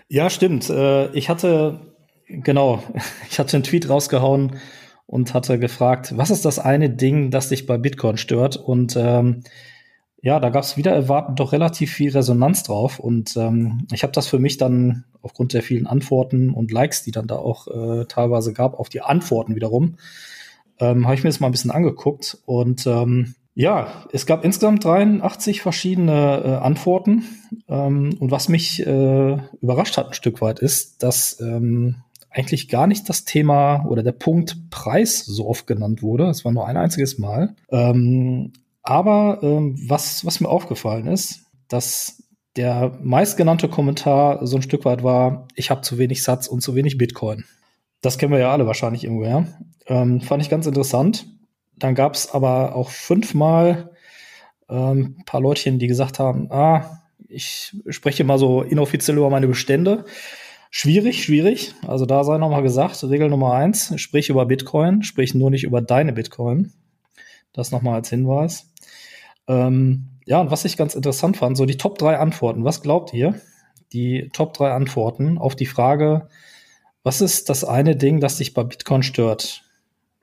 Ja, 0.08 0.30
stimmt. 0.30 0.70
Äh, 0.70 1.08
ich 1.12 1.28
hatte, 1.28 1.80
genau, 2.28 2.82
ich 3.30 3.38
hatte 3.38 3.56
einen 3.56 3.64
Tweet 3.64 3.88
rausgehauen 3.88 4.56
und 5.06 5.34
hatte 5.34 5.58
gefragt, 5.58 6.14
was 6.16 6.30
ist 6.30 6.44
das 6.44 6.58
eine 6.58 6.90
Ding, 6.90 7.30
das 7.30 7.48
dich 7.48 7.66
bei 7.66 7.78
Bitcoin 7.78 8.16
stört? 8.16 8.56
Und 8.56 8.96
ähm, 8.96 9.42
ja, 10.22 10.40
da 10.40 10.50
gab 10.50 10.64
es 10.64 10.76
wieder 10.76 10.92
erwartend 10.92 11.38
doch 11.40 11.52
relativ 11.52 11.92
viel 11.92 12.10
Resonanz 12.10 12.62
drauf. 12.62 12.98
Und 12.98 13.36
ähm, 13.36 13.86
ich 13.92 14.02
habe 14.02 14.12
das 14.12 14.26
für 14.26 14.38
mich 14.38 14.56
dann 14.56 15.04
aufgrund 15.22 15.52
der 15.52 15.62
vielen 15.62 15.86
Antworten 15.86 16.50
und 16.50 16.72
Likes, 16.72 17.02
die 17.02 17.10
dann 17.10 17.26
da 17.26 17.36
auch 17.36 17.68
äh, 17.68 18.06
teilweise 18.06 18.52
gab, 18.52 18.78
auf 18.78 18.88
die 18.88 19.02
Antworten 19.02 19.54
wiederum, 19.54 19.96
ähm, 20.78 21.04
habe 21.04 21.14
ich 21.14 21.22
mir 21.22 21.30
das 21.30 21.40
mal 21.40 21.48
ein 21.48 21.52
bisschen 21.52 21.70
angeguckt. 21.70 22.38
Und 22.46 22.86
ähm, 22.86 23.34
ja, 23.54 24.04
es 24.12 24.26
gab 24.26 24.44
insgesamt 24.44 24.84
83 24.84 25.62
verschiedene 25.62 26.42
äh, 26.44 26.64
Antworten. 26.64 27.24
Ähm, 27.68 28.16
und 28.18 28.30
was 28.30 28.48
mich 28.48 28.86
äh, 28.86 29.38
überrascht 29.60 29.96
hat 29.96 30.08
ein 30.08 30.14
Stück 30.14 30.40
weit 30.40 30.58
ist, 30.58 31.02
dass 31.02 31.40
ähm, 31.40 31.96
eigentlich 32.30 32.68
gar 32.68 32.86
nicht 32.86 33.08
das 33.08 33.24
Thema 33.24 33.86
oder 33.86 34.02
der 34.02 34.12
Punkt 34.12 34.70
Preis 34.70 35.24
so 35.24 35.48
oft 35.48 35.66
genannt 35.66 36.02
wurde. 36.02 36.26
Es 36.26 36.44
war 36.44 36.52
nur 36.52 36.66
ein 36.66 36.76
einziges 36.76 37.18
Mal. 37.18 37.54
Ähm, 37.70 38.52
aber 38.86 39.40
ähm, 39.42 39.76
was, 39.88 40.24
was 40.24 40.40
mir 40.40 40.48
aufgefallen 40.48 41.08
ist, 41.08 41.42
dass 41.68 42.22
der 42.56 42.96
meistgenannte 43.02 43.68
Kommentar 43.68 44.46
so 44.46 44.56
ein 44.56 44.62
Stück 44.62 44.84
weit 44.84 45.02
war, 45.02 45.48
ich 45.54 45.70
habe 45.70 45.82
zu 45.82 45.98
wenig 45.98 46.22
Satz 46.22 46.46
und 46.46 46.60
zu 46.62 46.74
wenig 46.74 46.96
Bitcoin. 46.96 47.44
Das 48.00 48.16
kennen 48.16 48.32
wir 48.32 48.38
ja 48.38 48.52
alle 48.52 48.66
wahrscheinlich 48.66 49.04
irgendwoher. 49.04 49.46
Ähm, 49.86 50.20
fand 50.20 50.42
ich 50.42 50.48
ganz 50.48 50.66
interessant. 50.66 51.26
Dann 51.76 51.94
gab 51.94 52.14
es 52.14 52.30
aber 52.32 52.76
auch 52.76 52.90
fünfmal 52.90 53.90
ähm, 54.68 55.16
paar 55.26 55.40
Leutchen, 55.40 55.78
die 55.78 55.88
gesagt 55.88 56.18
haben, 56.18 56.50
ah, 56.50 57.02
ich 57.28 57.76
spreche 57.88 58.24
mal 58.24 58.38
so 58.38 58.62
inoffiziell 58.62 59.16
über 59.16 59.30
meine 59.30 59.48
Bestände. 59.48 60.04
Schwierig, 60.70 61.24
schwierig. 61.24 61.74
Also 61.86 62.06
da 62.06 62.22
sei 62.22 62.38
nochmal 62.38 62.62
gesagt, 62.62 63.02
Regel 63.02 63.28
Nummer 63.28 63.54
eins, 63.54 63.92
sprich 64.00 64.28
über 64.28 64.46
Bitcoin, 64.46 65.02
sprich 65.02 65.34
nur 65.34 65.50
nicht 65.50 65.64
über 65.64 65.80
deine 65.80 66.12
Bitcoin. 66.12 66.72
Das 67.52 67.72
nochmal 67.72 67.94
als 67.94 68.10
Hinweis. 68.10 68.72
Ähm, 69.48 70.08
ja, 70.24 70.40
und 70.40 70.50
was 70.50 70.64
ich 70.64 70.76
ganz 70.76 70.94
interessant 70.94 71.36
fand, 71.36 71.56
so 71.56 71.66
die 71.66 71.76
Top 71.76 71.98
drei 71.98 72.18
Antworten. 72.18 72.64
Was 72.64 72.82
glaubt 72.82 73.12
ihr? 73.14 73.40
Die 73.92 74.28
Top 74.32 74.54
drei 74.54 74.72
Antworten 74.72 75.38
auf 75.38 75.54
die 75.54 75.66
Frage, 75.66 76.28
was 77.04 77.20
ist 77.20 77.48
das 77.48 77.64
eine 77.64 77.94
Ding, 77.94 78.20
das 78.20 78.38
dich 78.38 78.52
bei 78.52 78.64
Bitcoin 78.64 79.04
stört? 79.04 79.62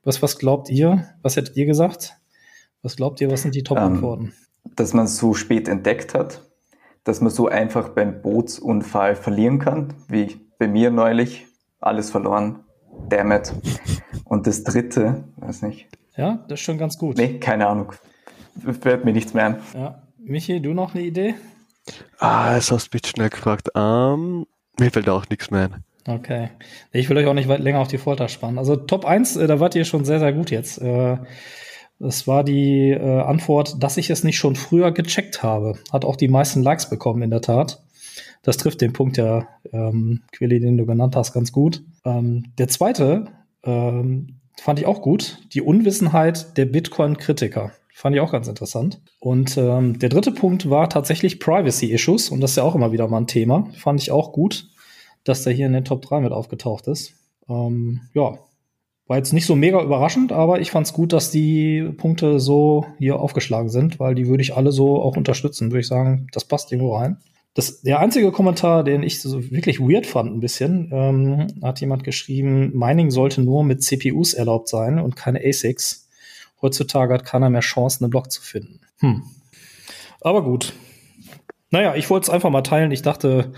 Was, 0.02 0.20
was 0.20 0.38
glaubt 0.38 0.68
ihr? 0.68 1.08
Was 1.22 1.36
hättet 1.36 1.56
ihr 1.56 1.64
gesagt? 1.64 2.18
Was 2.82 2.96
glaubt 2.96 3.22
ihr, 3.22 3.30
was 3.30 3.40
sind 3.40 3.54
die 3.54 3.62
Top-Antworten? 3.62 4.24
Ähm, 4.66 4.72
dass 4.76 4.92
man 4.92 5.06
es 5.06 5.16
so 5.16 5.32
spät 5.32 5.66
entdeckt 5.68 6.12
hat, 6.12 6.42
dass 7.04 7.22
man 7.22 7.30
so 7.30 7.48
einfach 7.48 7.88
beim 7.88 8.20
Bootsunfall 8.20 9.16
verlieren 9.16 9.58
kann, 9.58 9.94
wie 10.08 10.36
bei 10.58 10.68
mir 10.68 10.90
neulich, 10.90 11.46
alles 11.80 12.10
verloren, 12.10 12.60
damn 13.08 13.32
it. 13.32 13.54
Und 14.24 14.46
das 14.46 14.64
dritte, 14.64 15.24
weiß 15.36 15.62
nicht. 15.62 15.88
Ja, 16.16 16.44
das 16.48 16.60
ist 16.60 16.64
schon 16.64 16.76
ganz 16.76 16.98
gut. 16.98 17.16
Nee, 17.16 17.38
keine 17.38 17.66
Ahnung 17.66 17.94
fällt 18.80 19.04
mir 19.04 19.12
nichts 19.12 19.34
mehr 19.34 19.46
ein. 19.46 19.56
Ja. 19.74 20.02
Michi, 20.18 20.60
du 20.60 20.72
noch 20.72 20.94
eine 20.94 21.04
Idee? 21.04 21.34
Ah, 22.18 22.56
es 22.56 22.72
hast 22.72 22.92
mich 22.94 23.06
schnell 23.06 23.28
gefragt. 23.28 23.68
Ähm, 23.74 24.46
mir 24.78 24.90
fällt 24.90 25.08
auch 25.08 25.28
nichts 25.28 25.50
mehr 25.50 25.64
ein. 25.64 25.84
Okay. 26.06 26.50
Ich 26.92 27.08
will 27.08 27.16
euch 27.16 27.26
auch 27.26 27.34
nicht 27.34 27.48
weit 27.48 27.60
länger 27.60 27.80
auf 27.80 27.88
die 27.88 27.98
Folter 27.98 28.28
spannen. 28.28 28.58
Also 28.58 28.76
Top 28.76 29.04
1, 29.04 29.36
äh, 29.36 29.46
da 29.46 29.60
wart 29.60 29.74
ihr 29.74 29.84
schon 29.84 30.04
sehr, 30.04 30.18
sehr 30.18 30.32
gut 30.32 30.50
jetzt. 30.50 30.80
Äh, 30.80 31.18
das 31.98 32.26
war 32.26 32.44
die 32.44 32.90
äh, 32.90 33.20
Antwort, 33.20 33.82
dass 33.82 33.96
ich 33.96 34.10
es 34.10 34.24
nicht 34.24 34.36
schon 34.36 34.56
früher 34.56 34.92
gecheckt 34.92 35.42
habe. 35.42 35.74
Hat 35.92 36.04
auch 36.04 36.16
die 36.16 36.28
meisten 36.28 36.62
Likes 36.62 36.90
bekommen, 36.90 37.22
in 37.22 37.30
der 37.30 37.40
Tat. 37.40 37.82
Das 38.42 38.56
trifft 38.58 38.80
den 38.80 38.92
Punkt 38.92 39.16
der 39.16 39.48
ähm, 39.72 40.22
Quelle, 40.32 40.60
den 40.60 40.76
du 40.76 40.84
genannt 40.84 41.16
hast, 41.16 41.32
ganz 41.32 41.52
gut. 41.52 41.82
Ähm, 42.04 42.52
der 42.58 42.68
zweite 42.68 43.26
ähm, 43.62 44.40
fand 44.60 44.78
ich 44.78 44.86
auch 44.86 45.00
gut. 45.00 45.38
Die 45.54 45.62
Unwissenheit 45.62 46.56
der 46.58 46.66
Bitcoin-Kritiker. 46.66 47.72
Fand 47.96 48.16
ich 48.16 48.20
auch 48.20 48.32
ganz 48.32 48.48
interessant. 48.48 49.00
Und 49.20 49.56
ähm, 49.56 50.00
der 50.00 50.08
dritte 50.08 50.32
Punkt 50.32 50.68
war 50.68 50.90
tatsächlich 50.90 51.38
Privacy-Issues. 51.38 52.30
Und 52.30 52.40
das 52.40 52.50
ist 52.50 52.56
ja 52.56 52.64
auch 52.64 52.74
immer 52.74 52.90
wieder 52.90 53.06
mal 53.06 53.18
ein 53.18 53.28
Thema. 53.28 53.68
Fand 53.78 54.02
ich 54.02 54.10
auch 54.10 54.32
gut, 54.32 54.68
dass 55.22 55.44
der 55.44 55.52
hier 55.52 55.66
in 55.66 55.74
den 55.74 55.84
Top 55.84 56.02
3 56.02 56.20
mit 56.20 56.32
aufgetaucht 56.32 56.88
ist. 56.88 57.14
Ähm, 57.48 58.00
ja, 58.12 58.40
war 59.06 59.16
jetzt 59.16 59.32
nicht 59.32 59.46
so 59.46 59.54
mega 59.54 59.80
überraschend, 59.80 60.32
aber 60.32 60.60
ich 60.60 60.72
fand 60.72 60.88
es 60.88 60.92
gut, 60.92 61.12
dass 61.12 61.30
die 61.30 61.88
Punkte 61.96 62.40
so 62.40 62.84
hier 62.98 63.20
aufgeschlagen 63.20 63.68
sind, 63.68 64.00
weil 64.00 64.16
die 64.16 64.26
würde 64.26 64.42
ich 64.42 64.56
alle 64.56 64.72
so 64.72 65.00
auch 65.00 65.16
unterstützen. 65.16 65.70
Würde 65.70 65.80
ich 65.82 65.86
sagen, 65.86 66.26
das 66.32 66.44
passt 66.44 66.72
irgendwo 66.72 66.96
rein. 66.96 67.18
Das, 67.54 67.82
der 67.82 68.00
einzige 68.00 68.32
Kommentar, 68.32 68.82
den 68.82 69.04
ich 69.04 69.22
so 69.22 69.52
wirklich 69.52 69.78
weird 69.78 70.06
fand, 70.06 70.34
ein 70.34 70.40
bisschen, 70.40 70.90
ähm, 70.92 71.46
hat 71.62 71.80
jemand 71.80 72.02
geschrieben, 72.02 72.76
Mining 72.76 73.12
sollte 73.12 73.40
nur 73.40 73.62
mit 73.62 73.84
CPUs 73.84 74.34
erlaubt 74.34 74.68
sein 74.68 74.98
und 74.98 75.14
keine 75.14 75.38
ASICs. 75.44 76.03
Heutzutage 76.64 77.12
hat 77.12 77.26
keiner 77.26 77.50
mehr 77.50 77.60
Chancen, 77.60 78.04
einen 78.04 78.10
Blog 78.10 78.32
zu 78.32 78.40
finden. 78.40 78.80
Hm. 79.00 79.22
Aber 80.22 80.42
gut. 80.42 80.72
Naja, 81.70 81.94
ich 81.94 82.08
wollte 82.08 82.24
es 82.24 82.30
einfach 82.30 82.48
mal 82.48 82.62
teilen. 82.62 82.90
Ich 82.90 83.02
dachte, 83.02 83.52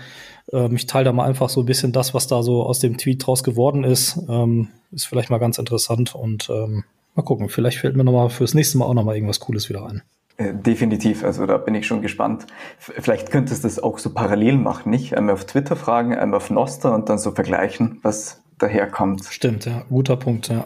ähm, 0.51 0.75
ich 0.75 0.87
teile 0.87 1.05
da 1.05 1.13
mal 1.13 1.23
einfach 1.23 1.47
so 1.47 1.61
ein 1.61 1.65
bisschen 1.65 1.93
das, 1.93 2.13
was 2.13 2.27
da 2.27 2.43
so 2.43 2.63
aus 2.63 2.79
dem 2.79 2.97
Tweet 2.97 3.25
draus 3.25 3.45
geworden 3.45 3.85
ist. 3.85 4.19
Ähm, 4.27 4.67
ist 4.91 5.05
vielleicht 5.05 5.29
mal 5.29 5.37
ganz 5.37 5.57
interessant 5.57 6.15
und 6.15 6.49
ähm, 6.49 6.83
mal 7.15 7.21
gucken. 7.21 7.47
Vielleicht 7.47 7.77
fällt 7.77 7.95
mir 7.95 8.03
noch 8.03 8.11
mal 8.11 8.29
fürs 8.29 8.53
nächste 8.53 8.77
Mal 8.77 8.85
auch 8.85 8.93
noch 8.93 9.05
mal 9.05 9.15
irgendwas 9.15 9.39
Cooles 9.39 9.69
wieder 9.69 9.87
ein. 9.87 10.01
Äh, 10.35 10.53
definitiv, 10.53 11.23
also 11.23 11.45
da 11.45 11.57
bin 11.57 11.75
ich 11.75 11.87
schon 11.87 12.01
gespannt. 12.01 12.45
Vielleicht 12.77 13.31
könntest 13.31 13.63
du 13.63 13.69
das 13.69 13.79
auch 13.79 13.99
so 13.99 14.13
parallel 14.13 14.57
machen, 14.57 14.89
nicht? 14.89 15.15
Einmal 15.15 15.35
auf 15.35 15.45
Twitter 15.45 15.77
fragen, 15.77 16.13
einmal 16.13 16.37
auf 16.37 16.49
Noster 16.49 16.93
und 16.93 17.07
dann 17.07 17.19
so 17.19 17.31
vergleichen, 17.31 17.99
was 18.03 18.41
daherkommt. 18.57 19.23
Stimmt, 19.29 19.65
ja, 19.65 19.85
guter 19.89 20.17
Punkt, 20.17 20.49
ja 20.49 20.65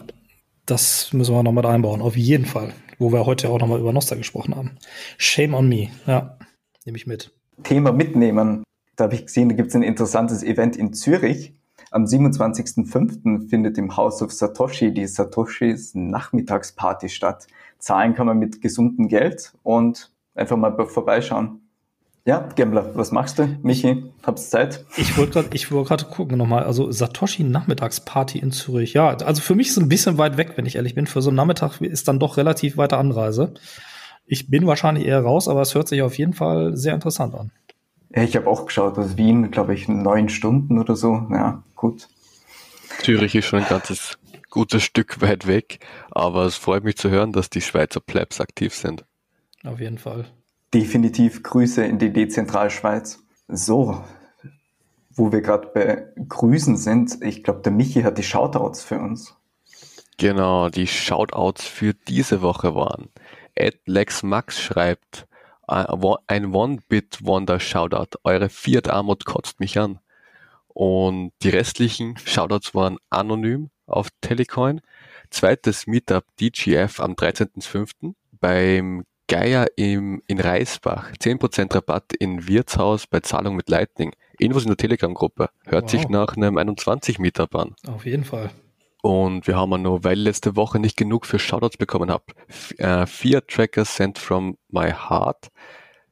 das 0.66 1.12
müssen 1.12 1.34
wir 1.34 1.42
noch 1.42 1.52
mit 1.52 1.66
einbauen, 1.66 2.02
auf 2.02 2.16
jeden 2.16 2.46
Fall. 2.46 2.72
Wo 2.98 3.12
wir 3.12 3.26
heute 3.26 3.48
auch 3.50 3.58
noch 3.58 3.66
mal 3.66 3.80
über 3.80 3.92
Nostra 3.92 4.16
gesprochen 4.16 4.54
haben. 4.54 4.76
Shame 5.18 5.54
on 5.54 5.68
me, 5.68 5.88
ja, 6.06 6.38
nehme 6.84 6.96
ich 6.96 7.06
mit. 7.06 7.32
Thema 7.64 7.92
mitnehmen. 7.92 8.62
Da 8.96 9.04
habe 9.04 9.14
ich 9.14 9.26
gesehen, 9.26 9.48
da 9.48 9.54
gibt 9.54 9.70
es 9.70 9.74
ein 9.74 9.82
interessantes 9.82 10.42
Event 10.42 10.76
in 10.76 10.92
Zürich. 10.92 11.54
Am 11.90 12.04
27.05. 12.04 13.48
findet 13.48 13.76
im 13.76 13.96
House 13.96 14.22
of 14.22 14.32
Satoshi 14.32 14.94
die 14.94 15.06
Satoshis 15.06 15.94
Nachmittagsparty 15.94 17.08
statt. 17.08 17.46
Zahlen 17.78 18.14
kann 18.14 18.26
man 18.26 18.38
mit 18.38 18.60
gesundem 18.60 19.08
Geld 19.08 19.52
und 19.62 20.12
einfach 20.34 20.56
mal 20.56 20.74
vorbeischauen. 20.86 21.61
Ja, 22.24 22.48
Gambler, 22.54 22.94
was 22.94 23.10
machst 23.10 23.40
du? 23.40 23.58
Michi, 23.62 24.04
hab's 24.22 24.50
Zeit? 24.50 24.84
Ich 24.96 25.16
wollte 25.18 25.32
gerade 25.32 25.48
ich 25.54 25.72
wollte 25.72 25.88
gerade 25.88 26.04
gucken 26.04 26.38
nochmal. 26.38 26.62
Also 26.62 26.92
Satoshi 26.92 27.42
Nachmittagsparty 27.42 28.38
in 28.38 28.52
Zürich. 28.52 28.92
Ja, 28.92 29.08
also 29.08 29.42
für 29.42 29.56
mich 29.56 29.68
ist 29.68 29.76
es 29.76 29.82
ein 29.82 29.88
bisschen 29.88 30.18
weit 30.18 30.36
weg, 30.36 30.52
wenn 30.54 30.66
ich 30.66 30.76
ehrlich 30.76 30.94
bin. 30.94 31.08
Für 31.08 31.20
so 31.20 31.30
einen 31.30 31.36
Nachmittag 31.36 31.80
ist 31.80 32.06
dann 32.06 32.20
doch 32.20 32.36
relativ 32.36 32.76
weite 32.76 32.96
Anreise. 32.96 33.54
Ich 34.24 34.48
bin 34.48 34.68
wahrscheinlich 34.68 35.04
eher 35.04 35.20
raus, 35.20 35.48
aber 35.48 35.62
es 35.62 35.74
hört 35.74 35.88
sich 35.88 36.02
auf 36.02 36.16
jeden 36.16 36.32
Fall 36.32 36.76
sehr 36.76 36.94
interessant 36.94 37.34
an. 37.34 37.50
Ich 38.10 38.36
habe 38.36 38.46
auch 38.46 38.66
geschaut, 38.66 38.98
aus 38.98 39.16
Wien, 39.16 39.50
glaube 39.50 39.74
ich, 39.74 39.88
neun 39.88 40.28
Stunden 40.28 40.78
oder 40.78 40.94
so. 40.94 41.26
Ja, 41.30 41.64
gut. 41.74 42.08
Zürich 43.00 43.34
ist 43.34 43.46
schon 43.46 43.60
ein 43.60 43.68
ganzes 43.68 44.18
gutes 44.48 44.84
Stück 44.84 45.20
weit 45.22 45.48
weg, 45.48 45.80
aber 46.10 46.44
es 46.44 46.56
freut 46.56 46.84
mich 46.84 46.96
zu 46.96 47.10
hören, 47.10 47.32
dass 47.32 47.50
die 47.50 47.62
Schweizer 47.62 48.00
Plebs 48.00 48.40
aktiv 48.40 48.74
sind. 48.74 49.04
Auf 49.64 49.80
jeden 49.80 49.98
Fall. 49.98 50.26
Definitiv 50.74 51.42
Grüße 51.42 51.84
in 51.84 51.98
die 51.98 52.12
Dezentralschweiz. 52.12 53.22
So, 53.48 54.02
wo 55.10 55.32
wir 55.32 55.42
gerade 55.42 55.68
bei 55.68 56.06
Grüßen 56.28 56.76
sind, 56.76 57.18
ich 57.22 57.44
glaube, 57.44 57.60
der 57.60 57.72
Michi 57.72 58.02
hat 58.02 58.16
die 58.18 58.22
Shoutouts 58.22 58.82
für 58.82 58.98
uns. 58.98 59.36
Genau, 60.18 60.68
die 60.68 60.86
Shoutouts 60.86 61.66
für 61.66 61.94
diese 61.94 62.42
Woche 62.42 62.74
waren. 62.74 63.10
Ed 63.54 63.80
Lex 63.86 64.22
Max 64.22 64.60
schreibt, 64.60 65.26
ein 65.66 66.54
One-Bit-Wonder-Shoutout. 66.54 68.18
Eure 68.24 68.48
Fiat 68.48 68.88
Armut 68.88 69.24
kotzt 69.24 69.60
mich 69.60 69.78
an. 69.78 69.98
Und 70.68 71.32
die 71.42 71.50
restlichen 71.50 72.16
Shoutouts 72.16 72.74
waren 72.74 72.98
anonym 73.10 73.70
auf 73.86 74.08
Telecoin. 74.20 74.80
Zweites 75.30 75.86
Meetup 75.86 76.24
DGF 76.40 77.00
am 77.00 77.12
13.05. 77.12 78.14
beim 78.32 79.04
Geier 79.28 79.66
im, 79.76 80.22
in 80.26 80.40
Reisbach. 80.40 81.12
10% 81.12 81.74
Rabatt 81.74 82.12
in 82.12 82.46
Wirtshaus 82.46 83.06
bei 83.06 83.20
Zahlung 83.20 83.56
mit 83.56 83.68
Lightning. 83.68 84.12
Infos 84.38 84.64
in 84.64 84.68
der 84.68 84.76
Telegram-Gruppe. 84.76 85.50
Hört 85.64 85.84
wow. 85.84 85.90
sich 85.90 86.08
nach 86.08 86.36
einem 86.36 86.58
21 86.58 87.18
Meetup 87.18 87.54
an. 87.54 87.74
Auf 87.86 88.04
jeden 88.04 88.24
Fall. 88.24 88.50
Und 89.02 89.48
wir 89.48 89.56
haben 89.56 89.82
noch, 89.82 90.04
weil 90.04 90.18
ich 90.18 90.24
letzte 90.24 90.54
Woche 90.54 90.78
nicht 90.78 90.96
genug 90.96 91.26
für 91.26 91.40
Shoutouts 91.40 91.76
bekommen 91.76 92.10
habe, 92.10 92.24
äh, 92.78 93.04
vier 93.06 93.44
Trackers 93.46 93.96
sent 93.96 94.18
from 94.18 94.56
my 94.68 94.92
heart. 94.92 95.48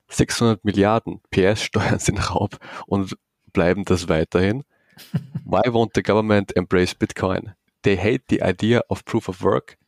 600 0.08 0.64
Milliarden 0.64 1.20
PS-Steuern 1.30 1.98
sind 2.00 2.30
Raub 2.30 2.58
und 2.86 3.16
bleiben 3.52 3.84
das 3.84 4.08
weiterhin. 4.08 4.64
Why 5.44 5.68
won't 5.68 5.92
the 5.94 6.02
government 6.02 6.56
embrace 6.56 6.94
Bitcoin? 6.94 7.54
They 7.82 7.96
hate 7.96 8.24
the 8.28 8.42
idea 8.42 8.82
of 8.88 9.04
proof 9.04 9.28
of 9.28 9.42
work. 9.42 9.78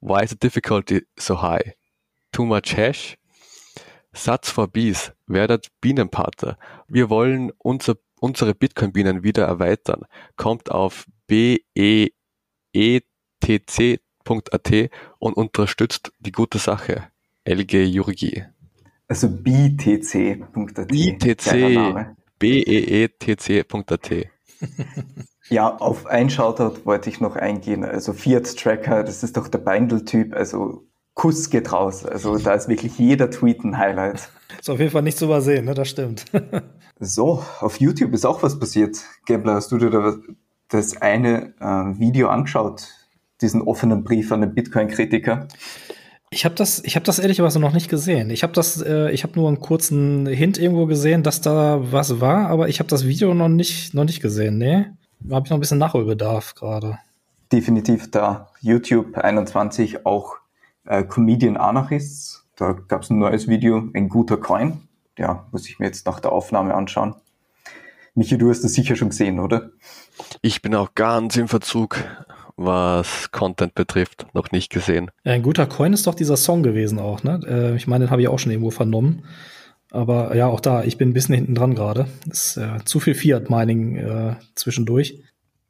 Why 0.00 0.22
is 0.22 0.30
the 0.30 0.38
difficulty 0.38 1.02
so 1.18 1.42
high? 1.42 1.74
Too 2.32 2.46
much 2.46 2.76
hash? 2.76 3.16
Satz 4.12 4.50
for 4.50 4.68
Bees, 4.68 5.12
werdet 5.26 5.68
Bienenpater. 5.80 6.58
Wir 6.88 7.08
wollen 7.08 7.52
unser, 7.58 7.96
unsere 8.20 8.54
Bitcoin-Bienen 8.54 9.22
wieder 9.22 9.46
erweitern. 9.46 10.04
Kommt 10.36 10.70
auf 10.70 11.06
BE 11.26 12.10
etc.at 12.74 14.90
und 15.18 15.34
unterstützt 15.34 16.12
die 16.18 16.32
gute 16.32 16.58
Sache. 16.58 17.08
LG 17.44 17.84
Jurgi. 17.84 18.44
Also 19.08 19.28
btc.at. 19.28 20.88
BTC. 20.88 22.14
B-E-E-T-C.at. 22.38 24.10
Ja, 25.48 25.76
auf 25.76 26.06
ein 26.06 26.30
Shoutout 26.30 26.86
wollte 26.86 27.10
ich 27.10 27.20
noch 27.20 27.36
eingehen. 27.36 27.84
Also 27.84 28.12
Fiat 28.12 28.56
Tracker, 28.56 29.04
das 29.04 29.22
ist 29.22 29.36
doch 29.36 29.48
der 29.48 29.58
Beindl-Typ. 29.58 30.34
Also 30.34 30.86
Kuss 31.14 31.50
geht 31.50 31.72
raus. 31.72 32.04
Also 32.04 32.38
da 32.38 32.54
ist 32.54 32.68
wirklich 32.68 32.98
jeder 32.98 33.30
Tweet 33.30 33.64
ein 33.64 33.76
Highlight. 33.76 34.30
Ist 34.58 34.70
auf 34.70 34.78
jeden 34.78 34.90
Fall 34.90 35.02
nicht 35.02 35.18
zu 35.18 35.26
übersehen, 35.26 35.66
ne? 35.66 35.74
das 35.74 35.88
stimmt. 35.88 36.24
so, 37.00 37.42
auf 37.60 37.80
YouTube 37.80 38.12
ist 38.14 38.24
auch 38.24 38.42
was 38.42 38.58
passiert. 38.58 38.98
Gabler, 39.26 39.54
hast 39.54 39.72
du 39.72 39.78
dir 39.78 39.90
da 39.90 40.16
das 40.68 40.96
eine 41.02 41.54
äh, 41.60 41.98
Video 41.98 42.28
angeschaut, 42.28 42.88
diesen 43.42 43.60
offenen 43.62 44.04
Brief 44.04 44.32
an 44.32 44.40
den 44.40 44.54
Bitcoin-Kritiker? 44.54 45.48
Ich 46.30 46.46
habe 46.46 46.54
das, 46.54 46.82
ich 46.82 46.96
habe 46.96 47.04
das 47.04 47.18
ehrlicherweise 47.18 47.60
noch 47.60 47.74
nicht 47.74 47.90
gesehen. 47.90 48.30
Ich 48.30 48.42
habe 48.42 48.54
das, 48.54 48.80
äh, 48.80 49.10
ich 49.10 49.22
habe 49.22 49.34
nur 49.36 49.48
einen 49.48 49.60
kurzen 49.60 50.26
Hint 50.26 50.58
irgendwo 50.58 50.86
gesehen, 50.86 51.22
dass 51.22 51.42
da 51.42 51.92
was 51.92 52.20
war, 52.20 52.48
aber 52.48 52.68
ich 52.68 52.78
habe 52.78 52.88
das 52.88 53.06
Video 53.06 53.34
noch 53.34 53.50
nicht, 53.50 53.92
noch 53.92 54.04
nicht 54.04 54.22
gesehen. 54.22 54.56
Nee, 54.56 54.86
habe 55.30 55.44
ich 55.44 55.50
noch 55.50 55.58
ein 55.58 55.60
bisschen 55.60 55.78
Nachholbedarf 55.78 56.54
gerade. 56.54 56.98
Definitiv 57.52 58.10
da. 58.10 58.48
YouTube 58.62 59.18
21 59.18 60.06
auch 60.06 60.36
äh, 60.86 61.04
Comedian 61.04 61.56
Anarchists. 61.56 62.46
Da 62.56 62.72
gab 62.72 63.02
es 63.02 63.10
ein 63.10 63.18
neues 63.18 63.48
Video, 63.48 63.88
ein 63.94 64.08
guter 64.08 64.36
Coin. 64.36 64.88
Ja, 65.18 65.46
muss 65.52 65.68
ich 65.68 65.78
mir 65.78 65.86
jetzt 65.86 66.06
nach 66.06 66.20
der 66.20 66.32
Aufnahme 66.32 66.74
anschauen. 66.74 67.14
Michi, 68.14 68.36
du 68.36 68.50
hast 68.50 68.62
das 68.62 68.74
sicher 68.74 68.94
schon 68.94 69.08
gesehen, 69.08 69.40
oder? 69.40 69.70
Ich 70.42 70.60
bin 70.60 70.74
auch 70.74 70.94
ganz 70.94 71.36
im 71.36 71.48
Verzug, 71.48 71.96
was 72.56 73.30
Content 73.30 73.74
betrifft, 73.74 74.26
noch 74.34 74.50
nicht 74.52 74.70
gesehen. 74.70 75.10
Ja, 75.24 75.32
ein 75.32 75.42
guter 75.42 75.66
Coin 75.66 75.92
ist 75.92 76.06
doch 76.06 76.14
dieser 76.14 76.36
Song 76.36 76.62
gewesen 76.62 76.98
auch, 76.98 77.22
ne? 77.22 77.40
Äh, 77.46 77.76
ich 77.76 77.86
meine, 77.86 78.06
den 78.06 78.10
habe 78.10 78.20
ich 78.20 78.28
auch 78.28 78.38
schon 78.38 78.52
irgendwo 78.52 78.70
vernommen. 78.70 79.24
Aber 79.90 80.34
ja, 80.34 80.46
auch 80.46 80.60
da, 80.60 80.84
ich 80.84 80.96
bin 80.96 81.10
ein 81.10 81.12
bisschen 81.12 81.34
hinten 81.34 81.54
dran 81.54 81.74
gerade. 81.74 82.06
Ist 82.30 82.56
äh, 82.56 82.78
zu 82.84 82.98
viel 82.98 83.14
Fiat-Mining 83.14 83.96
äh, 83.96 84.36
zwischendurch. 84.54 85.22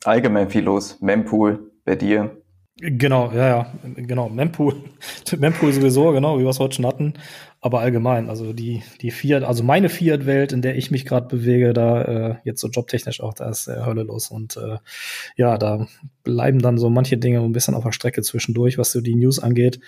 Allgemein 0.04 0.48
viel 0.48 0.64
los. 0.64 1.00
Mempool 1.00 1.72
bei 1.84 1.96
dir. 1.96 2.41
Genau, 2.80 3.30
ja, 3.32 3.48
ja, 3.48 3.72
genau. 3.96 4.28
Mempool, 4.30 4.74
Mempool 5.38 5.72
sowieso, 5.72 6.10
genau, 6.12 6.38
wie 6.38 6.42
wir 6.42 6.48
es 6.50 6.58
heute 6.58 6.76
schon 6.76 6.86
hatten. 6.86 7.14
Aber 7.60 7.80
allgemein, 7.80 8.28
also 8.28 8.52
die, 8.52 8.82
die 9.02 9.10
Fiat, 9.10 9.44
also 9.44 9.62
meine 9.62 9.88
Fiat-Welt, 9.88 10.52
in 10.52 10.62
der 10.62 10.76
ich 10.76 10.90
mich 10.90 11.04
gerade 11.04 11.28
bewege, 11.28 11.74
da 11.74 12.02
äh, 12.02 12.36
jetzt 12.44 12.60
so 12.60 12.68
jobtechnisch 12.68 13.20
auch, 13.20 13.34
da 13.34 13.48
ist 13.50 13.68
äh, 13.68 13.84
Hölle 13.84 14.02
los. 14.02 14.30
Und 14.30 14.56
äh, 14.56 14.78
ja, 15.36 15.58
da 15.58 15.86
bleiben 16.24 16.60
dann 16.60 16.78
so 16.78 16.90
manche 16.90 17.18
Dinge 17.18 17.40
ein 17.40 17.52
bisschen 17.52 17.74
auf 17.74 17.84
der 17.84 17.92
Strecke 17.92 18.22
zwischendurch, 18.22 18.78
was 18.78 18.90
so 18.90 19.00
die 19.00 19.14
News 19.14 19.38
angeht. 19.38 19.78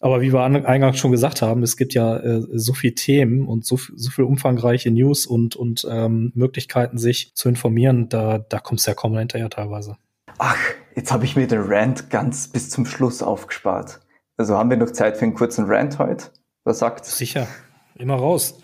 Aber 0.00 0.20
wie 0.22 0.32
wir 0.32 0.42
eingangs 0.42 0.98
schon 0.98 1.12
gesagt 1.12 1.40
haben, 1.40 1.62
es 1.62 1.76
gibt 1.76 1.94
ja 1.94 2.16
äh, 2.18 2.42
so 2.52 2.72
viel 2.72 2.94
Themen 2.94 3.46
und 3.46 3.64
so, 3.64 3.78
so 3.94 4.10
viel 4.10 4.24
umfangreiche 4.24 4.90
News 4.90 5.26
und, 5.26 5.56
und 5.56 5.86
ähm, 5.88 6.32
Möglichkeiten, 6.34 6.98
sich 6.98 7.34
zu 7.34 7.48
informieren, 7.48 8.08
da, 8.08 8.38
da 8.38 8.58
kommst 8.58 8.86
du 8.86 8.90
ja 8.90 8.94
kaum 8.94 9.16
hinterher 9.16 9.50
teilweise. 9.50 9.96
Ach, 10.38 10.58
jetzt 10.94 11.12
habe 11.12 11.24
ich 11.24 11.36
mir 11.36 11.46
den 11.46 11.62
Rant 11.62 12.10
ganz 12.10 12.48
bis 12.48 12.70
zum 12.70 12.86
Schluss 12.86 13.22
aufgespart. 13.22 14.00
Also 14.36 14.56
haben 14.56 14.70
wir 14.70 14.76
noch 14.76 14.90
Zeit 14.90 15.16
für 15.16 15.24
einen 15.24 15.34
kurzen 15.34 15.66
Rant 15.66 15.98
heute? 15.98 16.30
Was 16.64 16.80
sagt? 16.80 17.04
Sicher, 17.04 17.46
immer 17.94 18.16
raus. 18.16 18.58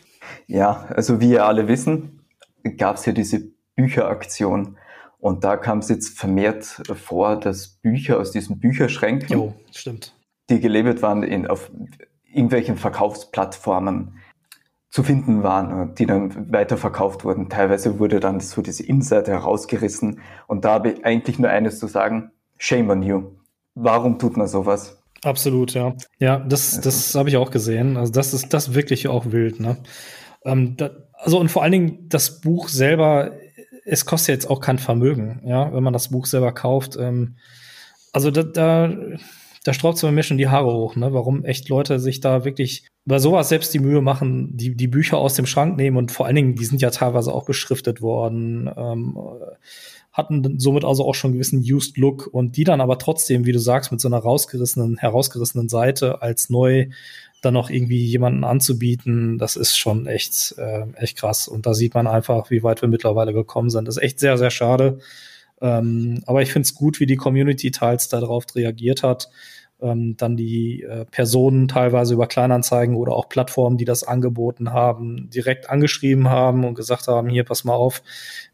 Ja, 0.46 0.86
also 0.94 1.20
wie 1.20 1.30
ihr 1.30 1.44
alle 1.44 1.68
wissen, 1.68 2.26
gab 2.76 2.96
es 2.96 3.06
ja 3.06 3.12
diese 3.12 3.52
Bücheraktion. 3.76 4.76
Und 5.18 5.44
da 5.44 5.56
kam 5.56 5.78
es 5.78 5.88
jetzt 5.88 6.18
vermehrt 6.18 6.64
vor, 6.64 7.38
dass 7.38 7.68
Bücher 7.68 8.18
aus 8.18 8.32
diesen 8.32 8.58
Bücherschränken, 8.58 9.28
jo, 9.28 9.54
stimmt. 9.70 10.16
die 10.48 10.60
gelabelt 10.60 11.02
waren 11.02 11.22
in, 11.22 11.46
auf 11.46 11.70
irgendwelchen 12.24 12.76
Verkaufsplattformen, 12.76 14.19
zu 14.90 15.04
finden 15.04 15.42
waren, 15.44 15.94
die 15.94 16.06
dann 16.06 16.52
weiterverkauft 16.52 17.24
wurden. 17.24 17.48
Teilweise 17.48 17.98
wurde 18.00 18.18
dann 18.18 18.40
so 18.40 18.60
diese 18.60 18.84
Inseite 18.84 19.30
herausgerissen. 19.30 20.20
Und 20.48 20.64
da 20.64 20.72
habe 20.72 20.90
ich 20.90 21.04
eigentlich 21.04 21.38
nur 21.38 21.48
eines 21.48 21.78
zu 21.78 21.86
sagen, 21.86 22.32
shame 22.58 22.90
on 22.90 23.02
you. 23.02 23.22
Warum 23.74 24.18
tut 24.18 24.36
man 24.36 24.48
sowas? 24.48 25.00
Absolut, 25.22 25.74
ja. 25.74 25.94
Ja, 26.18 26.40
das, 26.40 26.76
also. 26.76 26.88
das 26.88 27.14
habe 27.14 27.28
ich 27.28 27.36
auch 27.36 27.50
gesehen. 27.52 27.96
Also 27.96 28.12
das 28.12 28.34
ist 28.34 28.52
das 28.52 28.74
wirklich 28.74 29.06
auch 29.06 29.30
wild, 29.30 29.60
ne? 29.60 29.76
Ähm, 30.44 30.76
da, 30.76 30.90
also 31.14 31.38
und 31.38 31.50
vor 31.50 31.62
allen 31.62 31.72
Dingen 31.72 32.08
das 32.08 32.40
Buch 32.40 32.68
selber, 32.68 33.32
es 33.84 34.06
kostet 34.06 34.34
jetzt 34.34 34.50
auch 34.50 34.60
kein 34.60 34.78
Vermögen, 34.78 35.42
ja, 35.44 35.72
wenn 35.72 35.82
man 35.82 35.92
das 35.92 36.08
Buch 36.08 36.26
selber 36.26 36.52
kauft. 36.52 36.96
Ähm, 36.98 37.36
also 38.12 38.30
da, 38.30 38.42
da, 38.42 38.90
da 39.64 39.74
straubt 39.74 39.96
es 39.96 40.02
mir 40.02 40.22
schon 40.22 40.38
die 40.38 40.48
Haare 40.48 40.72
hoch, 40.72 40.96
ne? 40.96 41.12
Warum 41.12 41.44
echt 41.44 41.68
Leute 41.68 42.00
sich 42.00 42.20
da 42.20 42.44
wirklich 42.44 42.86
bei 43.04 43.18
sowas 43.18 43.48
selbst 43.48 43.74
die 43.74 43.78
Mühe 43.78 44.00
machen, 44.00 44.56
die, 44.56 44.74
die 44.74 44.88
Bücher 44.88 45.18
aus 45.18 45.34
dem 45.34 45.46
Schrank 45.46 45.76
nehmen 45.76 45.96
und 45.96 46.12
vor 46.12 46.26
allen 46.26 46.36
Dingen, 46.36 46.54
die 46.54 46.64
sind 46.64 46.80
ja 46.80 46.90
teilweise 46.90 47.32
auch 47.32 47.44
beschriftet 47.44 48.00
worden, 48.00 48.70
ähm, 48.74 49.18
hatten 50.12 50.58
somit 50.58 50.84
also 50.84 51.06
auch 51.06 51.14
schon 51.14 51.30
einen 51.30 51.34
gewissen 51.34 51.60
Used 51.60 51.96
Look 51.98 52.26
und 52.26 52.56
die 52.56 52.64
dann 52.64 52.80
aber 52.80 52.98
trotzdem, 52.98 53.44
wie 53.44 53.52
du 53.52 53.58
sagst, 53.58 53.92
mit 53.92 54.00
so 54.00 54.08
einer 54.08 54.18
rausgerissenen, 54.18 54.96
herausgerissenen 54.96 55.68
Seite 55.68 56.22
als 56.22 56.50
neu 56.50 56.88
dann 57.42 57.54
noch 57.54 57.70
irgendwie 57.70 58.04
jemanden 58.04 58.44
anzubieten, 58.44 59.38
das 59.38 59.56
ist 59.56 59.76
schon 59.76 60.06
echt, 60.06 60.54
äh, 60.58 60.84
echt 60.96 61.16
krass. 61.16 61.48
Und 61.48 61.66
da 61.66 61.74
sieht 61.74 61.94
man 61.94 62.06
einfach, 62.06 62.50
wie 62.50 62.62
weit 62.62 62.82
wir 62.82 62.88
mittlerweile 62.88 63.32
gekommen 63.32 63.70
sind. 63.70 63.88
Das 63.88 63.96
ist 63.96 64.02
echt 64.02 64.20
sehr, 64.20 64.36
sehr 64.36 64.50
schade. 64.50 64.98
Ähm, 65.60 66.22
aber 66.26 66.42
ich 66.42 66.52
finde 66.52 66.66
es 66.66 66.74
gut, 66.74 67.00
wie 67.00 67.06
die 67.06 67.16
Community 67.16 67.70
teils 67.70 68.08
darauf 68.08 68.44
reagiert 68.54 69.02
hat 69.02 69.30
ähm, 69.82 70.16
dann 70.16 70.36
die 70.36 70.82
äh, 70.82 71.04
Personen 71.04 71.68
teilweise 71.68 72.14
über 72.14 72.26
Kleinanzeigen 72.26 72.96
oder 72.96 73.12
auch 73.12 73.28
Plattformen, 73.28 73.78
die 73.78 73.84
das 73.84 74.04
angeboten 74.04 74.72
haben, 74.72 75.30
direkt 75.30 75.70
angeschrieben 75.70 76.28
haben 76.28 76.64
und 76.64 76.74
gesagt 76.74 77.08
haben, 77.08 77.28
hier, 77.28 77.44
pass 77.44 77.64
mal 77.64 77.74
auf, 77.74 78.02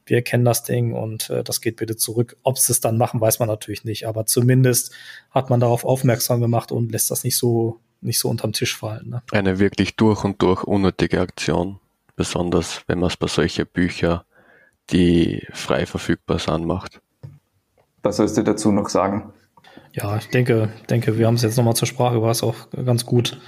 wir 0.05 0.23
kennen 0.23 0.45
das 0.45 0.63
Ding 0.63 0.93
und 0.93 1.31
äh, 1.31 1.43
das 1.43 1.61
geht 1.61 1.77
bitte 1.77 1.97
zurück. 1.97 2.37
Ob 2.43 2.59
sie 2.59 2.73
es 2.73 2.81
dann 2.81 2.99
machen, 2.99 3.21
weiß 3.21 3.39
man 3.39 3.49
natürlich 3.49 3.85
nicht, 3.85 4.07
aber 4.07 4.27
zumindest 4.27 4.95
hat 5.31 5.51
man 5.51 5.61
darauf 5.61 5.85
aufmerksam 5.85 6.41
gemacht 6.41 6.73
und 6.73 6.93
lässt 6.93 7.11
das 7.11 7.25
nicht 7.25 7.37
so 7.37 7.81
nicht 8.03 8.19
so 8.19 8.29
unterm 8.29 8.53
Tisch 8.53 8.77
fallen. 8.77 9.09
Ne? 9.09 9.23
Eine 9.33 9.59
wirklich 9.59 9.97
durch 9.97 10.23
und 10.23 10.41
durch 10.43 10.65
unnötige 10.65 11.19
Aktion, 11.19 11.81
besonders 12.15 12.83
wenn 12.87 13.01
man 13.01 13.09
es 13.09 13.17
bei 13.17 13.27
solchen 13.27 13.67
Büchern, 13.67 14.21
die 14.91 15.47
frei 15.53 15.87
verfügbar 15.87 16.39
sind, 16.39 16.65
macht. 16.65 17.01
Was 18.03 18.19
sollst 18.19 18.37
du 18.37 18.43
dazu 18.43 18.71
noch 18.71 18.89
sagen? 18.89 19.33
ja, 19.97 20.17
ich 20.19 20.29
denke, 20.29 20.69
denke, 20.91 21.19
wir 21.19 21.27
haben 21.27 21.37
es 21.37 21.43
jetzt 21.43 21.57
nochmal 21.57 21.75
zur 21.75 21.89
Sprache, 21.89 22.21
war 22.21 22.31
es 22.31 22.43
auch 22.43 22.71
ganz 22.71 23.07
gut. 23.07 23.41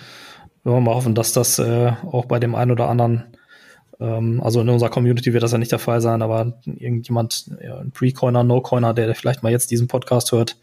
Wir 0.64 0.72
wollen 0.72 0.84
mal 0.84 0.94
hoffen, 0.94 1.14
dass 1.14 1.32
das 1.32 1.58
äh, 1.58 1.92
auch 2.10 2.24
bei 2.24 2.38
dem 2.38 2.54
einen 2.54 2.70
oder 2.70 2.88
anderen, 2.88 3.36
ähm, 4.00 4.40
also 4.42 4.62
in 4.62 4.68
unserer 4.70 4.88
Community 4.88 5.34
wird 5.34 5.42
das 5.42 5.52
ja 5.52 5.58
nicht 5.58 5.72
der 5.72 5.78
Fall 5.78 6.00
sein, 6.00 6.22
aber 6.22 6.58
irgendjemand, 6.64 7.50
ja, 7.62 7.78
ein 7.78 7.90
Pre-Coiner, 7.90 8.44
No-Coiner, 8.44 8.94
der 8.94 9.14
vielleicht 9.14 9.42
mal 9.42 9.52
jetzt 9.52 9.70
diesen 9.70 9.88
Podcast 9.88 10.32
hört, 10.32 10.58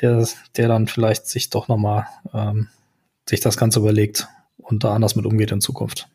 der, 0.00 0.24
der 0.56 0.68
dann 0.68 0.86
vielleicht 0.86 1.26
sich 1.26 1.50
doch 1.50 1.66
nochmal 1.66 2.06
ähm, 2.32 2.68
sich 3.28 3.40
das 3.40 3.56
Ganze 3.56 3.80
überlegt 3.80 4.28
und 4.56 4.84
da 4.84 4.94
anders 4.94 5.16
mit 5.16 5.26
umgeht 5.26 5.50
in 5.50 5.60
Zukunft. 5.60 6.08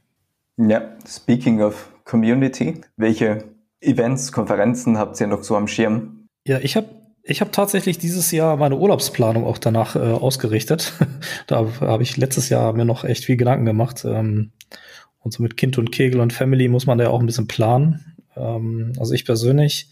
Ja, 0.56 0.82
speaking 1.06 1.62
of 1.62 1.92
Community, 2.06 2.82
welche 2.96 3.44
Events, 3.84 4.32
Konferenzen 4.32 4.98
habt 4.98 5.20
ihr 5.20 5.28
noch 5.28 5.44
so 5.44 5.56
am 5.56 5.68
Schirm? 5.68 6.28
Ja, 6.46 6.60
ich 6.60 6.76
habe 6.76 6.88
ich 7.26 7.40
hab 7.40 7.52
tatsächlich 7.54 7.98
dieses 7.98 8.32
Jahr 8.32 8.58
meine 8.58 8.78
Urlaubsplanung 8.78 9.46
auch 9.46 9.58
danach 9.58 9.96
äh, 9.96 10.00
ausgerichtet. 10.00 10.94
da 11.48 11.66
habe 11.80 12.04
ich 12.04 12.18
letztes 12.18 12.50
Jahr 12.50 12.74
mir 12.74 12.86
noch 12.86 13.06
echt 13.06 13.26
viel 13.26 13.38
Gedanken 13.38 13.66
gemacht. 13.66 14.04
Ähm, 14.06 14.52
und 15.20 15.32
so 15.32 15.42
mit 15.42 15.56
Kind 15.56 15.78
und 15.78 15.92
Kegel 15.92 16.20
und 16.20 16.34
Family 16.34 16.68
muss 16.68 16.86
man 16.86 16.98
da 16.98 17.06
ja 17.06 17.10
auch 17.10 17.22
ein 17.22 17.26
bisschen 17.26 17.48
planen. 17.48 18.18
Ähm, 18.36 18.92
also 19.00 19.14
ich 19.14 19.26
persönlich 19.26 19.90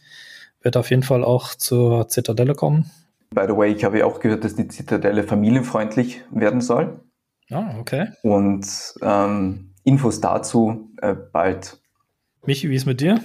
werde 0.62 0.80
auf 0.80 0.90
jeden 0.90 1.04
Fall 1.04 1.24
auch 1.24 1.56
zur 1.56 2.10
Zitadelle 2.10 2.54
kommen. 2.54 2.92
By 3.34 3.46
the 3.48 3.56
way, 3.56 3.72
ich 3.72 3.86
habe 3.86 4.00
ja 4.00 4.06
auch 4.06 4.20
gehört, 4.20 4.44
dass 4.44 4.56
die 4.56 4.68
Zitadelle 4.68 5.24
familienfreundlich 5.24 6.22
werden 6.32 6.60
soll. 6.60 7.00
Ah, 7.50 7.78
okay. 7.80 8.10
Und 8.24 8.66
ähm, 9.02 9.74
Infos 9.86 10.20
dazu 10.20 10.92
äh, 11.02 11.16
bald. 11.16 11.80
Michi, 12.46 12.70
wie 12.70 12.76
ist 12.76 12.86
mit 12.86 13.00
dir? 13.00 13.22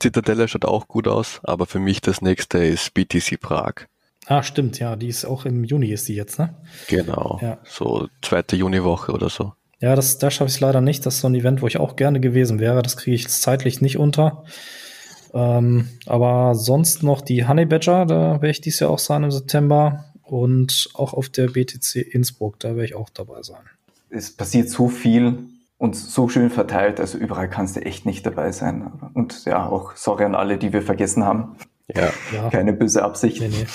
Zitadelle 0.00 0.48
schaut 0.48 0.64
auch 0.64 0.88
gut 0.88 1.06
aus, 1.06 1.40
aber 1.44 1.66
für 1.66 1.78
mich 1.78 2.00
das 2.00 2.22
nächste 2.22 2.64
ist 2.64 2.94
BTC 2.94 3.38
Prag. 3.40 3.86
Ah, 4.26 4.42
stimmt, 4.42 4.78
ja, 4.78 4.96
die 4.96 5.08
ist 5.08 5.24
auch 5.24 5.44
im 5.44 5.64
Juni 5.64 5.88
ist 5.88 6.08
die 6.08 6.14
jetzt, 6.14 6.38
ne? 6.38 6.54
Genau. 6.88 7.38
Ja. 7.42 7.58
So 7.64 8.08
zweite 8.22 8.56
Juniwoche 8.56 9.12
oder 9.12 9.28
so. 9.28 9.52
Ja, 9.80 9.96
das, 9.96 10.18
da 10.18 10.30
schaffe 10.30 10.48
ich 10.48 10.56
es 10.56 10.60
leider 10.60 10.80
nicht. 10.80 11.06
Das 11.06 11.16
ist 11.16 11.20
so 11.22 11.28
ein 11.28 11.34
Event, 11.34 11.62
wo 11.62 11.66
ich 11.66 11.78
auch 11.78 11.96
gerne 11.96 12.20
gewesen 12.20 12.60
wäre. 12.60 12.82
Das 12.82 12.96
kriege 12.96 13.14
ich 13.14 13.28
zeitlich 13.28 13.80
nicht 13.80 13.96
unter. 13.96 14.44
Ähm, 15.32 15.88
aber 16.06 16.54
sonst 16.54 17.02
noch 17.02 17.22
die 17.22 17.46
Honey 17.46 17.64
Badger, 17.64 18.04
da 18.04 18.32
werde 18.34 18.50
ich 18.50 18.60
dies 18.60 18.80
Jahr 18.80 18.90
auch 18.90 18.98
sein 18.98 19.24
im 19.24 19.30
September. 19.30 20.04
Und 20.22 20.90
auch 20.94 21.14
auf 21.14 21.28
der 21.28 21.48
BTC 21.48 21.96
Innsbruck, 21.96 22.60
da 22.60 22.68
werde 22.70 22.84
ich 22.84 22.94
auch 22.94 23.10
dabei 23.10 23.42
sein. 23.42 23.62
Es 24.10 24.30
passiert 24.30 24.68
so 24.68 24.88
viel 24.88 25.38
und 25.80 25.96
so 25.96 26.28
schön 26.28 26.50
verteilt, 26.50 27.00
also 27.00 27.16
überall 27.18 27.48
kannst 27.48 27.74
du 27.76 27.80
echt 27.80 28.04
nicht 28.04 28.24
dabei 28.26 28.52
sein. 28.52 28.92
Und 29.14 29.46
ja, 29.46 29.66
auch 29.66 29.96
sorry 29.96 30.24
an 30.24 30.34
alle, 30.34 30.58
die 30.58 30.72
wir 30.74 30.82
vergessen 30.82 31.24
haben. 31.24 31.56
Ja. 31.92 32.10
Ja, 32.32 32.50
Keine 32.50 32.72
böse 32.74 33.02
Absicht. 33.02 33.40
nee, 33.40 33.48
nee. 33.48 33.66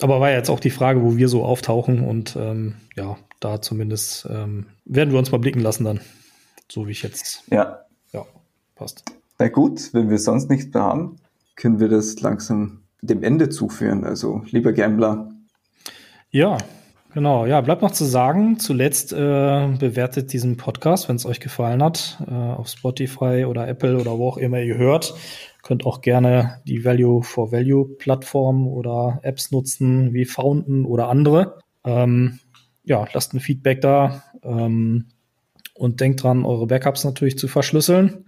Aber 0.00 0.18
war 0.20 0.30
ja 0.30 0.36
jetzt 0.38 0.48
auch 0.50 0.60
die 0.60 0.70
Frage, 0.70 1.02
wo 1.02 1.16
wir 1.16 1.28
so 1.28 1.44
auftauchen 1.44 2.00
und 2.06 2.36
ähm, 2.36 2.74
ja, 2.96 3.16
da 3.40 3.60
zumindest 3.62 4.26
ähm, 4.30 4.66
werden 4.86 5.10
wir 5.12 5.18
uns 5.18 5.30
mal 5.30 5.38
blicken 5.38 5.60
lassen 5.60 5.84
dann. 5.84 6.00
So 6.70 6.86
wie 6.86 6.92
ich 6.92 7.02
jetzt. 7.02 7.44
Ja, 7.50 7.80
Ja, 8.12 8.24
passt. 8.74 9.04
na 9.38 9.48
gut, 9.48 9.92
wenn 9.92 10.08
wir 10.10 10.18
sonst 10.18 10.48
nichts 10.50 10.72
mehr 10.74 10.82
haben, 10.82 11.16
können 11.54 11.80
wir 11.80 11.88
das 11.88 12.18
langsam 12.20 12.80
dem 13.02 13.22
Ende 13.22 13.48
zuführen. 13.50 14.04
Also, 14.04 14.42
lieber 14.50 14.72
Gambler, 14.72 15.30
Ja, 16.30 16.58
genau. 17.16 17.46
Ja, 17.46 17.62
bleibt 17.62 17.80
noch 17.80 17.92
zu 17.92 18.04
sagen, 18.04 18.58
zuletzt 18.58 19.14
äh, 19.14 19.16
bewertet 19.16 20.34
diesen 20.34 20.58
Podcast, 20.58 21.08
wenn 21.08 21.16
es 21.16 21.24
euch 21.24 21.40
gefallen 21.40 21.82
hat, 21.82 22.22
äh, 22.28 22.30
auf 22.30 22.68
Spotify 22.68 23.46
oder 23.46 23.66
Apple 23.66 23.98
oder 23.98 24.18
wo 24.18 24.28
auch 24.28 24.36
immer 24.36 24.60
ihr 24.60 24.76
hört. 24.76 25.14
Könnt 25.62 25.86
auch 25.86 26.02
gerne 26.02 26.60
die 26.66 26.84
Value 26.84 27.22
for 27.22 27.52
Value 27.52 27.88
Plattform 27.96 28.68
oder 28.68 29.18
Apps 29.22 29.50
nutzen, 29.50 30.12
wie 30.12 30.26
Fountain 30.26 30.84
oder 30.84 31.08
andere. 31.08 31.58
Ähm, 31.84 32.38
ja, 32.84 33.06
lasst 33.14 33.32
ein 33.32 33.40
Feedback 33.40 33.80
da 33.80 34.22
ähm, 34.44 35.06
und 35.74 36.00
denkt 36.02 36.22
dran, 36.22 36.44
eure 36.44 36.66
Backups 36.66 37.04
natürlich 37.04 37.38
zu 37.38 37.48
verschlüsseln. 37.48 38.26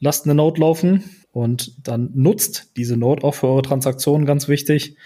Lasst 0.00 0.24
eine 0.24 0.34
Note 0.34 0.62
laufen 0.62 1.04
und 1.30 1.86
dann 1.86 2.10
nutzt 2.14 2.72
diese 2.78 2.96
Note 2.96 3.22
auch 3.22 3.34
für 3.34 3.48
eure 3.48 3.62
Transaktionen, 3.62 4.26
ganz 4.26 4.48
wichtig. 4.48 4.96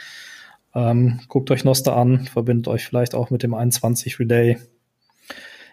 Ähm, 0.74 1.20
guckt 1.28 1.50
euch 1.50 1.64
Noster 1.64 1.96
an, 1.96 2.26
verbindet 2.26 2.68
euch 2.68 2.86
vielleicht 2.86 3.14
auch 3.14 3.30
mit 3.30 3.42
dem 3.42 3.54
21 3.54 4.18
Relay. 4.20 4.58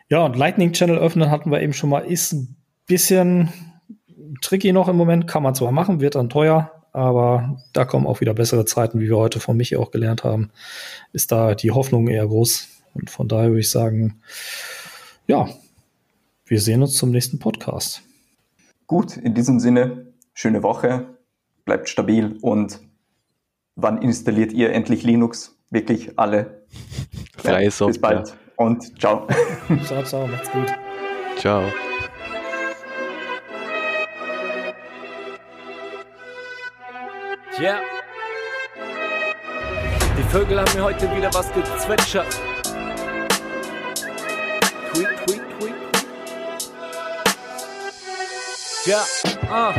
Ja, 0.10 0.24
und 0.24 0.36
Lightning 0.36 0.72
Channel 0.72 0.98
öffnen 0.98 1.32
hatten 1.32 1.52
wir 1.52 1.62
eben 1.62 1.74
schon 1.74 1.90
mal, 1.90 2.00
ist 2.00 2.34
ein 2.34 2.56
bisschen 2.86 3.50
tricky 4.42 4.72
noch 4.72 4.88
im 4.88 4.96
Moment, 4.96 5.28
kann 5.28 5.44
man 5.44 5.56
zwar 5.56 5.72
machen, 5.72 6.00
wird 6.00 6.16
dann 6.16 6.30
teuer, 6.30 6.72
aber 6.92 7.62
da 7.74 7.86
kommen 7.86 8.08
auch 8.08 8.22
wieder 8.22 8.34
bessere 8.34 8.66
Zeiten, 8.66 9.00
wie 9.00 9.10
wir 9.10 9.18
heute 9.18 9.40
von 9.40 9.58
Michi 9.58 9.76
auch 9.76 9.92
gelernt 9.92 10.24
haben, 10.24 10.52
ist 11.12 11.32
da 11.32 11.56
die 11.56 11.72
Hoffnung 11.72 12.08
eher 12.08 12.28
groß. 12.28 12.70
Und 12.94 13.10
von 13.10 13.28
daher 13.28 13.50
würde 13.50 13.60
ich 13.60 13.70
sagen, 13.70 14.22
ja, 15.28 15.50
wir 16.46 16.62
sehen 16.62 16.82
uns 16.82 16.96
zum 16.96 17.12
nächsten 17.12 17.40
Podcast. 17.40 18.02
gut, 18.88 19.18
in 19.18 19.34
diesem 19.34 19.60
Sinne, 19.60 20.14
schöne 20.34 20.64
Woche, 20.64 21.18
bleibt 21.66 21.90
stabil 21.90 22.38
und 22.42 22.80
wann 23.76 24.02
installiert 24.02 24.54
ihr 24.54 24.72
endlich 24.74 25.04
Linux? 25.04 25.58
Wirklich 25.70 26.18
alle. 26.18 26.66
Freie 27.38 27.66
Bis 27.66 27.78
Software. 27.78 28.16
bald 28.16 28.38
und 28.58 29.00
ciao. 29.00 29.28
Ciao, 29.86 30.04
ciao, 30.04 30.28
macht's 30.28 30.52
gut. 30.52 30.68
Ciao. 31.38 31.64
Ja. 37.60 37.80
Die 40.18 40.24
Vögel 40.24 40.60
haben 40.60 40.74
mir 40.74 40.84
heute 40.84 41.14
wieder 41.16 41.34
was 41.34 41.52
gezwitschert. 41.54 42.28
Tweet, 44.94 45.08
tweet, 45.26 45.42
tweet. 45.60 45.76
Ja, 48.86 49.04
ah. 49.50 49.74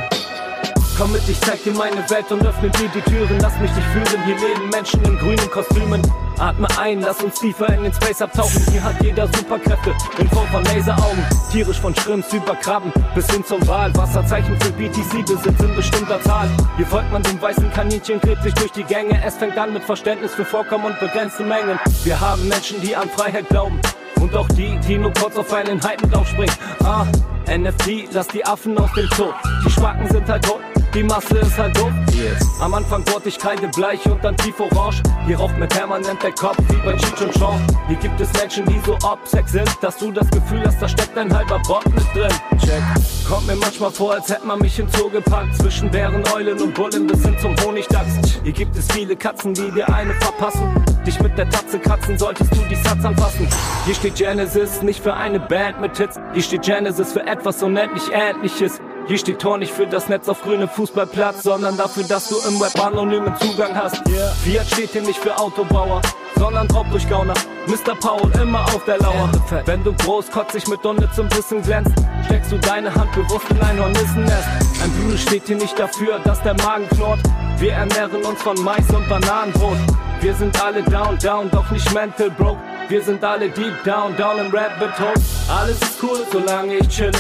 Komm 0.99 1.13
mit, 1.13 1.29
ich 1.29 1.39
zeig 1.41 1.63
dir 1.63 1.73
meine 1.73 2.09
Welt 2.09 2.33
und 2.33 2.47
öffne 2.47 2.71
dir 2.71 2.89
die 2.89 3.03
Türen. 3.03 3.39
Lass 3.41 3.59
mich 3.59 3.71
dich 3.73 3.85
führen. 3.85 4.25
Hier 4.25 4.35
leben 4.37 4.71
Menschen 4.71 5.03
in 5.05 5.19
grünen 5.19 5.51
Kostümen. 5.51 6.01
Atme 6.39 6.67
ein, 6.79 7.03
lass 7.03 7.23
uns 7.23 7.39
tiefer 7.39 7.69
in 7.75 7.83
den 7.83 7.93
Space 7.93 8.23
abtauchen. 8.23 8.63
Hier 8.71 8.83
hat 8.83 9.03
jeder 9.03 9.27
Superkräfte 9.27 9.95
in 10.19 10.29
Form 10.31 10.47
von 10.49 10.65
Laseraugen. 10.65 11.23
Tierisch 11.53 11.79
von 11.81 11.95
Shrimps 11.95 12.33
über 12.33 12.55
Krabben 12.55 12.91
bis 13.15 13.31
hin 13.31 13.45
zum 13.45 13.67
Wal. 13.69 13.95
Wasserzeichen 13.95 14.59
für 14.59 14.71
BTC-Besitz 14.71 15.61
in 15.61 15.77
bestimmter 15.77 16.19
Zahl. 16.23 16.49
Hier 16.79 16.87
folgt 16.87 17.13
man 17.13 17.23
dem 17.23 17.43
weißen 17.43 17.71
Kaninchen, 17.75 18.19
gräbt 18.19 18.43
sich 18.43 18.55
durch 18.55 18.73
die 18.73 18.85
Gänge. 18.85 19.23
Es 19.23 19.37
fängt 19.37 19.59
an 19.59 19.75
mit 19.75 19.85
Verständnis 19.85 20.33
für 20.33 20.47
Vorkommen 20.47 20.87
und 20.87 20.99
begrenzte 20.99 21.45
Mengen. 21.45 21.79
Wir 22.05 22.19
haben 22.19 22.49
Menschen, 22.49 22.81
die 22.81 22.97
an 22.97 23.11
Freiheit 23.11 23.47
glauben. 23.51 23.79
Und 24.19 24.35
auch 24.35 24.49
die, 24.49 24.79
die 24.89 24.97
nur 24.97 25.13
kurz 25.13 25.37
auf 25.37 25.53
einen 25.53 25.83
Hype 25.83 26.01
mit. 26.39 26.51
Ah, 26.83 27.05
NFT, 27.47 28.13
lass 28.13 28.29
die 28.29 28.45
Affen 28.47 28.79
aus 28.79 28.91
dem 28.95 29.09
Zoo. 29.15 29.33
Die 29.63 29.71
Schmacken 29.71 30.09
sind 30.09 30.27
halt 30.27 30.43
tot. 30.43 30.61
Die 30.97 31.03
Masse 31.03 31.37
ist 31.37 31.59
halt 31.59 31.77
doof. 31.77 31.93
Yes. 32.15 32.59
Am 32.59 32.73
Anfang 32.73 33.07
wurde 33.09 33.29
ich 33.29 33.39
kreidebleich 33.39 34.03
und 34.07 34.25
dann 34.25 34.35
tief 34.39 34.59
orange. 34.59 35.03
Hier 35.27 35.37
raucht 35.37 35.59
mir 35.59 35.67
permanent 35.67 36.23
der 36.23 36.33
Kopf 36.33 36.57
wie 36.71 36.77
bei 36.77 36.97
Cheech 36.97 37.21
und 37.21 37.39
Chong. 37.39 37.61
Hier 37.87 37.99
gibt 37.99 38.19
es 38.19 38.33
Menschen, 38.33 38.65
die 38.65 38.81
so 38.87 38.97
obsex 39.07 39.53
sind, 39.53 39.69
dass 39.83 39.99
du 39.99 40.11
das 40.11 40.27
Gefühl 40.31 40.63
hast, 40.65 40.81
da 40.81 40.89
steckt 40.89 41.19
ein 41.19 41.31
halber 41.37 41.61
Bot 41.69 41.85
mit 41.85 42.03
drin. 42.15 42.33
Check. 42.59 42.83
Kommt 43.29 43.47
mir 43.47 43.57
manchmal 43.57 43.91
vor, 43.91 44.15
als 44.15 44.31
hätte 44.31 44.47
man 44.47 44.59
mich 44.59 44.79
in 44.79 44.89
Zoo 44.89 45.11
gepackt. 45.11 45.55
Zwischen 45.57 45.91
Bären, 45.91 46.25
Eulen 46.35 46.63
und 46.63 46.73
Bullen 46.73 47.07
bis 47.07 47.23
hin 47.23 47.37
zum 47.41 47.55
Honigdachs. 47.63 48.41
Hier 48.43 48.53
gibt 48.53 48.75
es 48.75 48.91
viele 48.91 49.17
Katzen, 49.17 49.53
die 49.53 49.71
dir 49.73 49.93
eine 49.93 50.15
verpassen. 50.15 50.83
Dich 51.07 51.21
mit 51.21 51.37
der 51.37 51.51
Tatze 51.51 51.79
kratzen, 51.79 52.17
solltest 52.17 52.51
du 52.53 52.61
die 52.71 52.75
Satz 52.75 53.05
anfassen. 53.05 53.47
Hier 53.85 53.95
steht 53.95 54.15
Genesis 54.15 54.81
nicht 54.81 55.03
für 55.03 55.13
eine 55.13 55.41
Band 55.41 55.79
mit 55.79 55.95
Hits. 55.99 56.19
Hier 56.33 56.43
steht 56.43 56.63
Genesis 56.63 57.13
für 57.13 57.27
etwas 57.27 57.63
unendlich 57.63 58.05
Ähnliches. 58.13 58.81
Hier 59.09 59.19
steht 59.19 59.39
Tor 59.39 59.57
nicht 59.57 59.73
für 59.73 59.87
das 59.87 60.09
Netz 60.09 60.29
auf 60.29 60.43
grünem 60.43 60.69
Fußballplatz, 60.69 61.45
sondern 61.45 61.77
dafür, 61.77 62.03
dass 62.03 62.29
du 62.29 62.37
im 62.49 62.61
Web 62.61 62.77
anonymen 62.85 63.37
Zugang 63.37 63.73
hast. 63.77 64.03
Yeah. 64.09 64.33
Fiat 64.43 64.67
steht 64.67 64.91
hier 64.91 65.03
nicht 65.03 65.21
für 65.21 65.39
Autobauer, 65.39 66.03
sondern 66.35 66.69
Raubdurchgauner. 66.69 67.35
Mr. 67.69 67.95
Paul 67.95 68.33
immer 68.43 68.65
auf 68.65 68.85
der 68.85 68.99
Lauer. 68.99 69.31
Wenn 69.65 69.85
du 69.85 69.93
großkotzig 69.93 70.67
mit 70.67 70.85
unnützem 70.85 71.31
Wissen 71.37 71.63
glänzt, 71.63 71.93
steckst 72.25 72.51
du 72.51 72.59
deine 72.59 72.93
Hand 72.93 73.13
bewusst 73.13 73.49
in 73.51 73.61
ein 73.61 73.79
Hornissennest. 73.79 74.49
Ein 74.83 74.91
Bruder 74.91 75.19
steht 75.19 75.47
hier 75.47 75.57
nicht 75.57 75.79
dafür, 75.79 76.19
dass 76.25 76.43
der 76.43 76.55
Magen 76.55 76.89
knurrt. 76.89 77.21
Wir 77.59 77.75
ernähren 77.75 78.25
uns 78.25 78.43
von 78.43 78.61
Mais 78.65 78.91
und 78.91 79.09
Bananenbrot. 79.09 79.79
Wir 80.21 80.35
sind 80.35 80.61
alle 80.61 80.83
down, 80.83 81.17
down, 81.19 81.49
doch 81.53 81.71
nicht 81.71 81.95
mental 81.95 82.31
broke. 82.31 82.59
Wir 82.89 83.03
sind 83.03 83.25
alle 83.25 83.49
deep 83.49 83.83
down, 83.85 84.17
down 84.17 84.39
im 84.39 84.55
Rabbit 84.55 84.97
Hole. 85.01 85.15
Alles 85.49 85.81
ist 85.83 86.01
cool, 86.03 86.25
solange 86.31 86.77
ich 86.77 86.89
chille. 86.89 87.11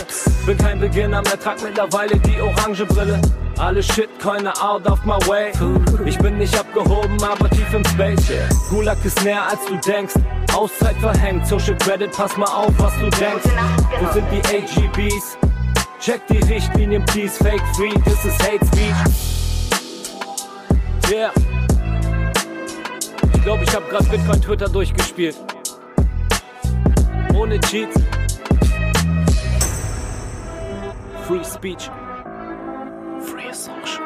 Bin 0.47 0.57
kein 0.57 0.79
Beginner 0.79 1.23
mehr, 1.23 1.41
trag 1.41 1.61
mittlerweile 1.61 2.17
die 2.21 2.41
orange 2.41 2.87
Brille. 2.87 3.21
Alle 3.59 3.83
Shitcoiner 3.83 4.53
out 4.63 4.87
of 4.87 5.05
my 5.05 5.19
way. 5.27 5.51
Ich 6.05 6.19
bin 6.19 6.39
nicht 6.39 6.57
abgehoben, 6.57 7.21
aber 7.21 7.51
tief 7.51 7.75
im 7.75 7.85
Space. 7.85 8.31
Gulag 8.71 8.99
ist 9.05 9.25
näher 9.25 9.43
als 9.43 9.59
du 9.67 9.77
denkst. 9.91 10.15
Auszeit 10.55 10.95
verhängt, 10.99 11.45
Social 11.49 11.77
Credit, 11.79 12.13
pass 12.13 12.37
mal 12.37 12.47
auf, 12.47 12.73
was 12.79 12.93
du 13.01 13.11
denkst. 13.11 13.51
Wo 14.01 14.13
sind 14.13 14.27
die 14.31 14.43
AGBs? 14.57 15.37
Check 15.99 16.21
die 16.29 16.39
Richtlinien, 16.39 17.05
please. 17.07 17.43
Fake 17.43 17.63
free, 17.75 17.93
this 18.05 18.25
is 18.25 18.39
hate 18.39 18.65
speech. 18.67 18.95
Yeah. 21.11 21.33
Ich 23.35 23.43
glaube, 23.43 23.65
ich 23.65 23.75
habe 23.75 23.87
gerade 23.87 24.05
Bitcoin 24.05 24.41
Twitter 24.41 24.69
durchgespielt. 24.69 25.37
Free 31.27 31.45
Speech. 31.45 31.91
Free 33.23 33.49
Assumption. 33.49 34.06